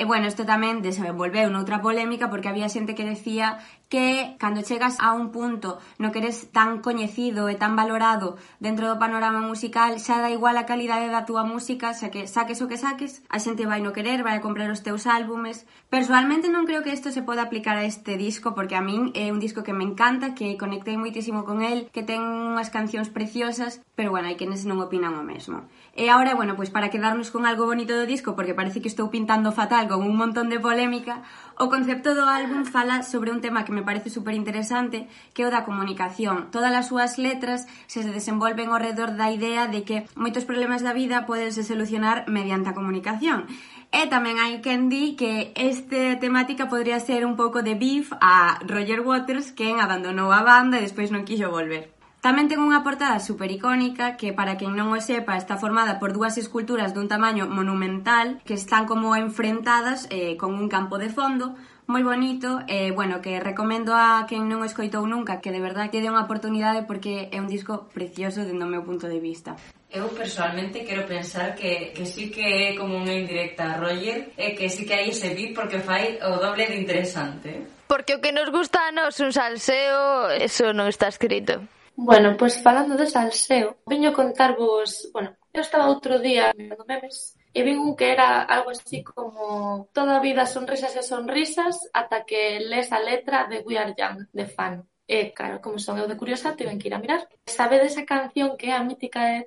E 0.00 0.08
bueno, 0.08 0.24
isto 0.32 0.48
tamén 0.48 0.80
desenvolveu 0.80 1.52
noutra 1.52 1.84
polémica 1.84 2.32
porque 2.32 2.48
había 2.48 2.72
xente 2.72 2.96
que 2.96 3.04
decía 3.04 3.60
que 3.90 4.36
cando 4.38 4.62
chegas 4.62 4.96
a 5.02 5.12
un 5.12 5.34
punto 5.34 5.82
no 5.98 6.14
que 6.14 6.22
eres 6.22 6.54
tan 6.54 6.78
coñecido 6.78 7.50
e 7.50 7.58
tan 7.58 7.74
valorado 7.74 8.38
dentro 8.62 8.86
do 8.86 9.02
panorama 9.02 9.42
musical, 9.42 9.98
xa 9.98 10.22
da 10.22 10.30
igual 10.30 10.54
a 10.56 10.64
calidade 10.64 11.10
da 11.10 11.26
túa 11.26 11.42
música, 11.42 11.90
xa 11.90 12.14
que 12.14 12.30
saques 12.30 12.62
o 12.62 12.70
que 12.70 12.78
saques, 12.78 13.26
a 13.26 13.42
xente 13.42 13.66
vai 13.66 13.82
no 13.82 13.90
querer, 13.90 14.22
vai 14.22 14.38
a 14.38 14.44
comprar 14.46 14.70
os 14.70 14.86
teus 14.86 15.10
álbumes. 15.10 15.66
Personalmente 15.90 16.46
non 16.46 16.70
creo 16.70 16.86
que 16.86 16.94
isto 16.94 17.10
se 17.10 17.26
poda 17.26 17.42
aplicar 17.42 17.74
a 17.74 17.84
este 17.84 18.14
disco, 18.14 18.54
porque 18.54 18.78
a 18.78 18.82
min 18.86 19.10
é 19.18 19.34
un 19.34 19.42
disco 19.42 19.66
que 19.66 19.74
me 19.74 19.82
encanta, 19.82 20.38
que 20.38 20.54
conectei 20.54 20.94
moitísimo 20.94 21.42
con 21.42 21.66
el, 21.66 21.90
que 21.90 22.06
ten 22.06 22.22
unhas 22.22 22.70
cancións 22.70 23.10
preciosas, 23.10 23.82
pero 23.98 24.14
bueno, 24.14 24.30
hai 24.30 24.38
quenes 24.38 24.62
non 24.70 24.78
opinan 24.78 25.18
o 25.18 25.26
mesmo. 25.26 25.66
E 25.98 26.06
agora, 26.06 26.38
bueno, 26.38 26.54
pois 26.54 26.70
para 26.70 26.94
quedarnos 26.94 27.34
con 27.34 27.42
algo 27.42 27.66
bonito 27.66 27.98
do 27.98 28.06
disco, 28.06 28.38
porque 28.38 28.54
parece 28.54 28.78
que 28.78 28.86
estou 28.86 29.10
pintando 29.10 29.50
fatal 29.50 29.90
con 29.90 30.06
un 30.06 30.14
montón 30.14 30.46
de 30.46 30.62
polémica, 30.62 31.26
O 31.60 31.68
concepto 31.68 32.16
do 32.16 32.24
álbum 32.24 32.64
fala 32.64 33.04
sobre 33.04 33.28
un 33.28 33.44
tema 33.44 33.66
que 33.66 33.76
me 33.76 33.84
parece 33.84 34.08
super 34.08 34.32
interesante, 34.32 35.04
que 35.36 35.44
é 35.44 35.46
o 35.46 35.52
da 35.52 35.68
comunicación. 35.68 36.48
Todas 36.48 36.72
as 36.72 36.88
súas 36.88 37.20
letras 37.20 37.68
se 37.84 38.00
desenvolven 38.00 38.72
ao 38.72 38.80
redor 38.80 39.12
da 39.12 39.28
idea 39.28 39.68
de 39.68 39.84
que 39.84 40.08
moitos 40.16 40.48
problemas 40.48 40.80
da 40.80 40.96
vida 40.96 41.28
podense 41.28 41.60
solucionar 41.60 42.24
mediante 42.32 42.72
a 42.72 42.76
comunicación. 42.80 43.44
E 43.92 44.08
tamén 44.08 44.40
hai 44.40 44.64
quen 44.64 44.88
di 44.88 45.20
que 45.20 45.52
este 45.52 46.16
temática 46.16 46.72
podría 46.72 46.96
ser 46.96 47.28
un 47.28 47.36
pouco 47.36 47.60
de 47.60 47.76
beef 47.76 48.08
a 48.24 48.56
Roger 48.64 49.04
Waters, 49.04 49.52
quen 49.52 49.84
abandonou 49.84 50.32
a 50.32 50.40
banda 50.40 50.80
e 50.80 50.84
despois 50.88 51.12
non 51.12 51.28
quixo 51.28 51.52
volver. 51.52 51.99
Tamén 52.20 52.52
ten 52.52 52.60
unha 52.60 52.84
portada 52.84 53.16
super 53.16 53.48
icónica 53.48 54.20
que, 54.20 54.36
para 54.36 54.60
quen 54.60 54.76
non 54.76 54.92
o 54.92 55.00
sepa, 55.00 55.40
está 55.40 55.56
formada 55.56 55.96
por 55.96 56.12
dúas 56.12 56.36
esculturas 56.36 56.92
dun 56.92 57.08
tamaño 57.08 57.48
monumental 57.48 58.44
que 58.44 58.52
están 58.52 58.84
como 58.84 59.16
enfrentadas 59.16 60.04
eh, 60.12 60.36
con 60.36 60.52
un 60.52 60.68
campo 60.68 61.00
de 61.00 61.08
fondo 61.08 61.56
moi 61.88 62.04
bonito 62.04 62.60
e, 62.68 62.86
eh, 62.86 62.90
bueno, 62.92 63.24
que 63.24 63.40
recomendo 63.40 63.96
a 63.96 64.28
quen 64.28 64.52
non 64.52 64.60
o 64.60 64.68
escoitou 64.68 65.08
nunca 65.08 65.40
que 65.40 65.48
de 65.48 65.64
verdade 65.64 65.88
que 65.88 66.04
dé 66.04 66.12
unha 66.12 66.28
oportunidade 66.28 66.84
porque 66.84 67.32
é 67.32 67.40
un 67.40 67.48
disco 67.48 67.88
precioso 67.88 68.44
dentro 68.44 68.68
do 68.68 68.72
meu 68.76 68.84
punto 68.84 69.08
de 69.08 69.16
vista. 69.16 69.56
Eu 69.88 70.12
personalmente 70.12 70.84
quero 70.84 71.08
pensar 71.08 71.56
que, 71.56 71.96
que 71.96 72.04
sí 72.04 72.28
que 72.28 72.44
é 72.44 72.76
como 72.76 73.00
unha 73.00 73.16
indirecta 73.16 73.74
a 73.74 73.80
Roger 73.80 74.36
e 74.36 74.52
que 74.52 74.68
sí 74.68 74.84
que 74.84 74.92
hai 74.92 75.08
ese 75.08 75.32
beat 75.32 75.56
porque 75.56 75.80
fai 75.80 76.20
o 76.20 76.36
doble 76.36 76.68
de 76.68 76.76
interesante. 76.76 77.64
Porque 77.88 78.12
o 78.12 78.20
que 78.20 78.36
nos 78.36 78.52
gusta 78.52 78.86
a 78.86 78.92
nos 78.92 79.16
un 79.24 79.32
salseo, 79.32 80.28
eso 80.36 80.76
non 80.76 80.84
está 80.84 81.08
escrito. 81.08 81.64
Bueno, 82.02 82.34
pois 82.38 82.56
falando 82.62 82.96
de 82.96 83.06
salseo, 83.06 83.76
veño 83.84 84.10
contarvos, 84.14 85.10
bueno, 85.12 85.36
eu 85.52 85.60
estaba 85.60 85.92
outro 85.92 86.16
día 86.16 86.48
mirando 86.56 86.88
memes 86.88 87.36
e 87.52 87.60
vi 87.60 87.76
un 87.76 87.92
que 87.92 88.08
era 88.16 88.40
algo 88.48 88.72
así 88.72 89.04
como 89.04 89.90
toda 89.92 90.16
a 90.16 90.24
vida 90.24 90.48
sonrisas 90.48 90.96
e 90.96 91.04
sonrisas 91.04 91.76
ata 91.92 92.24
que 92.24 92.56
les 92.72 92.88
a 92.96 93.04
letra 93.04 93.44
de 93.50 93.60
We 93.66 93.76
Are 93.76 93.92
Young, 93.92 94.32
de 94.32 94.46
fan. 94.48 94.74
E, 95.04 95.34
claro, 95.36 95.60
como 95.60 95.76
son 95.76 96.00
eu 96.00 96.08
de 96.08 96.16
curiosa, 96.16 96.56
tiven 96.56 96.80
que 96.80 96.88
ir 96.88 96.96
a 96.96 97.02
mirar. 97.04 97.28
Sabedes 97.44 97.92
esa 97.92 98.08
canción 98.08 98.56
que 98.56 98.72
é 98.72 98.74
a 98.78 98.86
mítica 98.88 99.20
de 99.20 99.44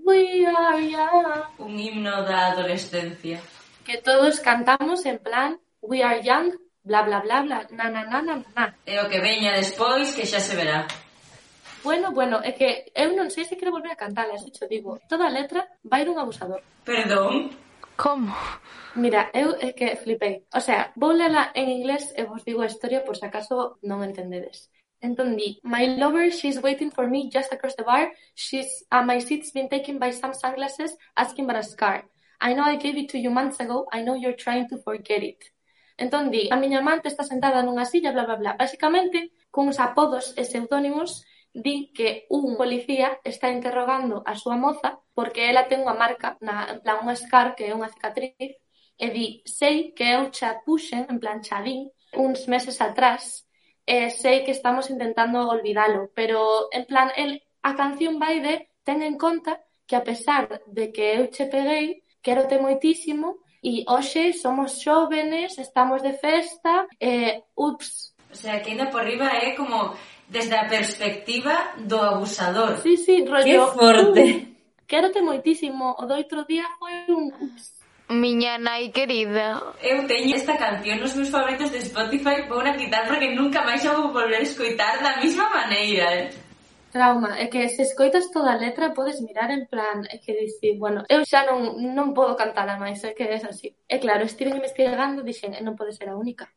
We 0.00 0.48
Are 0.48 0.80
Young? 0.80 1.60
Un 1.60 1.76
himno 1.76 2.24
da 2.24 2.56
adolescencia. 2.56 3.36
Que 3.84 4.00
todos 4.00 4.40
cantamos 4.40 5.04
en 5.04 5.18
plan 5.20 5.60
We 5.82 6.00
Are 6.00 6.24
Young, 6.24 6.56
bla 6.86 7.02
bla 7.02 7.18
bla 7.20 7.42
bla, 7.42 7.58
na 7.74 7.90
na 7.90 8.02
na 8.06 8.22
na 8.22 8.34
na. 8.54 8.64
E 8.86 8.94
o 9.02 9.10
que 9.10 9.18
veña 9.18 9.58
despois 9.58 10.14
que 10.14 10.22
xa 10.22 10.38
se 10.38 10.54
verá. 10.54 10.86
Bueno, 11.82 12.12
bueno, 12.12 12.38
é 12.42 12.52
que 12.54 12.90
eu 12.94 13.10
non 13.18 13.30
sei 13.34 13.44
se 13.44 13.58
quero 13.58 13.74
volver 13.74 13.92
a 13.94 13.98
cantar, 13.98 14.30
así 14.30 14.50
cho 14.54 14.70
digo. 14.70 15.02
Toda 15.10 15.26
a 15.26 15.34
letra 15.34 15.66
vai 15.82 16.06
dun 16.06 16.18
abusador. 16.18 16.62
Perdón. 16.86 17.50
Como? 17.98 18.30
Mira, 18.94 19.30
eu 19.34 19.58
é 19.58 19.72
que 19.74 19.98
flipei. 19.98 20.46
O 20.54 20.60
sea, 20.60 20.92
vou 20.94 21.12
lela 21.12 21.50
en 21.54 21.66
inglés 21.68 22.14
e 22.14 22.22
vos 22.24 22.44
digo 22.46 22.62
a 22.62 22.70
historia 22.70 23.02
por 23.02 23.18
se 23.18 23.26
acaso 23.26 23.78
non 23.82 24.06
entendedes. 24.06 24.70
Entón 25.02 25.36
di, 25.36 25.60
My 25.62 25.98
lover, 25.98 26.30
she's 26.32 26.58
waiting 26.62 26.90
for 26.90 27.06
me 27.06 27.30
just 27.30 27.52
across 27.52 27.74
the 27.76 27.84
bar. 27.84 28.10
She's, 28.34 28.86
uh, 28.90 29.02
my 29.02 29.18
seat's 29.18 29.52
been 29.52 29.68
taken 29.68 29.98
by 29.98 30.10
some 30.10 30.34
sunglasses, 30.34 30.96
asking 31.14 31.44
about 31.46 31.62
a 31.62 31.66
scar. 31.66 32.06
I 32.40 32.54
know 32.54 32.64
I 32.64 32.76
gave 32.76 32.96
it 32.96 33.08
to 33.10 33.18
you 33.18 33.30
months 33.30 33.60
ago. 33.60 33.86
I 33.92 34.02
know 34.02 34.14
you're 34.14 34.38
trying 34.38 34.68
to 34.70 34.78
forget 34.78 35.22
it. 35.22 35.40
Entón 35.96 36.30
di, 36.30 36.42
a 36.54 36.56
miña 36.60 36.78
amante 36.84 37.08
está 37.08 37.24
sentada 37.24 37.64
nunha 37.64 37.88
silla, 37.88 38.12
bla, 38.12 38.24
bla, 38.28 38.36
bla. 38.36 38.52
Basicamente, 38.62 39.32
cuns 39.54 39.80
apodos 39.80 40.36
e 40.36 40.42
pseudónimos, 40.44 41.24
di 41.56 41.88
que 41.96 42.26
un 42.28 42.56
policía 42.60 43.18
está 43.24 43.48
interrogando 43.48 44.20
a 44.26 44.36
súa 44.36 44.60
moza 44.60 45.00
porque 45.16 45.48
ela 45.48 45.64
ten 45.72 45.80
unha 45.80 45.96
marca, 45.96 46.36
na, 46.44 46.68
en 46.68 46.78
plan 46.84 47.00
unha 47.00 47.16
scar, 47.16 47.56
que 47.56 47.64
é 47.64 47.72
unha 47.72 47.88
cicatriz, 47.88 48.52
e 49.00 49.06
di, 49.08 49.26
sei 49.48 49.96
que 49.96 50.04
eu 50.12 50.28
xa 50.36 50.60
puxen, 50.60 51.08
en 51.08 51.16
plan 51.16 51.40
xa 51.40 51.64
din, 51.64 51.88
uns 52.12 52.44
meses 52.44 52.76
atrás, 52.84 53.48
e 53.88 54.12
sei 54.12 54.44
que 54.44 54.52
estamos 54.52 54.92
intentando 54.92 55.48
olvidalo, 55.48 56.12
pero 56.12 56.68
en 56.76 56.84
plan, 56.84 57.08
el, 57.16 57.40
a 57.64 57.72
canción 57.72 58.20
vai 58.20 58.44
de 58.44 58.68
ten 58.84 59.00
en 59.00 59.16
conta 59.16 59.64
que 59.88 59.96
a 59.96 60.04
pesar 60.04 60.60
de 60.68 60.92
que 60.92 61.16
eu 61.16 61.32
che 61.32 61.48
peguei, 61.48 62.04
quero 62.20 62.44
te 62.50 62.60
moitísimo 62.60 63.40
E 63.62 63.84
hoxe 63.88 64.32
somos 64.32 64.80
xóvenes, 64.82 65.58
estamos 65.58 66.02
de 66.02 66.12
festa 66.14 66.86
e 67.00 67.42
ups. 67.56 68.14
O 68.30 68.36
sea, 68.36 68.60
que 68.60 68.70
ainda 68.70 68.90
por 68.90 69.02
riba 69.02 69.26
é 69.26 69.52
como 69.52 69.94
desde 70.28 70.54
a 70.56 70.68
perspectiva 70.68 71.74
do 71.78 71.96
abusador. 72.00 72.78
Sí, 72.82 72.96
sí, 72.96 73.24
rollo. 73.24 73.44
Que 73.44 73.78
forte. 73.78 74.22
Uh, 74.22 74.86
quérote 74.86 75.22
moitísimo. 75.22 75.94
O 75.98 76.06
do 76.06 76.14
outro 76.14 76.44
día 76.44 76.64
foi 76.78 77.06
un 77.08 77.32
ups. 77.32 77.76
Miña 78.08 78.56
nai 78.56 78.94
querida 78.94 79.74
Eu 79.82 80.06
teño 80.06 80.36
esta 80.36 80.54
canción 80.56 81.02
nos 81.02 81.18
meus 81.18 81.28
favoritos 81.28 81.74
de 81.74 81.82
Spotify 81.82 82.46
Vou 82.46 82.62
na 82.62 82.78
quitar 82.78 83.02
porque 83.08 83.34
nunca 83.34 83.66
máis 83.66 83.82
a 83.82 83.98
vou 83.98 84.14
volver 84.14 84.38
a 84.38 84.46
escoitar 84.46 85.02
da 85.02 85.18
mesma 85.18 85.50
maneira 85.50 86.06
eh? 86.14 86.30
trauma 86.96 87.30
é 87.36 87.46
que 87.52 87.68
se 87.68 87.82
escoitas 87.84 88.32
toda 88.32 88.50
a 88.56 88.60
letra 88.64 88.96
podes 88.96 89.20
mirar 89.20 89.50
en 89.52 89.68
plan 89.72 89.98
é 90.08 90.16
que 90.16 90.32
dicir, 90.32 90.72
bueno, 90.80 91.04
eu 91.12 91.20
xa 91.28 91.44
non, 91.44 91.76
non 91.92 92.16
podo 92.16 92.32
cantala 92.40 92.80
máis, 92.80 93.04
é 93.04 93.12
que 93.12 93.28
é 93.28 93.36
así. 93.36 93.68
E 93.84 93.96
claro, 94.00 94.24
estive 94.24 94.50
investigando, 94.56 95.20
dixen, 95.20 95.52
eh, 95.52 95.60
non 95.60 95.76
pode 95.76 95.92
ser 95.92 96.08
a 96.08 96.16
única 96.16 96.48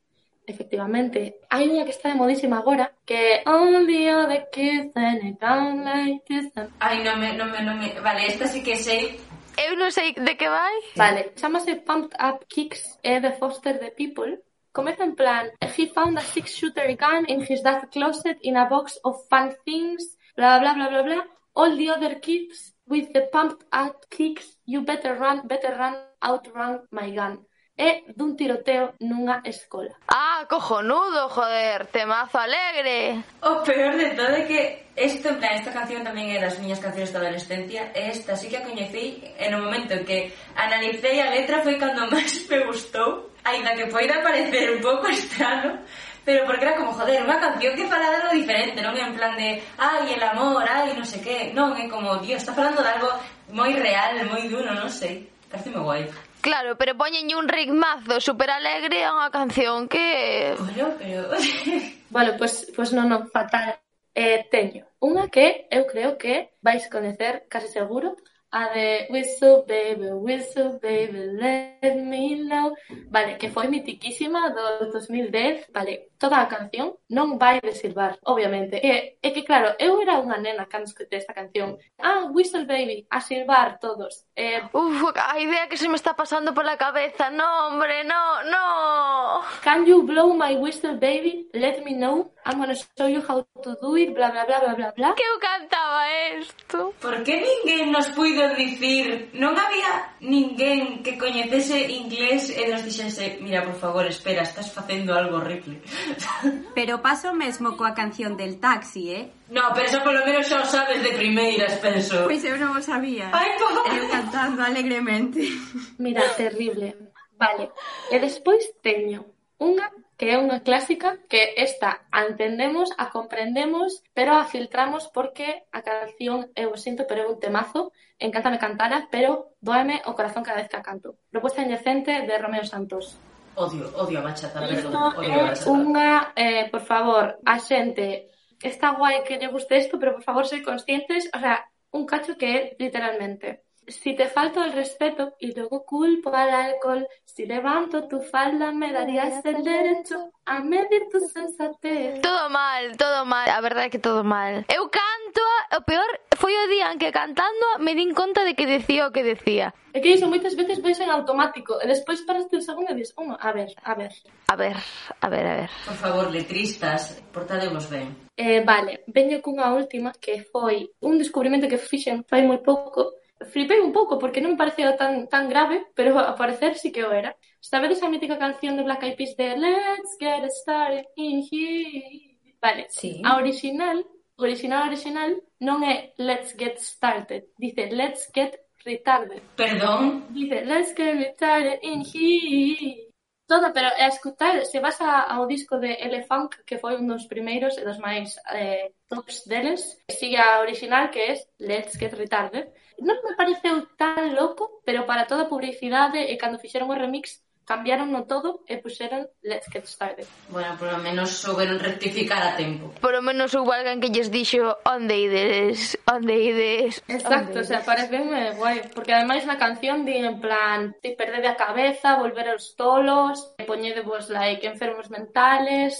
efectivamente. 0.49 1.45
Hai 1.53 1.69
unha 1.69 1.85
que 1.85 1.93
está 1.93 2.09
de 2.09 2.17
modísima 2.17 2.57
agora, 2.57 2.89
que 3.05 3.45
Only 3.45 4.09
other 4.09 4.49
kids 4.49 4.89
and 4.97 5.21
it 5.21 5.37
don't 5.37 5.85
like 5.85 6.25
this. 6.25 6.49
Ai, 6.81 7.05
non 7.05 7.21
me, 7.21 7.37
non 7.37 7.53
me, 7.53 7.61
non 7.61 7.77
me... 7.77 7.93
Vale, 8.01 8.25
esta 8.25 8.49
sí 8.49 8.65
que 8.65 8.73
sei. 8.73 9.21
Eu 9.61 9.77
non 9.77 9.93
sei 9.93 10.17
de 10.17 10.33
que 10.33 10.49
vai. 10.49 10.75
Vale, 10.97 11.37
chamase 11.37 11.77
Pumped 11.85 12.17
Up 12.17 12.41
Kicks, 12.49 12.97
é 13.05 13.21
de 13.21 13.37
Foster 13.37 13.77
the 13.77 13.93
People. 13.93 14.41
Comeza 14.73 15.03
en 15.03 15.13
plan, 15.13 15.49
he 15.61 15.85
found 15.93 16.17
a 16.17 16.21
six-shooter 16.21 16.97
gun 16.97 17.25
in 17.29 17.41
his 17.41 17.61
dad's 17.61 17.85
closet 17.93 18.37
in 18.41 18.57
a 18.57 18.65
box 18.65 18.97
of 19.05 19.17
fun 19.29 19.53
things 19.65 20.17
bla 20.39 20.59
bla 20.59 20.73
bla 20.73 20.87
bla 20.89 21.03
bla. 21.03 21.19
All 21.53 21.75
the 21.75 21.89
other 21.89 22.15
kids 22.15 22.71
with 22.87 23.11
the 23.13 23.27
pumped 23.31 23.63
out 23.73 24.09
kicks, 24.09 24.47
you 24.65 24.81
better 24.81 25.13
run, 25.15 25.47
better 25.47 25.75
run, 25.75 25.95
outrun 26.23 26.79
my 26.91 27.11
gun. 27.11 27.45
É 27.79 28.03
dun 28.17 28.35
tiroteo 28.35 28.93
nunha 28.99 29.41
escola. 29.45 29.95
Ah, 30.07 30.45
cojonudo, 30.49 31.29
joder, 31.29 31.85
temazo 31.87 32.37
alegre. 32.37 33.23
O 33.41 33.63
peor 33.63 33.95
de 33.95 34.09
todo 34.19 34.35
é 34.35 34.43
que 34.43 34.83
esto, 34.97 35.29
en 35.29 35.39
plan, 35.39 35.55
esta 35.55 35.71
canción 35.71 36.03
tamén 36.03 36.27
é 36.35 36.43
das 36.43 36.59
miñas 36.59 36.83
cancións 36.83 37.11
da 37.15 37.23
adolescencia 37.23 37.87
e 37.95 38.11
esta 38.11 38.35
sí 38.35 38.51
que 38.51 38.59
a 38.59 38.67
coñecí 38.67 39.23
en 39.39 39.55
o 39.55 39.63
momento 39.63 39.95
en 39.95 40.03
que 40.03 40.35
analicei 40.59 41.23
a 41.23 41.31
letra 41.31 41.63
foi 41.63 41.79
cando 41.79 42.03
máis 42.11 42.43
me 42.51 42.67
gustou, 42.67 43.31
aínda 43.47 43.71
que 43.79 43.87
poida 43.87 44.19
parecer 44.19 44.75
un 44.75 44.83
pouco 44.83 45.07
estrano, 45.07 45.79
pero 46.25 46.45
porque 46.45 46.65
era 46.65 46.75
como, 46.75 46.93
joder, 46.93 47.23
unha 47.23 47.39
canción 47.39 47.75
que 47.75 47.89
fala 47.89 48.11
de 48.11 48.17
algo 48.21 48.33
diferente, 48.35 48.79
non? 48.83 48.95
En 48.95 49.15
plan 49.15 49.33
de, 49.39 49.63
ai, 49.79 50.13
el 50.13 50.23
amor, 50.23 50.63
ai, 50.67 50.93
non 50.93 51.07
sei 51.07 51.21
que, 51.23 51.51
non, 51.55 51.75
é 51.75 51.85
como, 51.87 52.19
Dios, 52.21 52.41
está 52.41 52.53
falando 52.53 52.83
de 52.83 52.91
algo 52.91 53.09
moi 53.51 53.73
real, 53.73 54.19
moi 54.29 54.45
duro, 54.51 54.71
non 54.75 54.91
sei, 54.91 55.27
parece 55.47 55.71
moi 55.71 55.83
guai. 55.83 56.03
Claro, 56.39 56.79
pero 56.79 56.95
poñenlle 56.95 57.35
un 57.35 57.51
ritmazo 57.51 58.23
super 58.23 58.47
alegre 58.47 59.03
a 59.03 59.11
unha 59.11 59.29
canción 59.29 59.91
que... 59.91 60.55
Bueno, 60.55 60.95
pero... 60.95 61.35
vale, 62.15 62.39
pois 62.39 62.67
pues, 62.67 62.75
pues 62.75 62.89
non, 62.95 63.11
non, 63.11 63.27
fatal. 63.27 63.75
Eh, 64.15 64.47
teño 64.51 64.89
unha 64.99 65.31
que 65.31 65.67
eu 65.71 65.87
creo 65.87 66.19
que 66.19 66.51
vais 66.59 66.83
coñecer 66.91 67.47
casi 67.47 67.71
seguro 67.71 68.19
a 68.51 68.67
de 68.75 69.07
Whistle 69.09 69.63
Baby, 69.63 70.11
Whistle 70.11 70.79
Baby, 70.81 71.39
let 71.39 71.95
me 71.95 72.35
know 72.43 72.75
vale, 73.07 73.37
que 73.39 73.47
foi 73.47 73.67
mitiquísima 73.71 74.51
do 74.51 74.91
2010 74.91 75.71
vale, 75.71 76.08
toda 76.19 76.43
a 76.43 76.51
canción 76.51 76.99
non 77.07 77.39
vai 77.39 77.63
de 77.63 77.71
silbar, 77.71 78.19
obviamente. 78.27 78.77
E, 78.83 79.17
e 79.23 79.27
que 79.31 79.47
claro, 79.47 79.73
eu 79.79 79.97
era 80.03 80.19
unha 80.19 80.37
nena 80.37 80.67
cando 80.67 80.91
escutei 80.91 81.17
esta 81.23 81.33
canción. 81.33 81.79
Ah, 81.97 82.27
Whistle 82.29 82.67
Baby, 82.67 83.07
a 83.09 83.23
silbar 83.23 83.79
todos. 83.79 84.27
Eh, 84.35 84.59
Uf, 84.75 85.15
a 85.15 85.39
idea 85.39 85.71
que 85.71 85.79
se 85.79 85.87
me 85.87 85.95
está 85.95 86.13
pasando 86.13 86.53
pola 86.53 86.75
cabeza. 86.75 87.31
No, 87.31 87.71
hombre, 87.71 88.03
no, 88.03 88.43
no. 88.43 89.41
Can 89.63 89.87
you 89.87 90.03
blow 90.03 90.35
my 90.35 90.59
whistle, 90.59 90.99
baby? 90.99 91.47
Let 91.55 91.81
me 91.87 91.95
know. 91.95 92.35
I'm 92.45 92.59
gonna 92.59 92.75
show 92.75 93.07
you 93.07 93.23
how 93.23 93.45
to 93.63 93.75
do 93.79 93.95
it, 93.95 94.13
bla, 94.13 94.31
bla, 94.31 94.43
bla, 94.45 94.59
bla, 94.59 94.73
bla, 94.75 94.89
bla. 94.91 95.09
Que 95.15 95.23
eu 95.23 95.39
cantaba 95.39 96.03
esto. 96.35 96.93
Por 96.99 97.23
que 97.23 97.39
ninguén 97.39 97.91
nos 97.91 98.11
puido 98.11 98.43
dicir? 98.59 99.31
Non 99.39 99.55
había 99.55 100.19
ninguén 100.19 100.99
que 100.99 101.15
coñecese 101.15 101.87
inglés 101.87 102.51
e 102.51 102.67
nos 102.67 102.83
dixese, 102.83 103.39
mira, 103.39 103.63
por 103.63 103.79
favor, 103.79 104.03
espera, 104.03 104.43
estás 104.43 104.71
facendo 104.71 105.15
algo 105.15 105.39
horrible. 105.39 105.79
Pero 106.77 107.01
paso 107.01 107.33
mesmo 107.33 107.75
coa 107.75 107.93
canción 107.93 108.37
del 108.37 108.59
taxi, 108.59 109.11
eh? 109.11 109.23
No, 109.49 109.73
pero 109.73 109.89
eso 109.89 109.99
polo 110.05 110.21
menos 110.25 110.45
xa 110.45 110.61
o 110.61 110.65
sabes 110.65 111.01
de 111.01 111.11
primeiras, 111.17 111.73
penso. 111.81 112.29
Pois 112.29 112.45
eu 112.45 112.55
non 112.61 112.77
o 112.77 112.81
sabía. 112.85 113.33
Ai, 113.33 113.57
por... 113.57 113.73
Eu 113.89 114.05
cantando 114.07 114.61
alegremente. 114.61 115.41
Mira, 116.03 116.21
terrible. 116.37 116.93
Vale. 117.33 117.73
E 118.13 118.21
despois 118.21 118.61
teño 118.85 119.25
unha 119.57 119.89
que 120.19 120.35
é 120.35 120.37
unha 120.37 120.59
clásica 120.67 121.15
que 121.31 121.55
esta 121.55 122.03
a 122.11 122.27
entendemos, 122.27 122.91
a 122.99 123.07
comprendemos, 123.07 124.03
pero 124.11 124.35
a 124.35 124.43
filtramos 124.43 125.07
porque 125.07 125.63
a 125.71 125.79
canción 125.79 126.51
eu 126.59 126.75
sinto, 126.75 127.07
pero 127.07 127.23
é 127.23 127.27
un 127.31 127.39
temazo, 127.39 127.95
encántame 128.19 128.59
cantala, 128.59 129.07
pero 129.07 129.55
doeme 129.63 130.03
o 130.03 130.15
corazón 130.19 130.43
cada 130.43 130.59
vez 130.59 130.67
que 130.67 130.75
a 130.75 130.83
canto. 130.83 131.15
Propuesta 131.31 131.63
indecente 131.63 132.11
de 132.27 132.35
Romeo 132.35 132.67
Santos. 132.67 133.15
Odio, 133.59 133.91
odio 133.99 134.19
a 134.19 134.23
bachata, 134.23 134.63
perdón, 134.63 134.95
odio 135.19 135.35
a 135.35 135.51
bachata. 135.51 135.67
Unha, 135.67 136.31
eh, 136.31 136.63
por 136.71 136.79
favor, 136.79 137.25
a 137.43 137.55
xente, 137.59 138.31
está 138.63 138.95
guai 138.95 139.19
que 139.27 139.35
lle 139.35 139.51
guste 139.51 139.75
isto, 139.75 139.99
pero 139.99 140.15
por 140.15 140.23
favor, 140.23 140.43
sei 140.47 140.63
conscientes, 140.63 141.27
o 141.35 141.39
sea, 141.43 141.67
un 141.91 142.07
cacho 142.07 142.39
que 142.39 142.47
é 142.47 142.59
literalmente 142.79 143.67
Si 143.89 144.15
te 144.15 144.27
falto 144.27 144.63
el 144.63 144.71
respeto 144.73 145.33
y 145.39 145.51
luego 145.55 145.83
culpo 145.83 146.29
al 146.29 146.49
alcohol, 146.49 147.07
si 147.25 147.47
levanto 147.47 148.07
tu 148.07 148.21
falda 148.21 148.71
me 148.71 148.93
darías 148.93 149.43
el 149.43 149.63
derecho 149.63 150.31
a 150.45 150.59
medir 150.59 151.07
tu 151.11 151.19
sensatez. 151.19 152.21
Todo 152.21 152.49
mal, 152.51 152.95
todo 152.97 153.25
mal, 153.25 153.49
a 153.49 153.59
verdade 153.61 153.87
é 153.87 153.89
que 153.89 153.97
todo 153.97 154.23
mal. 154.23 154.63
Eu 154.69 154.89
canto, 154.93 155.41
o 155.75 155.81
peor 155.81 156.05
foi 156.37 156.53
o 156.53 156.69
día 156.69 156.91
en 156.93 156.99
que 156.99 157.11
cantando 157.11 157.81
me 157.81 157.95
din 157.95 158.13
conta 158.13 158.45
de 158.45 158.53
que 158.53 158.69
decía 158.69 159.07
o 159.07 159.11
que 159.11 159.23
decía. 159.23 159.73
É 159.89 159.99
que 159.99 160.13
iso 160.13 160.29
moitas 160.29 160.53
veces 160.53 160.85
vais 160.85 161.01
en 161.01 161.09
automático 161.09 161.81
e 161.81 161.89
despois 161.89 162.21
paraste 162.21 162.61
un 162.61 162.61
segundo 162.61 162.93
e 162.93 162.99
dis, 163.01 163.09
unha, 163.17 163.41
a 163.41 163.49
ver, 163.49 163.73
a 163.81 163.97
ver. 163.97 164.13
A 164.45 164.55
ver, 164.55 164.77
a 165.17 165.27
ver, 165.33 165.45
a 165.49 165.55
ver. 165.65 165.71
Por 165.89 165.97
favor, 165.97 166.25
letristas, 166.29 167.17
portadevos 167.33 167.89
ben. 167.89 168.29
Eh, 168.37 168.61
vale, 168.61 169.01
veño 169.09 169.41
cunha 169.41 169.73
última 169.73 170.13
que 170.13 170.45
foi 170.45 170.93
un 171.01 171.17
descubrimento 171.17 171.65
que 171.65 171.81
fixen 171.81 172.21
fai 172.29 172.45
moi 172.45 172.61
pouco 172.61 173.17
flipei 173.47 173.79
un 173.79 173.91
pouco 173.91 174.19
porque 174.19 174.41
non 174.41 174.59
pareceu 174.59 174.95
tan, 174.99 175.27
tan 175.31 175.47
grave, 175.47 175.87
pero 175.95 176.19
a 176.19 176.35
parecer 176.35 176.75
sí 176.75 176.91
que 176.91 177.03
o 177.07 177.11
era. 177.11 177.35
Sabedes 177.59 178.03
a 178.03 178.09
mítica 178.09 178.37
canción 178.37 178.75
de 178.75 178.83
Black 178.83 179.03
Eyed 179.03 179.15
Peas 179.15 179.35
de 179.35 179.55
Let's 179.55 180.17
get 180.19 180.43
started 180.51 181.05
in 181.15 181.43
here? 181.47 182.35
Vale, 182.61 182.87
sí. 182.89 183.21
a 183.23 183.37
original, 183.37 184.03
original, 184.37 184.87
original, 184.87 185.31
non 185.59 185.83
é 185.83 186.13
Let's 186.17 186.55
get 186.57 186.79
started, 186.79 187.47
dice 187.55 187.87
Let's 187.91 188.27
get 188.33 188.59
retarded. 188.83 189.41
Perdón? 189.55 190.27
Dice 190.35 190.65
Let's 190.65 190.91
get 190.91 191.15
retarded 191.15 191.79
in 191.83 192.03
here. 192.03 193.07
Toda, 193.49 193.73
pero 193.73 193.87
a 193.87 194.05
escutar, 194.05 194.63
se 194.65 194.79
vas 194.79 195.01
a, 195.01 195.21
ao 195.21 195.47
disco 195.47 195.79
de 195.79 195.93
Elefunk, 195.93 196.61
que 196.67 196.77
foi 196.77 196.93
un 197.01 197.07
dos 197.07 197.25
primeiros 197.25 197.79
e 197.79 197.83
dos 197.83 197.97
máis 197.97 198.37
eh, 198.53 198.93
tops 199.09 199.49
deles, 199.49 199.97
sigue 200.05 200.37
a 200.37 200.61
original 200.61 201.09
que 201.09 201.17
é 201.17 201.33
Let's 201.57 201.97
Get 201.97 202.13
Retarded, 202.13 202.69
non 203.01 203.17
me 203.23 203.33
pareceu 203.39 203.87
tan 203.95 204.35
loco, 204.35 204.81
pero 204.87 205.05
para 205.09 205.27
toda 205.27 205.51
publicidade 205.51 206.31
e 206.31 206.33
cando 206.37 206.61
fixeron 206.61 206.91
o 206.91 206.95
remix 206.95 207.43
cambiaron 207.69 208.09
no 208.09 208.25
todo 208.25 208.65
e 208.65 208.81
puxeron 208.81 209.29
Let's 209.45 209.69
Get 209.69 209.85
Started. 209.85 210.25
Bueno, 210.49 210.73
polo 210.81 210.97
menos 210.97 211.29
souberon 211.29 211.77
rectificar 211.77 212.41
a 212.41 212.57
tempo. 212.57 212.89
Por 212.97 213.13
lo 213.13 213.21
menos 213.21 213.53
houve 213.53 213.77
alguén 213.77 214.01
que 214.01 214.09
lles 214.09 214.33
dixo 214.33 214.73
onde 214.89 215.13
ides, 215.21 215.93
onde 216.09 216.33
ides. 216.33 217.05
Exacto, 217.05 217.61
onde 217.61 217.61
o 217.61 217.67
sea, 217.69 217.85
pareceme 217.85 218.57
guai, 218.57 218.89
porque 218.89 219.13
ademais 219.13 219.45
na 219.45 219.61
canción 219.61 220.01
di 220.01 220.17
en 220.17 220.41
plan, 220.41 220.97
ti 220.97 221.13
perdede 221.13 221.45
a 221.45 221.53
cabeza, 221.53 222.17
volver 222.17 222.49
aos 222.49 222.73
tolos, 222.73 223.53
poñede 223.69 224.01
vos 224.01 224.33
like 224.33 224.65
enfermos 224.65 225.13
mentales, 225.13 225.93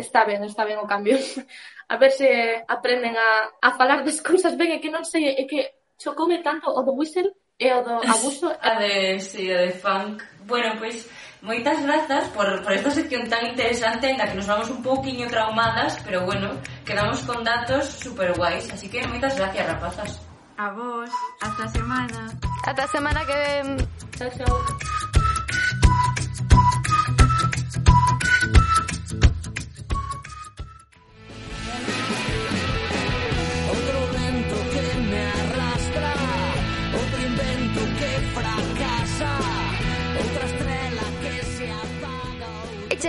está 0.00 0.24
ben, 0.24 0.40
está 0.48 0.64
ben 0.64 0.80
o 0.80 0.88
cambio. 0.88 1.20
A 1.84 2.00
ver 2.00 2.16
se 2.16 2.64
aprenden 2.66 3.12
a, 3.12 3.52
a 3.60 3.76
falar 3.76 4.08
das 4.08 4.24
cousas 4.24 4.56
ben 4.56 4.72
e 4.72 4.80
que 4.80 4.88
non 4.88 5.04
sei, 5.04 5.36
é 5.36 5.44
que 5.44 5.83
chocoume 5.98 6.42
tanto 6.42 6.70
o 6.70 6.82
do 6.82 6.92
whistle 6.94 7.30
e 7.58 7.72
o 7.72 7.82
do 7.82 7.94
abuso 8.08 8.50
eh. 8.50 8.58
a 8.60 8.78
de, 8.78 9.20
sí, 9.20 9.52
a 9.52 9.58
de 9.58 9.72
funk. 9.72 10.22
Bueno, 10.46 10.74
pois, 10.78 11.04
pues, 11.04 11.10
moitas 11.42 11.82
grazas 11.82 12.28
por, 12.30 12.46
por 12.62 12.72
esta 12.72 12.90
sección 12.90 13.28
tan 13.28 13.46
interesante 13.46 14.10
en 14.10 14.18
la 14.18 14.26
que 14.28 14.34
nos 14.34 14.46
vamos 14.46 14.70
un 14.70 14.82
pouquiño 14.82 15.28
traumadas 15.28 16.00
pero 16.04 16.24
bueno, 16.24 16.50
quedamos 16.84 17.20
con 17.22 17.44
datos 17.44 17.86
super 17.86 18.32
guais, 18.34 18.70
así 18.72 18.88
que 18.88 19.06
moitas 19.06 19.36
gracias 19.36 19.66
rapazas. 19.66 20.20
A 20.56 20.70
vos, 20.70 21.10
hasta 21.40 21.68
semana. 21.68 22.30
Hasta 22.64 22.86
semana 22.86 23.26
que 23.26 23.34
ven. 23.34 23.88
Chao, 24.16 24.30
chao. 24.38 24.84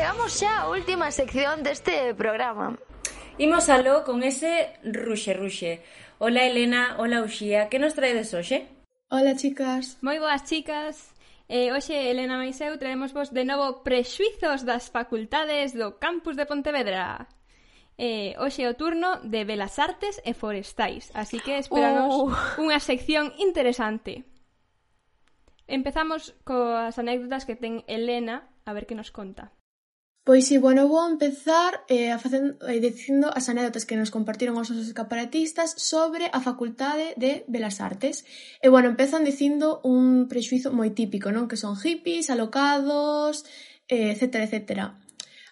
chegamos 0.05 0.37
xa 0.37 0.53
á 0.61 0.69
última 0.69 1.09
sección 1.09 1.65
deste 1.65 2.13
programa. 2.13 2.77
Imos 3.41 3.73
aló 3.73 4.05
con 4.05 4.21
ese 4.21 4.77
ruxe 4.85 5.33
ruxe. 5.33 5.81
Ola 6.21 6.45
Elena, 6.45 7.01
ola 7.01 7.25
Uxía, 7.25 7.73
que 7.73 7.81
nos 7.81 7.97
traedes 7.97 8.29
hoxe? 8.37 8.69
Ola 9.09 9.33
chicas. 9.33 9.97
Moi 10.05 10.21
boas 10.21 10.45
chicas. 10.45 11.09
Eh, 11.49 11.73
hoxe, 11.73 11.97
Elena 12.13 12.37
Maiseu, 12.37 12.77
traemos 12.77 13.17
vos 13.17 13.33
de 13.33 13.49
novo 13.49 13.81
Prexuizos 13.81 14.61
das 14.61 14.93
facultades 14.93 15.73
do 15.73 15.97
campus 15.97 16.37
de 16.37 16.45
Pontevedra. 16.45 17.25
Eh, 17.97 18.37
hoxe 18.37 18.69
o 18.69 18.77
turno 18.77 19.25
de 19.25 19.41
Belas 19.41 19.81
Artes 19.81 20.21
e 20.21 20.37
Forestais, 20.37 21.09
así 21.17 21.41
que 21.41 21.57
esperanos 21.57 22.13
uh. 22.13 22.29
unha 22.61 22.77
sección 22.77 23.33
interesante. 23.41 24.21
Empezamos 25.65 26.37
coas 26.45 26.93
anécdotas 27.01 27.49
que 27.49 27.57
ten 27.57 27.81
Elena, 27.89 28.53
a 28.69 28.71
ver 28.77 28.85
que 28.85 28.93
nos 28.93 29.09
conta. 29.09 29.49
Pois 30.25 30.47
si, 30.49 30.57
bueno, 30.57 30.89
vou 30.89 31.05
empezar 31.05 31.85
eh, 31.85 32.09
a 32.09 32.17
facen 32.17 32.57
eh, 32.65 32.81
dicindo 32.81 33.29
as 33.29 33.45
anécdotas 33.45 33.85
que 33.85 33.93
nos 33.93 34.09
compartiron 34.09 34.57
os 34.57 34.73
nosos 34.73 34.89
escaparatistas 34.89 35.77
sobre 35.77 36.33
a 36.33 36.41
Facultade 36.41 37.13
de 37.13 37.45
Belas 37.45 37.77
Artes. 37.77 38.25
E, 38.57 38.73
bueno, 38.73 38.89
empezan 38.89 39.21
dicindo 39.21 39.85
un 39.85 40.25
prexuízo 40.25 40.73
moi 40.73 40.97
típico, 40.97 41.29
non? 41.29 41.45
Que 41.45 41.61
son 41.61 41.77
hippies, 41.77 42.33
alocados, 42.33 43.45
eh, 43.85 44.17
etcétera, 44.17 44.49
etcétera. 44.49 44.85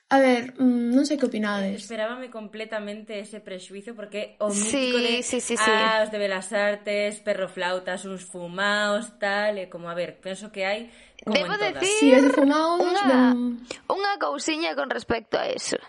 A 0.10 0.18
ver, 0.18 0.54
mm, 0.62 0.94
non 0.94 1.10
sei 1.10 1.18
que 1.18 1.26
opinades. 1.26 1.90
Esperábame 1.90 2.34
completamente 2.34 3.18
ese 3.18 3.42
prexuizo 3.42 3.98
porque 3.98 4.38
o 4.42 4.50
mítico 4.50 4.98
sí, 4.98 5.06
de 5.06 5.14
sí, 5.22 5.38
sí, 5.42 5.58
sí. 5.58 5.70
Ah, 5.74 6.06
os 6.06 6.14
de 6.14 6.18
Belas 6.22 6.54
Artes, 6.54 7.18
perroflautas, 7.22 8.06
uns 8.06 8.22
fumaos, 8.22 9.18
tal, 9.18 9.58
e 9.58 9.70
como 9.74 9.90
a 9.90 9.98
ver, 9.98 10.22
penso 10.22 10.54
que 10.54 10.70
hai 10.70 10.94
Debo 11.26 11.56
decir 11.58 11.88
si 11.88 12.12
sí, 12.12 12.30
fumados, 12.30 12.84
unha, 12.84 13.04
ben... 13.08 13.64
unha 13.88 14.14
cousiña 14.20 14.76
con 14.76 14.92
respecto 14.92 15.40
a 15.40 15.48
eso. 15.48 15.80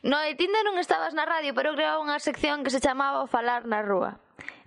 No 0.00 0.16
de 0.22 0.38
Tinder 0.38 0.64
non 0.64 0.80
estabas 0.80 1.12
na 1.12 1.28
radio, 1.28 1.52
pero 1.52 1.74
creaba 1.76 2.00
unha 2.00 2.22
sección 2.22 2.64
que 2.64 2.72
se 2.72 2.80
chamaba 2.80 3.28
Falar 3.28 3.68
na 3.68 3.84
Rúa. 3.84 4.22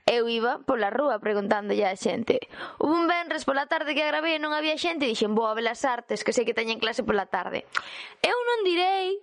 Eu 0.10 0.28
iba 0.28 0.60
pola 0.66 0.90
rúa 0.90 1.22
preguntándolle 1.22 1.88
á 1.88 1.94
xente. 1.96 2.42
Hubo 2.82 2.92
un 2.92 3.06
venres 3.08 3.46
pola 3.48 3.70
tarde 3.70 3.94
que 3.96 4.04
agravei 4.04 4.38
e 4.38 4.44
non 4.44 4.52
había 4.52 4.76
xente 4.76 5.08
e 5.08 5.14
dixen, 5.14 5.38
boa, 5.38 5.56
belas 5.56 5.86
artes, 5.88 6.26
que 6.26 6.34
sei 6.36 6.44
que 6.44 6.58
teñen 6.58 6.82
clase 6.82 7.06
pola 7.06 7.30
tarde. 7.30 7.64
Eu 8.20 8.36
non 8.36 8.60
direi 8.68 9.22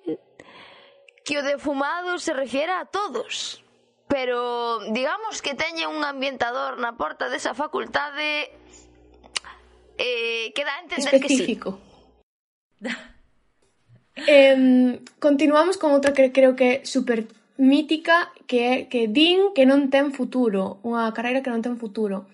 que 1.27 1.35
o 1.39 1.45
de 1.45 1.61
fumado 1.61 2.17
se 2.17 2.33
refiera 2.33 2.81
a 2.81 2.89
todos 2.89 3.61
pero 4.09 4.81
digamos 4.91 5.43
que 5.43 5.55
teñe 5.55 5.87
un 5.87 6.03
ambientador 6.03 6.81
na 6.81 6.97
porta 6.97 7.29
desa 7.29 7.53
facultade 7.53 8.49
eh, 9.99 10.53
que 10.55 10.65
dá 10.65 10.79
a 10.79 10.83
entender 10.83 11.15
específico. 11.15 11.79
que 12.81 12.89
sí. 12.89 12.97
eh, 14.27 15.01
continuamos 15.21 15.77
con 15.77 15.93
outra 15.93 16.15
que 16.15 16.33
creo 16.33 16.57
que 16.57 16.67
é 16.71 16.85
super 16.87 17.27
mítica, 17.59 18.31
que 18.47 18.59
é 18.63 18.75
que 18.87 19.11
din 19.11 19.53
que 19.53 19.67
non 19.67 19.91
ten 19.91 20.15
futuro, 20.15 20.79
unha 20.87 21.11
carreira 21.11 21.43
que 21.43 21.51
non 21.51 21.61
ten 21.61 21.77
futuro. 21.77 22.31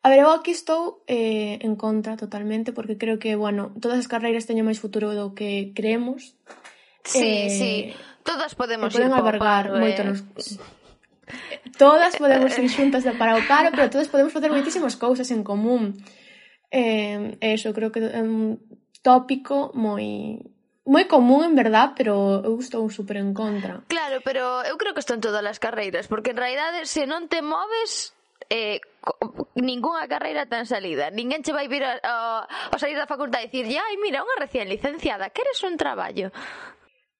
A 0.00 0.08
ver, 0.08 0.24
eu 0.24 0.32
aquí 0.32 0.54
estou 0.54 1.04
eh, 1.04 1.60
en 1.60 1.76
contra 1.76 2.16
totalmente, 2.16 2.72
porque 2.72 2.96
creo 2.96 3.18
que, 3.18 3.36
bueno, 3.36 3.68
todas 3.82 4.00
as 4.00 4.08
carreiras 4.08 4.48
teñen 4.48 4.64
máis 4.64 4.80
futuro 4.80 5.12
do 5.12 5.36
que 5.36 5.76
creemos. 5.76 6.38
Sí, 7.04 7.20
eh, 7.20 7.50
sí, 7.50 7.72
todas 8.24 8.56
podemos 8.56 8.94
ir 8.94 9.04
poden 9.04 9.12
albergar 9.12 9.68
paro, 9.68 9.82
moito 9.82 10.00
eh. 10.00 10.08
nos... 10.08 10.24
Todas 11.76 12.16
podemos 12.16 12.50
ir 12.58 12.66
xuntas 12.72 13.04
para 13.20 13.36
o 13.36 13.42
paro, 13.44 13.70
pero 13.76 13.92
todas 13.92 14.08
podemos 14.08 14.32
facer 14.32 14.48
moitísimas 14.48 14.96
cousas 14.96 15.28
en 15.30 15.44
común. 15.44 16.00
E, 16.70 17.36
e 17.42 17.72
creo 17.74 17.90
que 17.90 17.98
é 17.98 18.22
un 18.22 18.62
tópico 19.02 19.74
moi 19.74 20.38
moi 20.90 21.04
común 21.06 21.44
en 21.44 21.54
verdad, 21.54 21.92
pero 21.94 22.42
eu 22.42 22.58
estou 22.58 22.88
super 22.90 23.20
en 23.20 23.30
contra. 23.34 23.84
Claro, 23.86 24.18
pero 24.26 24.64
eu 24.66 24.74
creo 24.80 24.94
que 24.94 25.02
estou 25.04 25.14
en 25.14 25.22
todas 25.22 25.44
as 25.44 25.62
carreiras, 25.62 26.08
porque 26.08 26.34
en 26.34 26.40
realidade 26.40 26.86
se 26.86 27.06
non 27.06 27.28
te 27.30 27.42
moves 27.44 28.16
eh, 28.50 28.80
ninguna 29.54 30.08
carreira 30.08 30.46
tan 30.46 30.66
salida. 30.66 31.10
Ninguén 31.14 31.46
che 31.46 31.52
vai 31.54 31.68
vir 31.70 31.84
ao, 31.84 32.46
ao 32.48 32.78
salir 32.80 32.98
da 32.98 33.06
facultade 33.06 33.46
e 33.46 33.50
dicir, 33.52 33.78
ai, 33.78 33.96
mira, 34.02 34.26
unha 34.26 34.40
recién 34.40 34.66
licenciada, 34.66 35.30
queres 35.30 35.62
un 35.62 35.78
traballo? 35.78 36.34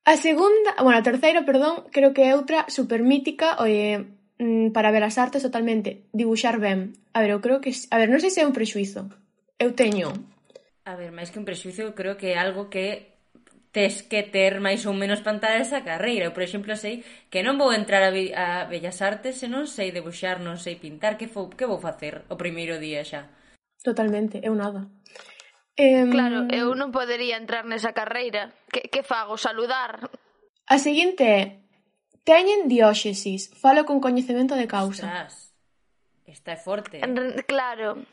A 0.08 0.16
segunda, 0.18 0.74
bueno, 0.82 0.98
a 0.98 1.06
terceira, 1.06 1.46
perdón, 1.46 1.86
creo 1.94 2.10
que 2.10 2.26
é 2.26 2.34
outra 2.34 2.66
super 2.66 3.04
mítica, 3.04 3.60
oye, 3.62 4.18
mm, 4.40 4.74
para 4.74 4.90
ver 4.90 5.04
as 5.06 5.20
artes 5.20 5.46
totalmente, 5.46 6.10
dibuxar 6.10 6.58
ben. 6.58 6.96
A 7.14 7.22
ver, 7.22 7.36
eu 7.36 7.40
creo 7.44 7.62
que, 7.62 7.70
a 7.70 7.96
ver, 8.00 8.10
non 8.10 8.18
sei 8.18 8.34
se 8.34 8.42
é 8.42 8.48
un 8.48 8.56
prexuizo, 8.56 9.06
Eu 9.60 9.76
teño... 9.76 10.16
A 10.88 10.96
ver, 10.96 11.12
máis 11.12 11.28
que 11.28 11.36
un 11.36 11.44
prexuicio, 11.44 11.92
creo 11.92 12.16
que 12.16 12.32
é 12.32 12.40
algo 12.40 12.72
que 12.72 13.20
tes 13.70 14.02
que 14.02 14.24
ter 14.24 14.58
máis 14.58 14.82
ou 14.88 14.96
menos 14.96 15.20
pantada 15.20 15.60
esa 15.60 15.84
carreira. 15.84 16.26
Eu, 16.26 16.34
por 16.34 16.42
exemplo, 16.42 16.72
sei 16.74 17.04
que 17.28 17.44
non 17.44 17.60
vou 17.60 17.70
entrar 17.70 18.02
a, 18.02 18.10
a 18.10 18.48
Bellas 18.66 18.98
Artes 19.04 19.38
se 19.38 19.46
non 19.46 19.68
sei 19.68 19.92
debuxar, 19.92 20.40
non 20.40 20.56
sei 20.56 20.80
pintar. 20.80 21.20
Que, 21.20 21.28
fo, 21.28 21.52
que 21.52 21.68
vou 21.68 21.78
facer 21.78 22.24
o 22.32 22.40
primeiro 22.40 22.80
día 22.80 23.04
xa? 23.04 23.28
Totalmente, 23.84 24.40
eu 24.42 24.56
nada. 24.56 24.88
Um... 25.78 26.10
Claro, 26.10 26.48
eu 26.50 26.74
non 26.74 26.90
podería 26.90 27.36
entrar 27.36 27.68
nesa 27.68 27.92
carreira. 27.94 28.50
Que, 28.72 28.88
que 28.90 29.04
fago? 29.04 29.36
Saludar? 29.38 30.08
A 30.66 30.76
seguinte 30.80 31.22
é... 31.28 31.42
Teñen 32.26 32.66
dióxesis. 32.66 33.52
Falo 33.60 33.86
con 33.86 34.00
coñecemento 34.00 34.56
de 34.56 34.66
causa. 34.66 35.06
Ostras. 35.06 35.49
Está 36.30 36.56
forte. 36.56 37.00
Claro. 37.46 38.06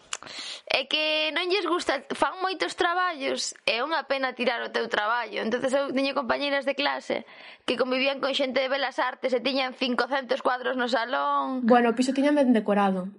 É 0.66 0.90
que 0.90 1.30
non 1.32 1.46
lles 1.46 1.70
gusta, 1.70 2.02
fan 2.18 2.42
moitos 2.42 2.74
traballos, 2.74 3.54
é 3.70 3.86
unha 3.86 4.10
pena 4.10 4.34
tirar 4.34 4.66
o 4.66 4.74
teu 4.74 4.90
traballo. 4.90 5.46
Entonces 5.46 5.70
eu 5.78 5.94
teño 5.94 6.18
compañeiras 6.18 6.66
de 6.66 6.74
clase 6.74 7.30
que 7.70 7.78
convivían 7.78 8.18
con 8.18 8.34
xente 8.34 8.60
de 8.60 8.74
Belas 8.74 8.98
Artes 8.98 9.32
e 9.38 9.40
tiñan 9.40 9.78
500 9.78 10.42
cuadros 10.42 10.74
no 10.74 10.90
salón. 10.90 11.62
Bueno, 11.64 11.94
o 11.94 11.96
piso 11.96 12.18
tiñan 12.18 12.34
ben 12.34 12.52
decorado. 12.52 13.14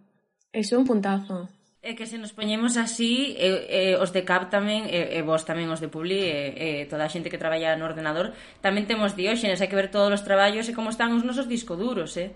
Eso 0.50 0.74
é 0.74 0.78
un 0.82 0.88
puntazo. 0.90 1.46
É 1.78 1.94
que 1.94 2.10
se 2.10 2.18
nos 2.18 2.34
poñemos 2.34 2.74
así, 2.74 3.38
eh, 3.38 3.94
eh, 3.94 4.02
os 4.02 4.10
de 4.10 4.26
CAP 4.26 4.50
tamén, 4.50 4.90
e 4.90 4.98
eh, 4.98 5.08
eh, 5.16 5.22
vos 5.22 5.46
tamén 5.46 5.70
os 5.70 5.78
de 5.78 5.86
Publi, 5.86 6.26
eh, 6.26 6.82
eh, 6.82 6.82
toda 6.90 7.06
a 7.06 7.12
xente 7.12 7.30
que 7.30 7.38
traballa 7.38 7.78
no 7.78 7.86
ordenador, 7.86 8.34
tamén 8.58 8.90
temos 8.90 9.14
dióxenes, 9.14 9.62
hai 9.62 9.70
que 9.70 9.78
ver 9.78 9.86
todos 9.86 10.10
os 10.10 10.26
traballos 10.26 10.66
e 10.66 10.74
como 10.74 10.90
están 10.90 11.14
os 11.14 11.22
nosos 11.22 11.46
discoduros, 11.46 12.18
eh? 12.18 12.34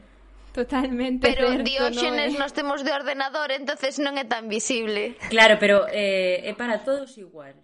Totalmente 0.53 1.33
Pero 1.33 1.49
certo, 1.49 1.65
dióxenes 1.65 2.35
eh. 2.35 2.39
nos 2.39 2.53
temos 2.53 2.85
de 2.85 2.93
ordenador, 2.93 3.53
entonces 3.53 3.97
non 3.97 4.21
é 4.21 4.29
tan 4.29 4.53
visible. 4.53 5.17
Claro, 5.33 5.57
pero 5.57 5.89
eh, 5.89 6.45
é 6.45 6.53
para 6.53 6.85
todos 6.85 7.17
igual. 7.17 7.57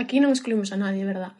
Aquí 0.00 0.24
non 0.24 0.32
excluimos 0.32 0.72
a 0.72 0.80
nadie, 0.80 1.04
verdad? 1.04 1.36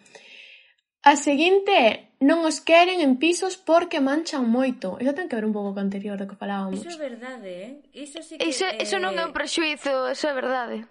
A 1.01 1.17
seguinte 1.17 1.73
é 1.73 1.93
non 2.21 2.45
os 2.45 2.61
queren 2.61 3.01
en 3.01 3.17
pisos 3.17 3.57
porque 3.57 4.05
manchan 4.05 4.45
moito. 4.45 5.01
Iso 5.01 5.17
ten 5.17 5.33
que 5.33 5.41
ver 5.41 5.49
un 5.49 5.57
pouco 5.57 5.73
co 5.73 5.81
anterior 5.81 6.21
do 6.21 6.29
que 6.29 6.37
falábamos. 6.37 6.77
Iso 6.77 6.93
é 6.93 7.01
verdade, 7.01 7.49
eh? 7.49 7.73
Iso, 7.97 8.21
sí 8.21 8.37
que, 8.37 8.45
iso, 8.45 8.69
iso 8.77 9.01
non 9.01 9.17
é 9.17 9.25
un 9.25 9.33
eh, 9.33 9.37
prexuizo, 9.37 10.13
iso 10.13 10.29
é 10.29 10.35
verdade 10.37 10.85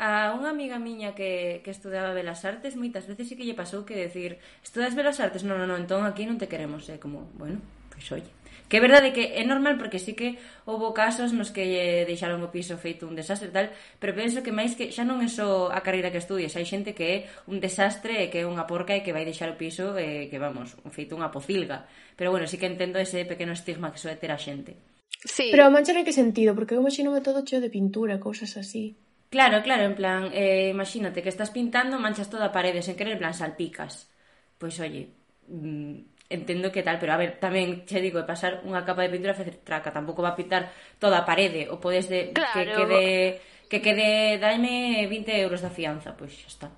a 0.00 0.32
unha 0.32 0.48
amiga 0.48 0.80
miña 0.80 1.12
que, 1.12 1.60
que 1.60 1.68
estudaba 1.68 2.16
Belas 2.16 2.48
Artes 2.48 2.72
moitas 2.80 3.04
veces 3.04 3.28
sí 3.28 3.36
que 3.36 3.44
lle 3.44 3.52
pasou 3.52 3.84
que 3.84 3.92
decir 3.92 4.40
estudas 4.64 4.96
Belas 4.96 5.20
Artes? 5.20 5.44
Non, 5.44 5.60
non, 5.60 5.68
non, 5.68 5.84
entón 5.84 6.08
aquí 6.08 6.24
non 6.24 6.40
te 6.40 6.48
queremos 6.48 6.88
é 6.88 6.96
eh? 6.96 6.98
como, 6.98 7.28
bueno, 7.36 7.60
pois 7.92 8.08
oye 8.16 8.40
Que 8.70 8.78
é 8.78 8.80
verdade 8.86 9.10
que 9.10 9.34
é 9.34 9.42
normal 9.42 9.82
porque 9.82 9.98
sí 9.98 10.14
que 10.14 10.38
houve 10.62 10.94
casos 10.94 11.34
nos 11.34 11.50
que 11.50 11.66
lle 11.66 12.06
deixaron 12.06 12.38
o 12.46 12.54
piso 12.54 12.78
feito 12.78 13.02
un 13.10 13.18
desastre 13.18 13.50
e 13.50 13.54
tal, 13.54 13.66
pero 13.98 14.14
penso 14.14 14.46
que 14.46 14.54
máis 14.54 14.78
que 14.78 14.94
xa 14.94 15.02
non 15.02 15.18
é 15.18 15.26
só 15.26 15.74
a 15.74 15.82
carreira 15.82 16.14
que 16.14 16.22
estudias, 16.22 16.54
hai 16.54 16.62
xente 16.62 16.94
que 16.94 17.06
é 17.10 17.16
un 17.50 17.58
desastre 17.58 18.22
e 18.22 18.30
que 18.30 18.40
é 18.40 18.46
unha 18.46 18.70
porca 18.70 18.94
e 18.94 19.02
que 19.02 19.10
vai 19.10 19.26
deixar 19.26 19.50
o 19.50 19.58
piso 19.58 19.98
e 19.98 20.30
que 20.30 20.38
vamos, 20.38 20.78
feito 20.94 21.18
unha 21.18 21.34
pocilga. 21.34 21.90
Pero 22.14 22.30
bueno, 22.30 22.46
sí 22.46 22.62
que 22.62 22.70
entendo 22.70 23.02
ese 23.02 23.26
pequeno 23.26 23.58
estigma 23.58 23.90
que 23.90 23.98
soe 23.98 24.14
ter 24.14 24.30
a 24.30 24.38
xente. 24.38 24.78
Sí. 25.18 25.50
Pero 25.50 25.66
a 25.66 25.74
mancha 25.74 25.90
que 26.06 26.14
sentido, 26.14 26.54
porque 26.54 26.78
eu 26.78 26.80
imagino 26.80 27.10
todo 27.26 27.42
cheo 27.42 27.58
de 27.58 27.74
pintura, 27.74 28.22
cousas 28.22 28.54
así. 28.54 28.94
Claro, 29.30 29.62
claro, 29.62 29.84
en 29.84 29.94
plan, 29.94 30.30
eh, 30.34 30.70
imagínate 30.74 31.22
que 31.22 31.30
estás 31.30 31.54
pintando, 31.54 32.02
manchas 32.02 32.28
toda 32.28 32.50
a 32.50 32.54
parede 32.56 32.82
sen 32.82 32.98
querer, 32.98 33.14
en 33.14 33.22
plan, 33.22 33.34
salpicas. 33.34 34.10
Pois, 34.58 34.74
oye, 34.82 35.14
mm, 35.46 36.28
entendo 36.30 36.72
que 36.74 36.82
tal, 36.82 36.98
pero 36.98 37.14
a 37.14 37.20
ver, 37.22 37.38
tamén 37.38 37.86
che 37.86 38.02
digo, 38.02 38.18
de 38.18 38.26
pasar 38.26 38.66
unha 38.66 38.82
capa 38.82 39.06
de 39.06 39.14
pintura 39.14 39.38
facer 39.38 39.62
traca, 39.62 39.94
tampouco 39.94 40.26
va 40.26 40.34
a 40.34 40.38
pintar 40.38 40.74
toda 40.98 41.22
a 41.22 41.26
parede, 41.26 41.70
ou 41.70 41.78
podes 41.78 42.10
de, 42.10 42.34
claro. 42.34 42.54
que 42.54 42.62
quede 42.74 43.02
que 43.70 43.78
quede 43.78 44.42
dame 44.42 45.06
20 45.06 45.30
euros 45.38 45.62
da 45.62 45.70
fianza, 45.70 46.18
pois 46.18 46.34
xa 46.34 46.50
está. 46.50 46.68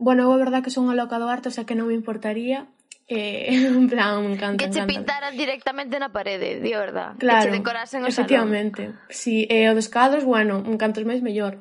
Bueno, 0.00 0.24
eu 0.24 0.32
a 0.32 0.40
verdad 0.40 0.64
que 0.64 0.72
son 0.72 0.88
alocado 0.88 1.28
harto, 1.28 1.52
xa 1.52 1.68
que 1.68 1.76
non 1.76 1.92
me 1.92 1.96
importaría, 1.96 2.64
Eh, 3.10 3.48
en 3.66 3.88
plan, 3.88 4.24
me 4.24 4.34
encanta. 4.34 4.64
Que 4.64 4.70
che 4.70 4.86
pintaran 4.86 5.36
directamente 5.36 5.98
na 5.98 6.10
parede, 6.14 6.60
di 6.60 6.70
verdad. 6.70 7.18
Claro, 7.18 7.42
que 7.42 7.50
che 7.50 7.56
decorasen 7.58 8.04
o 8.04 8.06
efectivamente. 8.06 8.82
salón. 8.84 9.00
Si, 9.08 9.46
sí, 9.46 9.46
eh, 9.50 9.68
o 9.68 9.74
dos 9.74 9.88
cadros, 9.90 10.22
bueno, 10.24 10.62
un 10.62 10.78
cantos 10.78 11.02
máis 11.04 11.18
mellor. 11.18 11.58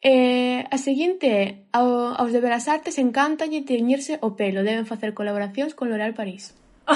Eh, 0.00 0.62
a 0.70 0.78
seguinte 0.78 1.26
é, 1.26 1.66
ao, 1.74 2.14
aos 2.14 2.30
de 2.30 2.38
Belas 2.38 2.70
Artes 2.70 3.02
encántalle 3.02 3.66
teñirse 3.66 4.22
o 4.22 4.38
pelo, 4.38 4.62
deben 4.62 4.86
facer 4.86 5.10
colaboracións 5.10 5.74
con 5.74 5.90
L'Oréal 5.90 6.14
París. 6.14 6.54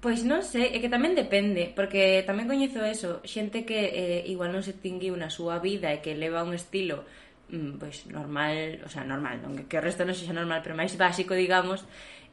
Pois 0.00 0.24
non 0.24 0.40
sei, 0.40 0.72
é 0.72 0.80
que 0.80 0.88
tamén 0.88 1.12
depende, 1.12 1.76
porque 1.76 2.24
tamén 2.24 2.48
coñezo 2.48 2.80
eso, 2.80 3.20
xente 3.20 3.68
que 3.68 3.92
eh, 3.92 4.24
igual 4.32 4.48
non 4.48 4.64
se 4.64 4.72
tinguiu 4.72 5.12
na 5.12 5.28
súa 5.28 5.60
vida 5.60 5.92
e 5.92 6.00
que 6.00 6.16
leva 6.16 6.40
un 6.40 6.56
estilo 6.56 7.04
Mm, 7.50 7.82
pois 7.82 8.06
normal, 8.06 8.78
o 8.86 8.88
sea, 8.88 9.02
normal, 9.02 9.42
non 9.42 9.58
que 9.66 9.78
o 9.78 9.82
resto 9.82 10.06
non 10.06 10.14
sexa 10.14 10.30
normal, 10.30 10.62
pero 10.62 10.78
máis 10.78 10.94
básico, 10.94 11.34
digamos, 11.34 11.82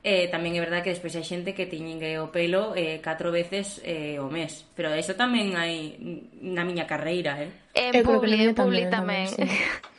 eh, 0.06 0.30
tamén 0.30 0.54
é 0.54 0.62
verdade 0.62 0.86
que 0.86 0.94
despois 0.94 1.18
hai 1.18 1.26
xente 1.26 1.58
que 1.58 1.66
tiñe 1.66 1.98
o 2.22 2.30
pelo 2.30 2.78
eh, 2.78 3.02
catro 3.02 3.34
veces 3.34 3.82
eh, 3.82 4.22
o 4.22 4.30
mes, 4.30 4.62
pero 4.78 4.94
eso 4.94 5.18
tamén 5.18 5.58
hai 5.58 5.98
na 6.46 6.62
miña 6.62 6.86
carreira, 6.86 7.42
eh? 7.42 7.50
En 7.74 8.06
publi, 8.06 8.38
en 8.46 8.54
publi 8.54 8.86
tamén. 8.86 9.26
tamén. 9.26 9.28
Sí. 9.34 9.42
Eh. 9.42 9.98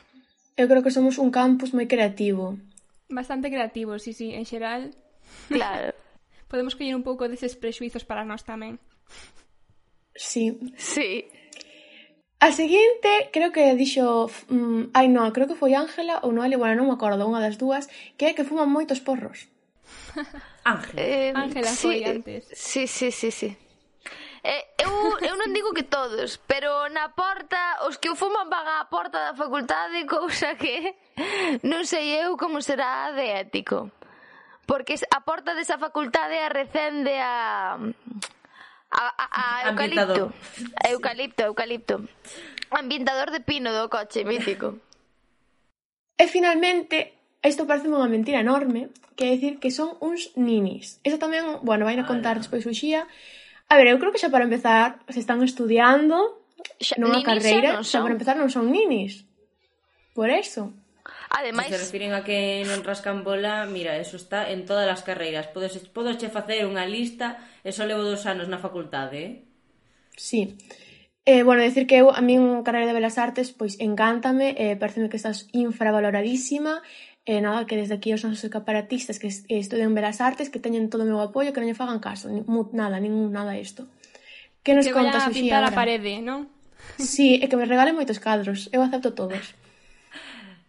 Eu 0.59 0.67
creo 0.71 0.83
que 0.83 0.95
somos 0.95 1.19
un 1.19 1.31
campus 1.35 1.75
moi 1.75 1.91
creativo. 1.91 2.59
Bastante 3.11 3.51
creativo, 3.51 3.99
sí, 3.99 4.15
sí, 4.15 4.35
en 4.35 4.47
xeral. 4.47 4.95
Claro. 5.51 5.95
Podemos 6.51 6.79
coñer 6.79 6.95
un 6.95 7.07
pouco 7.07 7.27
deses 7.27 7.59
prexuizos 7.59 8.07
para 8.07 8.23
nós 8.23 8.47
tamén. 8.47 8.79
Sí. 10.15 10.59
Sí. 10.79 11.27
A 12.39 12.53
seguinte 12.53 13.31
creo 13.35 13.51
que 13.51 13.75
dixo 13.75 14.31
mm, 14.47 14.95
ai 14.95 15.11
non, 15.11 15.35
creo 15.35 15.51
que 15.51 15.59
foi 15.59 15.75
Ángela 15.75 16.23
ou 16.23 16.31
Noelia, 16.31 16.55
bueno, 16.55 16.79
non 16.79 16.87
me 16.87 16.95
acordo, 16.95 17.27
unha 17.27 17.43
das 17.43 17.59
dúas, 17.59 17.91
que 18.15 18.31
é 18.31 18.35
que 18.37 18.47
fuman 18.47 18.71
moitos 18.71 19.03
porros. 19.03 19.51
Ángela. 20.63 20.99
Eh, 21.03 21.35
Ángela 21.35 21.71
sí, 21.75 21.83
foi 21.83 21.99
antes. 22.07 22.47
Sí, 22.55 22.87
sí, 22.87 23.11
sí, 23.11 23.35
sí. 23.35 23.51
Eh, 24.47 24.65
eu, 24.79 25.19
eu 25.19 25.35
non 25.35 25.51
digo 25.51 25.75
que 25.75 25.83
todos, 25.83 26.39
pero 26.47 26.87
na 26.95 27.11
porta, 27.11 27.83
os 27.91 27.99
que 27.99 28.07
o 28.07 28.15
fuman 28.15 28.47
van 28.47 28.71
á 28.71 28.87
porta 28.87 29.19
da 29.19 29.35
facultade, 29.35 30.07
cousa 30.07 30.55
que 30.55 30.95
non 31.67 31.83
sei 31.83 32.23
eu 32.23 32.39
como 32.39 32.63
será 32.63 33.11
de 33.19 33.35
ético. 33.43 33.91
Porque 34.63 34.95
a 34.95 35.21
porta 35.27 35.59
desa 35.59 35.75
facultade 35.75 36.39
a 36.39 36.55
recende 36.55 37.19
a 37.19 37.83
a, 38.99 39.27
a 39.31 39.71
eucalipto. 39.71 40.35
A 40.83 40.91
eucalipto, 40.91 41.43
eucalipto. 41.47 41.95
Ambientador 42.71 43.31
de 43.31 43.41
pino 43.41 43.71
do 43.71 43.87
coche, 43.89 44.27
mítico. 44.27 44.83
E 46.19 46.27
finalmente, 46.27 47.15
isto 47.47 47.63
parece 47.71 47.87
unha 47.87 48.11
mentira 48.11 48.43
enorme, 48.43 48.91
que 49.15 49.31
é 49.31 49.35
dicir 49.39 49.63
que 49.63 49.71
son 49.71 49.95
uns 50.03 50.35
ninis. 50.35 50.99
Eso 51.07 51.23
tamén, 51.23 51.63
bueno, 51.63 51.87
vai 51.87 51.95
a 51.95 52.03
ah, 52.03 52.11
contar 52.11 52.43
despois 52.43 52.67
o 52.67 52.75
Xía. 52.75 53.07
A 53.71 53.75
ver, 53.79 53.87
eu 53.87 53.99
creo 54.03 54.11
que 54.11 54.19
xa 54.19 54.35
para 54.35 54.47
empezar 54.47 54.99
se 55.07 55.23
están 55.23 55.39
estudiando 55.47 56.43
xa, 56.83 56.99
nunha 56.99 57.23
carreira, 57.23 57.71
xa, 57.71 57.75
non 57.79 57.85
son. 57.87 57.91
xa 57.95 57.99
para 58.03 58.15
empezar 58.19 58.35
non 58.35 58.51
son 58.51 58.67
ninis. 58.75 59.23
Por 60.13 60.29
eso. 60.35 60.75
Ademais... 61.31 61.69
Se 61.69 61.77
refiren 61.77 62.17
a 62.17 62.25
que 62.25 62.65
non 62.65 62.81
rascan 62.81 63.21
bola, 63.21 63.69
mira, 63.69 64.01
eso 64.01 64.17
está 64.17 64.49
en 64.49 64.65
todas 64.65 64.89
as 64.89 65.05
carreiras. 65.05 65.49
Podes, 65.53 65.77
podes 65.93 66.17
che 66.17 66.33
facer 66.33 66.65
unha 66.65 66.89
lista 66.89 67.37
e 67.61 67.71
só 67.71 67.85
levo 67.85 68.01
dos 68.01 68.25
anos 68.25 68.49
na 68.49 68.57
facultade, 68.57 69.17
eh? 69.21 69.33
Sí. 70.17 70.57
Eh, 71.29 71.43
bueno, 71.45 71.61
decir 71.61 71.87
que 71.87 72.01
eu, 72.01 72.09
a 72.09 72.25
min 72.25 72.65
carreira 72.65 72.89
de 72.89 72.97
Belas 72.97 73.21
Artes, 73.21 73.53
pois 73.53 73.77
encántame, 73.77 74.57
eh, 74.57 74.81
pareceme 74.81 75.13
que 75.13 75.21
estás 75.21 75.45
infravaloradísima, 75.53 76.81
e 77.29 77.37
eh, 77.37 77.41
nada, 77.45 77.69
que 77.69 77.77
desde 77.77 78.01
aquí 78.01 78.17
os 78.17 78.25
nosos 78.25 78.49
caparatistas 78.49 79.21
que 79.21 79.29
estudian 79.29 79.93
Belas 79.93 80.25
Artes, 80.25 80.49
que 80.49 80.57
teñen 80.57 80.89
todo 80.89 81.05
o 81.05 81.11
meu 81.11 81.21
apoio, 81.21 81.53
que 81.53 81.61
non 81.61 81.69
lle 81.69 81.77
fagan 81.77 82.01
caso, 82.01 82.33
ni, 82.33 82.41
nada, 82.73 82.97
ningún 82.97 83.29
nada 83.29 83.61
isto. 83.61 83.85
Que 84.65 84.73
nos 84.73 84.89
que 84.89 84.97
contas, 84.97 85.29
Uxía, 85.29 85.29
a 85.29 85.37
pintar 85.37 85.63
agora? 85.69 85.77
a 85.77 85.79
parede, 85.85 86.25
non? 86.25 86.49
Sí, 86.97 87.37
e 87.37 87.45
que 87.45 87.61
me 87.61 87.69
regalen 87.69 87.93
moitos 87.93 88.17
cadros, 88.17 88.73
eu 88.73 88.81
acepto 88.81 89.13
todos. 89.13 89.53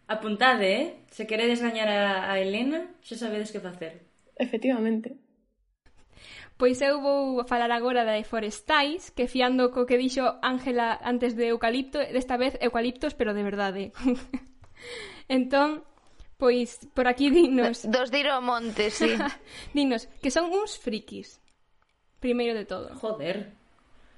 Apuntade, 0.09 0.67
eh? 0.73 0.85
Se 1.13 1.29
queredes 1.29 1.61
gañar 1.61 1.87
a, 1.87 2.33
a 2.33 2.41
Elena, 2.41 2.89
xa 3.05 3.13
sabedes 3.13 3.53
que 3.53 3.61
facer. 3.61 4.09
Efectivamente. 4.41 5.13
Pois 6.57 6.81
eu 6.81 6.99
vou 6.99 7.45
falar 7.45 7.69
agora 7.69 8.03
de 8.03 8.25
forestais, 8.25 9.13
que 9.13 9.29
fiando 9.29 9.69
co 9.69 9.85
que 9.85 10.01
dixo 10.01 10.25
Ángela 10.41 10.97
antes 11.05 11.37
de 11.37 11.53
eucalipto, 11.53 12.01
desta 12.01 12.41
vez 12.41 12.57
eucaliptos, 12.59 13.13
pero 13.13 13.37
de 13.37 13.45
verdade. 13.45 13.83
entón, 15.29 15.85
pois 16.41 16.83
por 16.97 17.05
aquí 17.05 17.29
dinos... 17.29 17.85
Dos 17.85 18.09
diro 18.09 18.41
monte, 18.41 18.89
sí. 18.89 19.13
dinos, 19.77 20.09
que 20.19 20.33
son 20.33 20.49
uns 20.49 20.75
frikis. 20.75 21.37
Primeiro 22.17 22.57
de 22.57 22.65
todo. 22.65 22.97
Joder. 22.97 23.53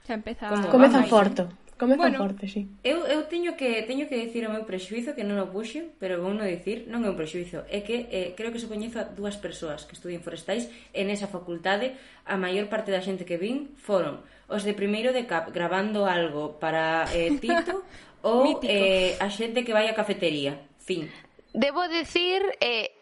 Xa 0.07 0.15
empeza... 0.15 0.49
Comeza 0.71 1.03
forto. 1.03 1.51
Comeza 1.82 1.97
bueno, 1.97 2.19
forte, 2.19 2.47
sí. 2.47 2.69
Eu, 2.84 3.09
eu 3.09 3.25
teño 3.25 3.57
que 3.57 3.82
teño 3.89 4.05
que 4.05 4.13
dicir 4.13 4.45
o 4.45 4.53
meu 4.53 4.69
prexuizo 4.69 5.17
que 5.17 5.25
non 5.25 5.41
o 5.41 5.49
puxo, 5.49 5.82
pero 5.97 6.21
vou 6.21 6.29
non 6.29 6.45
dicir, 6.45 6.86
non 6.86 7.01
é 7.01 7.09
un 7.09 7.17
prexuizo, 7.17 7.65
é 7.73 7.82
que 7.82 8.05
eh, 8.13 8.38
creo 8.38 8.53
que 8.53 8.61
se 8.61 8.69
coñezo 8.69 9.01
a 9.01 9.09
dúas 9.09 9.41
persoas 9.41 9.89
que 9.89 9.97
estudian 9.97 10.21
forestais 10.21 10.69
en 10.93 11.09
esa 11.09 11.25
facultade, 11.25 11.97
a 12.29 12.38
maior 12.38 12.69
parte 12.69 12.93
da 12.93 13.01
xente 13.01 13.25
que 13.25 13.41
vin 13.41 13.73
foron 13.82 14.21
os 14.45 14.61
de 14.61 14.77
primeiro 14.77 15.09
de 15.09 15.25
CAP 15.25 15.49
grabando 15.49 16.05
algo 16.05 16.61
para 16.61 17.09
eh, 17.17 17.34
Tito 17.41 17.82
ou 18.29 18.61
eh, 18.61 19.17
a 19.17 19.34
xente 19.34 19.65
que 19.65 19.73
vai 19.73 19.89
á 19.89 19.97
cafetería, 19.97 20.61
fin. 20.77 21.09
Debo 21.49 21.89
decir 21.89 22.45
eh, 22.61 22.93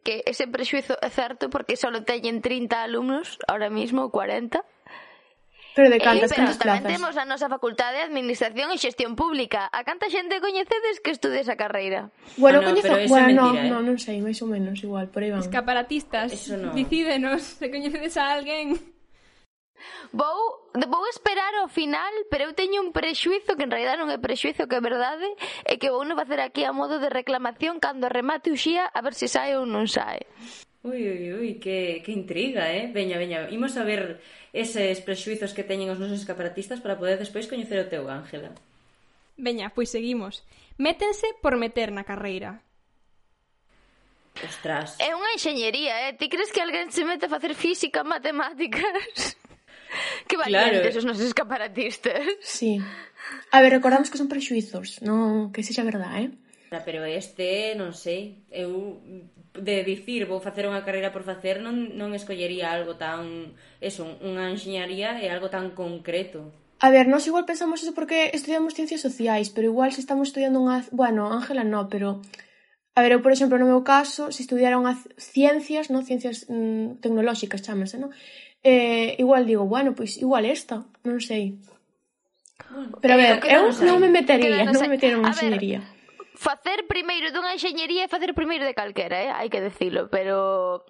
que 0.00 0.24
ese 0.24 0.48
prexuizo 0.48 0.96
é 1.04 1.12
certo 1.12 1.52
porque 1.52 1.76
só 1.76 1.92
teñen 2.00 2.40
30 2.40 2.80
alumnos 2.80 3.36
ahora 3.44 3.68
mismo, 3.68 4.08
40, 4.08 4.64
Pero 5.74 5.88
de 5.88 5.96
eh, 5.96 6.00
cantas, 6.00 6.32
eh, 6.32 6.34
pero 6.36 6.52
tamén 6.52 6.84
plazas? 6.84 6.92
temos 6.92 7.14
a 7.16 7.24
nosa 7.24 7.48
Facultade 7.48 7.96
de 8.00 8.04
Administración 8.04 8.68
e 8.72 8.76
Xestión 8.76 9.16
Pública. 9.16 9.72
A 9.72 9.82
canta 9.88 10.12
xente 10.12 10.40
coñecedes 10.44 11.00
que 11.00 11.16
estude 11.16 11.40
esa 11.40 11.56
carreira? 11.56 12.12
Bueno, 12.36 12.60
ah, 12.60 12.62
no, 12.62 12.68
coñezo... 12.68 12.92
Bueno, 13.08 13.26
mentira, 13.26 13.40
non, 13.40 13.52
eh? 13.56 13.70
no, 13.72 13.78
non 13.80 13.96
sei, 13.96 14.20
máis 14.20 14.36
ou 14.44 14.48
menos, 14.52 14.84
igual, 14.84 15.08
por 15.08 15.24
aí 15.24 15.32
van. 15.32 15.40
Escaparatistas, 15.40 16.28
eso 16.32 16.60
no. 16.60 16.76
dicídenos 16.76 17.40
se 17.56 17.72
coñecedes 17.72 18.20
a 18.20 18.36
alguén. 18.36 18.76
Vou, 20.12 20.70
vou 20.88 21.04
esperar 21.08 21.54
ao 21.56 21.68
final, 21.68 22.12
pero 22.30 22.44
eu 22.44 22.52
teño 22.52 22.84
un 22.84 22.92
prexuizo 22.92 23.56
que 23.56 23.64
en 23.64 23.72
realidad 23.72 23.96
non 23.96 24.12
é 24.12 24.18
prexuizo, 24.20 24.68
que 24.68 24.76
é 24.76 24.82
verdade, 24.84 25.26
e 25.64 25.80
que 25.80 25.88
vou 25.88 26.04
non 26.04 26.20
facer 26.20 26.38
aquí 26.38 26.62
a 26.68 26.76
modo 26.76 27.00
de 27.00 27.08
reclamación 27.08 27.80
cando 27.80 28.12
remate 28.12 28.52
o 28.52 28.56
xía 28.60 28.86
a 28.86 29.00
ver 29.00 29.16
se 29.16 29.26
sae 29.26 29.56
ou 29.56 29.64
non 29.64 29.88
sae. 29.88 30.22
Ui, 30.82 30.98
ui, 30.98 31.32
ui, 31.32 31.50
que, 31.62 32.02
que 32.04 32.10
intriga, 32.10 32.74
eh? 32.74 32.90
Veña, 32.90 33.16
veña, 33.16 33.46
imos 33.54 33.78
a 33.78 33.86
ver 33.86 34.18
eses 34.50 34.98
prexuizos 35.00 35.54
que 35.54 35.62
teñen 35.62 35.94
os 35.94 36.02
nosos 36.02 36.18
escaparatistas 36.18 36.82
para 36.82 36.98
poder 36.98 37.22
despois 37.22 37.46
coñecer 37.46 37.78
o 37.78 37.86
teu, 37.86 38.10
Ángela. 38.10 38.50
Veña, 39.38 39.70
pois 39.70 39.94
seguimos. 39.94 40.42
Métense 40.82 41.38
por 41.38 41.54
meter 41.54 41.94
na 41.94 42.02
carreira. 42.02 42.66
Ostras. 44.42 44.98
É 44.98 45.14
unha 45.14 45.30
enxeñería, 45.38 46.10
eh? 46.10 46.18
Ti 46.18 46.26
crees 46.26 46.50
que 46.50 46.58
alguén 46.58 46.90
se 46.90 47.06
mete 47.06 47.30
a 47.30 47.32
facer 47.32 47.54
física, 47.54 48.02
matemáticas? 48.02 49.38
que 50.26 50.34
valientes 50.34 50.82
claro. 50.82 50.98
os 50.98 51.06
nosos 51.06 51.30
escaparatistas. 51.30 52.26
Sí. 52.42 52.82
A 53.54 53.62
ver, 53.62 53.70
recordamos 53.70 54.10
que 54.10 54.18
son 54.18 54.26
prexuizos, 54.26 54.98
non 54.98 55.54
que 55.54 55.62
sexa 55.62 55.86
verdade, 55.86 56.26
eh? 56.26 56.80
Pero 56.82 57.04
este, 57.04 57.76
non 57.76 57.92
sei, 57.92 58.42
eu 58.48 58.98
de 59.54 59.84
dicir 59.84 60.24
vou 60.24 60.40
facer 60.40 60.64
unha 60.64 60.84
carreira 60.84 61.12
por 61.12 61.22
facer 61.22 61.60
non, 61.60 61.92
non 61.96 62.16
escollería 62.16 62.72
algo 62.72 62.96
tan 62.96 63.52
eso, 63.80 64.08
unha 64.24 64.48
enxeñaría 64.48 65.20
e 65.20 65.28
algo 65.28 65.52
tan 65.52 65.76
concreto 65.76 66.52
A 66.82 66.90
ver, 66.90 67.06
nós 67.06 67.22
igual 67.30 67.46
pensamos 67.46 67.78
eso 67.78 67.94
porque 67.94 68.34
estudiamos 68.34 68.74
ciencias 68.74 69.00
sociais, 69.06 69.54
pero 69.54 69.70
igual 69.70 69.94
se 69.94 70.02
estamos 70.02 70.26
estudiando 70.26 70.58
unha... 70.58 70.82
Bueno, 70.90 71.30
Ángela 71.30 71.62
no, 71.62 71.86
pero... 71.86 72.18
A 72.98 73.00
ver, 73.06 73.14
eu, 73.14 73.22
por 73.22 73.30
exemplo, 73.30 73.54
no 73.54 73.70
meu 73.70 73.86
caso, 73.86 74.34
se 74.34 74.42
estudiara 74.42 74.82
unha 74.82 74.98
ciencias, 75.14 75.94
non 75.94 76.02
ciencias 76.02 76.42
mm, 76.50 76.98
tecnolóxicas, 76.98 77.62
chamase, 77.62 78.02
non? 78.02 78.10
Eh, 78.66 79.14
igual 79.22 79.46
digo, 79.46 79.62
bueno, 79.62 79.94
pois 79.94 80.18
igual 80.18 80.42
esta, 80.42 80.82
non 81.06 81.22
sei. 81.22 81.62
Pero 82.98 83.14
a 83.14 83.18
ver, 83.18 83.38
eu 83.46 83.70
non 83.86 84.02
me 84.02 84.10
metería, 84.10 84.66
non 84.66 84.82
me 84.82 84.98
metería 84.98 85.22
en 85.22 85.30
enxeñería 85.30 85.86
facer 86.34 86.86
primeiro 86.88 87.32
dunha 87.32 87.52
enxeñería 87.54 88.04
é 88.04 88.12
facer 88.12 88.32
primeiro 88.32 88.64
de 88.64 88.74
calquera, 88.74 89.18
eh? 89.20 89.30
hai 89.32 89.48
que 89.52 89.60
decilo, 89.60 90.08
pero 90.08 90.84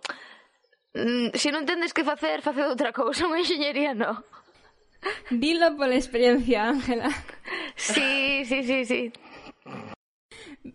mm, 0.94 1.34
se 1.34 1.50
non 1.50 1.66
tendes 1.66 1.92
que 1.92 2.06
facer, 2.06 2.42
facer 2.42 2.66
outra 2.66 2.94
cousa, 2.94 3.26
unha 3.26 3.42
enxeñería 3.42 3.92
non. 3.96 4.22
Dilo 5.30 5.74
pola 5.74 5.98
experiencia, 5.98 6.68
Ángela. 6.68 7.10
Sí, 7.74 8.44
sí, 8.46 8.62
sí, 8.62 8.84
sí. 8.84 9.12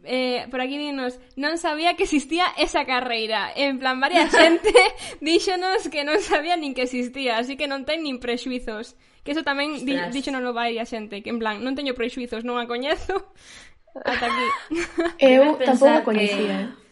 Eh, 0.03 0.47
por 0.51 0.59
aquí 0.59 0.77
dinos, 0.77 1.15
non 1.39 1.55
sabía 1.55 1.95
que 1.95 2.03
existía 2.03 2.51
esa 2.59 2.83
carreira. 2.83 3.47
En 3.55 3.79
plan, 3.79 4.03
varias 4.03 4.35
xente 4.35 4.75
díxonos 5.23 5.87
que 5.87 6.03
non 6.03 6.19
sabía 6.19 6.59
nin 6.59 6.75
que 6.75 6.83
existía, 6.83 7.39
así 7.39 7.55
que 7.55 7.71
non 7.71 7.87
ten 7.87 8.03
nin 8.03 8.19
prexuizos. 8.19 8.99
Que 9.23 9.31
eso 9.31 9.47
tamén 9.47 9.79
di, 9.87 9.95
díxonos 10.11 10.43
varias 10.51 10.91
xente, 10.91 11.23
que 11.23 11.31
en 11.31 11.39
plan, 11.39 11.63
non 11.63 11.75
teño 11.75 11.95
prexuizos, 11.95 12.43
non 12.43 12.59
a 12.59 12.67
coñezo, 12.67 13.31
Ata 13.95 14.25
aquí. 14.25 14.47
Eu 15.19 15.55
tampouco 15.57 16.11
coñecía. 16.11 16.73
Que... 16.73 16.87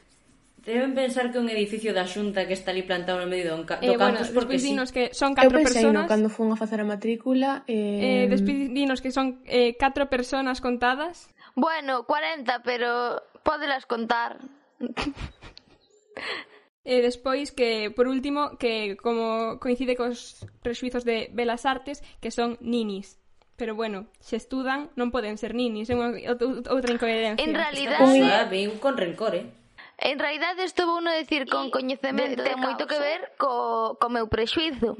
Deben 0.65 0.97
pensar 0.97 1.29
que 1.29 1.37
é 1.37 1.41
un 1.41 1.49
edificio 1.53 1.93
da 1.93 2.09
xunta 2.09 2.49
que 2.49 2.57
está 2.57 2.73
ali 2.73 2.81
plantado 2.81 3.21
no 3.21 3.29
medio 3.29 3.53
do, 3.53 3.69
ca 3.69 3.77
do 3.77 3.85
eh, 3.85 4.01
campus 4.01 4.33
bueno, 4.33 4.33
porque 4.33 4.57
sí. 4.57 4.73
dinos 4.73 4.89
que 4.89 5.13
son 5.13 5.37
catro 5.37 5.61
personas. 5.61 5.77
Eu 5.77 5.93
pensei 5.93 5.93
no 5.93 6.09
cando 6.09 6.29
fun 6.33 6.49
a 6.49 6.57
facer 6.57 6.81
a 6.81 6.87
matrícula. 6.89 7.61
Eh... 7.69 8.25
eh 8.25 8.31
despois 8.33 8.73
dinos 8.73 8.97
que 8.97 9.13
son 9.13 9.45
eh, 9.45 9.77
catro 9.77 10.09
personas 10.09 10.65
contadas. 10.65 11.29
Bueno, 11.53 12.09
40, 12.09 12.65
pero 12.65 13.21
pódelas 13.45 13.85
contar. 13.85 14.41
E 16.85 17.01
despois 17.01 17.49
que, 17.49 17.89
por 17.89 18.05
último, 18.05 18.61
que 18.61 18.93
como 18.93 19.57
coincide 19.57 19.97
cos 19.97 20.45
prexuizos 20.61 21.01
de 21.01 21.33
Belas 21.33 21.65
Artes, 21.65 22.05
que 22.21 22.29
son 22.29 22.61
ninis. 22.61 23.17
Pero 23.55 23.75
bueno, 23.75 24.07
se 24.19 24.35
estudan, 24.35 24.91
non 24.99 25.15
poden 25.15 25.39
ser 25.39 25.55
ninis, 25.55 25.87
é 25.87 25.95
unha 25.95 26.11
outra 26.69 26.91
incoherencia. 26.91 27.39
En 27.39 27.55
realidad... 27.55 28.03
Ui, 28.03 28.19
viu 28.51 28.75
con 28.83 28.99
rencor, 28.99 29.35
eh? 29.35 29.47
En 29.97 30.19
realidad 30.19 30.59
isto 30.59 30.83
vou 30.83 30.99
non 30.99 31.15
decir 31.15 31.47
con 31.47 31.71
coñecemento 31.71 32.43
ten 32.43 32.59
moito 32.59 32.83
que 32.83 32.99
ver 32.99 33.31
co, 33.39 33.95
co 33.95 34.11
meu 34.11 34.27
prexuizo 34.27 34.99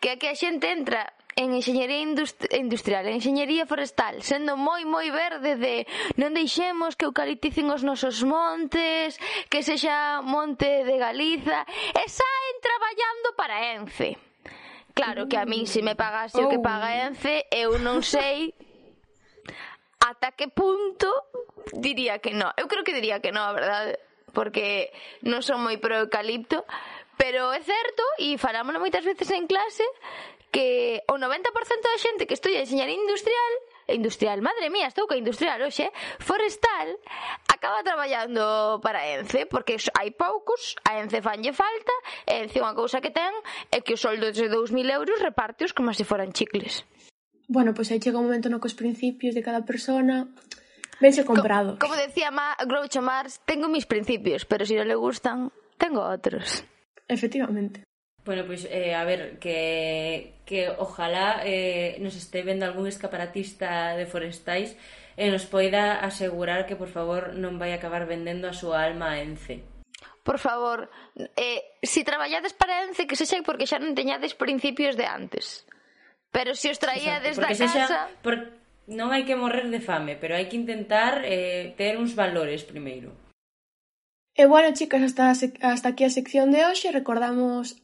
que 0.00 0.16
é 0.16 0.16
que 0.16 0.32
a 0.32 0.34
xente 0.34 0.72
entra 0.72 1.12
en 1.36 1.52
enxeñería 1.52 2.00
industri 2.00 2.48
industrial, 2.56 3.04
en 3.06 3.20
enxeñería 3.20 3.68
forestal, 3.68 4.24
sendo 4.24 4.56
moi 4.56 4.82
moi 4.88 5.12
verde 5.12 5.60
de 5.60 5.84
non 6.16 6.32
deixemos 6.32 6.96
que 6.96 7.04
eucalipticen 7.04 7.68
os 7.68 7.84
nosos 7.84 8.24
montes, 8.24 9.20
que 9.52 9.60
sexa 9.60 10.24
monte 10.24 10.88
de 10.88 10.96
Galiza, 10.96 11.68
e 11.92 12.04
saen 12.08 12.56
traballando 12.64 13.28
para 13.36 13.56
Ence. 13.76 14.29
Claro 14.94 15.28
que 15.28 15.36
a 15.38 15.46
min 15.46 15.66
se 15.66 15.82
me 15.82 15.94
pagase 15.94 16.40
oh. 16.42 16.46
o 16.46 16.50
que 16.50 16.58
paga 16.58 17.06
Ence, 17.06 17.46
eu 17.50 17.78
non 17.78 18.02
sei 18.06 18.54
ata 20.00 20.32
que 20.32 20.48
punto 20.48 21.08
diría 21.72 22.18
que 22.18 22.32
no. 22.32 22.50
Eu 22.56 22.66
creo 22.66 22.84
que 22.84 22.96
diría 22.96 23.20
que 23.20 23.32
no, 23.32 23.44
a 23.44 23.52
verdade, 23.52 24.00
porque 24.32 24.90
non 25.22 25.44
son 25.44 25.62
moi 25.62 25.76
pro 25.78 26.06
eucalipto, 26.06 26.64
pero 27.20 27.52
é 27.52 27.60
certo 27.60 28.04
e 28.18 28.40
falámoslo 28.40 28.80
moitas 28.80 29.04
veces 29.04 29.28
en 29.30 29.44
clase 29.44 29.84
que 30.50 31.04
o 31.06 31.14
90% 31.14 31.22
da 31.22 32.00
xente 32.00 32.26
que 32.26 32.34
estudia 32.34 32.64
diseñar 32.64 32.90
industrial 32.90 33.52
industrial, 33.92 34.40
madre 34.42 34.70
mía, 34.70 34.88
estou 34.88 35.06
que 35.10 35.18
industrial 35.18 35.60
hoxe, 35.62 35.90
forestal 36.18 36.96
acaba 37.50 37.82
traballando 37.82 38.80
para 38.82 39.04
Ence, 39.04 39.46
porque 39.46 39.76
hai 39.98 40.10
poucos, 40.14 40.78
a 40.86 41.02
Ence 41.02 41.20
fanlle 41.20 41.52
falta, 41.52 41.94
e 42.26 42.46
Ence 42.46 42.62
unha 42.62 42.72
cousa 42.72 43.02
que 43.02 43.12
ten 43.12 43.32
é 43.74 43.82
que 43.84 43.94
os 43.94 44.02
soldos 44.02 44.38
de 44.38 44.48
2.000 44.48 44.88
euros 44.90 45.18
repartios 45.20 45.74
como 45.74 45.92
se 45.92 46.08
foran 46.08 46.32
chicles. 46.32 46.86
Bueno, 47.50 47.74
pois 47.74 47.90
aí 47.90 47.98
chega 47.98 48.22
un 48.22 48.30
momento 48.30 48.46
no 48.46 48.62
que 48.62 48.70
os 48.70 48.78
principios 48.78 49.34
de 49.34 49.42
cada 49.42 49.66
persona 49.66 50.30
vense 51.02 51.26
comprado. 51.26 51.74
Co 51.76 51.90
como 51.90 51.98
decía 51.98 52.30
Ma 52.30 52.54
Groucho 52.62 53.02
Marx, 53.02 53.42
tengo 53.42 53.66
mis 53.66 53.90
principios, 53.90 54.46
pero 54.46 54.62
si 54.62 54.78
non 54.78 54.86
le 54.86 54.94
gustan, 54.94 55.50
tengo 55.74 56.06
outros. 56.06 56.62
Efectivamente. 57.10 57.89
Bueno, 58.24 58.44
pois, 58.44 58.68
eh, 58.68 58.94
a 58.94 59.04
ver, 59.04 59.38
que, 59.38 60.34
que 60.44 60.68
ojalá 60.68 61.40
eh, 61.44 61.96
nos 62.00 62.16
este 62.16 62.42
vendo 62.42 62.66
algún 62.66 62.86
escaparatista 62.86 63.96
de 63.96 64.04
forestais 64.04 64.76
e 65.16 65.32
nos 65.32 65.48
poida 65.48 66.00
asegurar 66.04 66.68
que, 66.68 66.76
por 66.76 66.92
favor, 66.92 67.32
non 67.32 67.56
vai 67.56 67.72
acabar 67.72 68.04
vendendo 68.04 68.48
a 68.48 68.56
súa 68.56 68.84
alma 68.84 69.16
a 69.16 69.24
Ence. 69.24 69.64
Por 70.20 70.36
favor, 70.36 70.92
eh, 71.16 71.64
si 71.80 72.04
traballades 72.04 72.52
para 72.52 72.84
Ence, 72.84 73.08
que 73.08 73.16
sexa 73.16 73.40
porque 73.40 73.64
xa 73.64 73.80
non 73.80 73.96
teñades 73.96 74.36
principios 74.36 75.00
de 75.00 75.08
antes. 75.08 75.64
Pero 76.28 76.52
se 76.52 76.68
si 76.68 76.76
os 76.76 76.78
traíades 76.78 77.40
da 77.40 77.56
sexa, 77.56 77.88
casa... 77.88 78.00
Por... 78.20 78.60
Non 78.90 79.14
hai 79.14 79.22
que 79.24 79.38
morrer 79.38 79.70
de 79.70 79.80
fame, 79.80 80.18
pero 80.18 80.34
hai 80.34 80.50
que 80.50 80.58
intentar 80.58 81.22
eh, 81.24 81.72
ter 81.78 81.96
uns 81.96 82.12
valores 82.12 82.66
primeiro. 82.66 83.16
E 84.34 84.44
bueno, 84.50 84.74
chicas, 84.74 85.02
hasta, 85.02 85.30
hasta 85.32 85.88
aquí 85.88 86.02
a 86.04 86.10
sección 86.10 86.50
de 86.50 86.66
hoxe. 86.66 86.90
Recordamos 86.90 87.78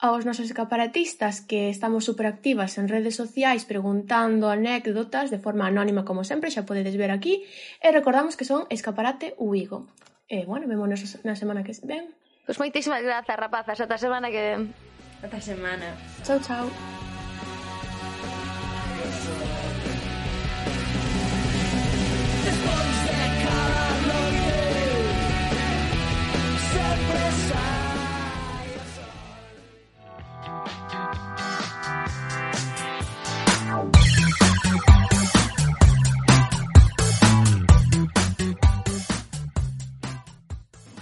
Aos 0.00 0.24
nosos 0.24 0.46
escaparatistas 0.46 1.40
que 1.40 1.68
estamos 1.70 2.04
superactivas 2.04 2.78
en 2.78 2.86
redes 2.86 3.16
sociais 3.16 3.66
preguntando 3.66 4.48
anécdotas 4.48 5.26
de 5.28 5.42
forma 5.42 5.66
anónima 5.66 6.06
como 6.06 6.22
sempre, 6.22 6.54
xa 6.54 6.62
podedes 6.62 6.94
ver 6.94 7.10
aquí, 7.10 7.42
e 7.82 7.90
recordamos 7.90 8.38
que 8.38 8.46
son 8.46 8.70
Escaparate 8.70 9.34
Uigo. 9.42 9.90
E, 10.30 10.46
bueno, 10.46 10.70
vémonos 10.70 11.02
na 11.26 11.34
semana 11.34 11.66
que 11.66 11.74
ven. 11.82 12.14
Pois 12.46 12.62
moitísimas 12.62 13.02
grazas, 13.02 13.34
rapazas. 13.34 13.82
Ata 13.82 13.98
semana 13.98 14.30
que 14.30 14.38
ven. 14.38 14.62
Ata 15.18 15.42
semana. 15.42 15.90
Chao, 16.22 16.38
chao. 16.46 16.70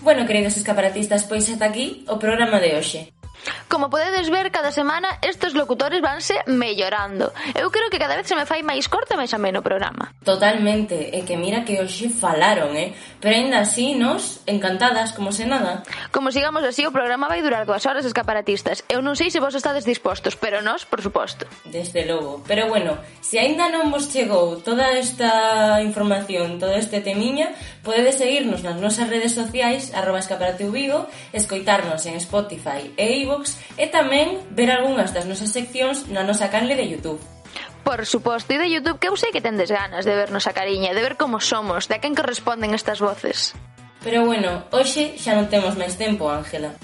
Bueno, 0.06 0.24
queridos 0.24 0.56
escaparatistas, 0.56 1.26
pois 1.26 1.50
ata 1.50 1.66
aquí 1.66 2.06
o 2.06 2.14
programa 2.14 2.62
de 2.62 2.78
hoxe. 2.78 3.00
Como 3.68 3.90
podedes 3.90 4.30
ver, 4.30 4.50
cada 4.50 4.70
semana 4.70 5.18
estes 5.22 5.54
locutores 5.54 6.00
vanse 6.00 6.34
mellorando. 6.46 7.32
Eu 7.54 7.70
creo 7.70 7.90
que 7.90 7.98
cada 7.98 8.16
vez 8.16 8.26
se 8.26 8.34
me 8.34 8.46
fai 8.46 8.62
máis 8.62 8.86
corto 8.86 9.14
e 9.14 9.20
máis 9.20 9.34
ameno 9.34 9.60
o 9.60 9.66
programa. 9.66 10.14
Totalmente, 10.22 10.94
e 10.94 11.22
que 11.26 11.34
mira 11.34 11.66
que 11.66 11.82
hoxe 11.82 12.06
falaron, 12.10 12.74
eh? 12.78 12.94
Pero 13.20 13.34
ainda 13.34 13.62
así 13.62 13.94
nos 13.94 14.42
encantadas, 14.46 15.12
como 15.12 15.30
se 15.30 15.46
nada. 15.46 15.82
Como 16.10 16.30
sigamos 16.30 16.62
así, 16.62 16.86
o 16.86 16.94
programa 16.94 17.26
vai 17.26 17.42
durar 17.42 17.66
dúas 17.66 17.82
horas 17.86 18.06
escaparatistas. 18.06 18.86
Eu 18.86 19.02
non 19.02 19.18
sei 19.18 19.30
se 19.30 19.42
vos 19.42 19.54
estades 19.54 19.82
dispostos, 19.82 20.38
pero 20.38 20.62
nós, 20.62 20.86
por 20.86 21.02
suposto. 21.02 21.46
Desde 21.66 22.06
logo. 22.06 22.46
Pero 22.46 22.70
bueno, 22.70 22.98
se 23.22 23.42
aínda 23.42 23.66
non 23.70 23.90
vos 23.90 24.10
chegou 24.10 24.62
toda 24.62 24.94
esta 24.94 25.82
información, 25.82 26.58
todo 26.62 26.74
este 26.74 27.02
temiña, 27.02 27.50
Podedes 27.86 28.18
seguirnos 28.18 28.66
nas 28.66 28.82
nosas 28.82 29.06
redes 29.06 29.30
sociais, 29.30 29.94
arroba 29.94 30.18
escaparate 30.18 30.66
Vigo, 30.66 31.06
escoitarnos 31.30 32.02
en 32.10 32.18
Spotify 32.18 32.90
e 32.98 33.22
iVoox 33.22 33.78
e 33.78 33.86
tamén 33.86 34.42
ver 34.50 34.74
algunhas 34.74 35.14
das 35.14 35.22
nosas 35.30 35.54
seccións 35.54 36.10
na 36.10 36.26
nosa 36.26 36.50
canle 36.50 36.74
de 36.74 36.82
Youtube. 36.90 37.22
Por 37.86 38.02
suposto, 38.02 38.50
e 38.50 38.58
de 38.58 38.66
Youtube 38.74 38.98
que 38.98 39.06
eu 39.06 39.14
sei 39.14 39.30
que 39.30 39.38
tendes 39.38 39.70
ganas 39.70 40.02
de 40.02 40.18
vernos 40.18 40.50
a 40.50 40.52
cariña, 40.52 40.98
de 40.98 41.04
ver 41.06 41.14
como 41.14 41.38
somos, 41.38 41.86
de 41.86 41.94
a 41.94 42.02
quen 42.02 42.18
corresponden 42.18 42.74
estas 42.74 42.98
voces. 42.98 43.54
Pero 44.06 44.24
bueno, 44.24 44.62
hoxe 44.70 45.18
xa 45.18 45.34
non 45.34 45.50
temos 45.50 45.74
máis 45.74 45.98
tempo, 45.98 46.30
Ángela. 46.30 46.78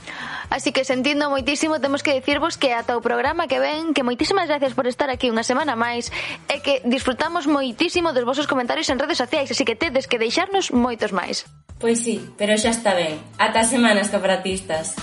Así 0.51 0.75
que 0.75 0.83
sentindo 0.83 1.31
moitísimo 1.31 1.79
temos 1.79 2.03
que 2.03 2.19
dicirvos 2.19 2.59
que 2.59 2.75
ata 2.75 2.99
o 2.99 3.01
programa 3.01 3.47
que 3.47 3.63
ven, 3.63 3.95
que 3.95 4.03
moitísimas 4.03 4.51
gracias 4.51 4.75
por 4.75 4.91
estar 4.91 5.07
aquí 5.07 5.31
unha 5.31 5.47
semana 5.47 5.79
máis 5.79 6.11
e 6.51 6.59
que 6.59 6.83
disfrutamos 6.83 7.47
moitísimo 7.47 8.11
dos 8.11 8.27
vosos 8.27 8.51
comentarios 8.51 8.91
en 8.91 8.99
redes 8.99 9.23
sociais, 9.23 9.47
así 9.55 9.63
que 9.63 9.79
tedes 9.79 10.11
que 10.11 10.19
deixarnos 10.19 10.75
moitos 10.75 11.15
máis. 11.15 11.47
Pois 11.79 12.03
sí, 12.03 12.19
pero 12.35 12.59
xa 12.59 12.75
está 12.75 12.99
ben. 12.99 13.23
Ata 13.39 13.63
semanas, 13.63 14.11
caparatistas. 14.11 14.99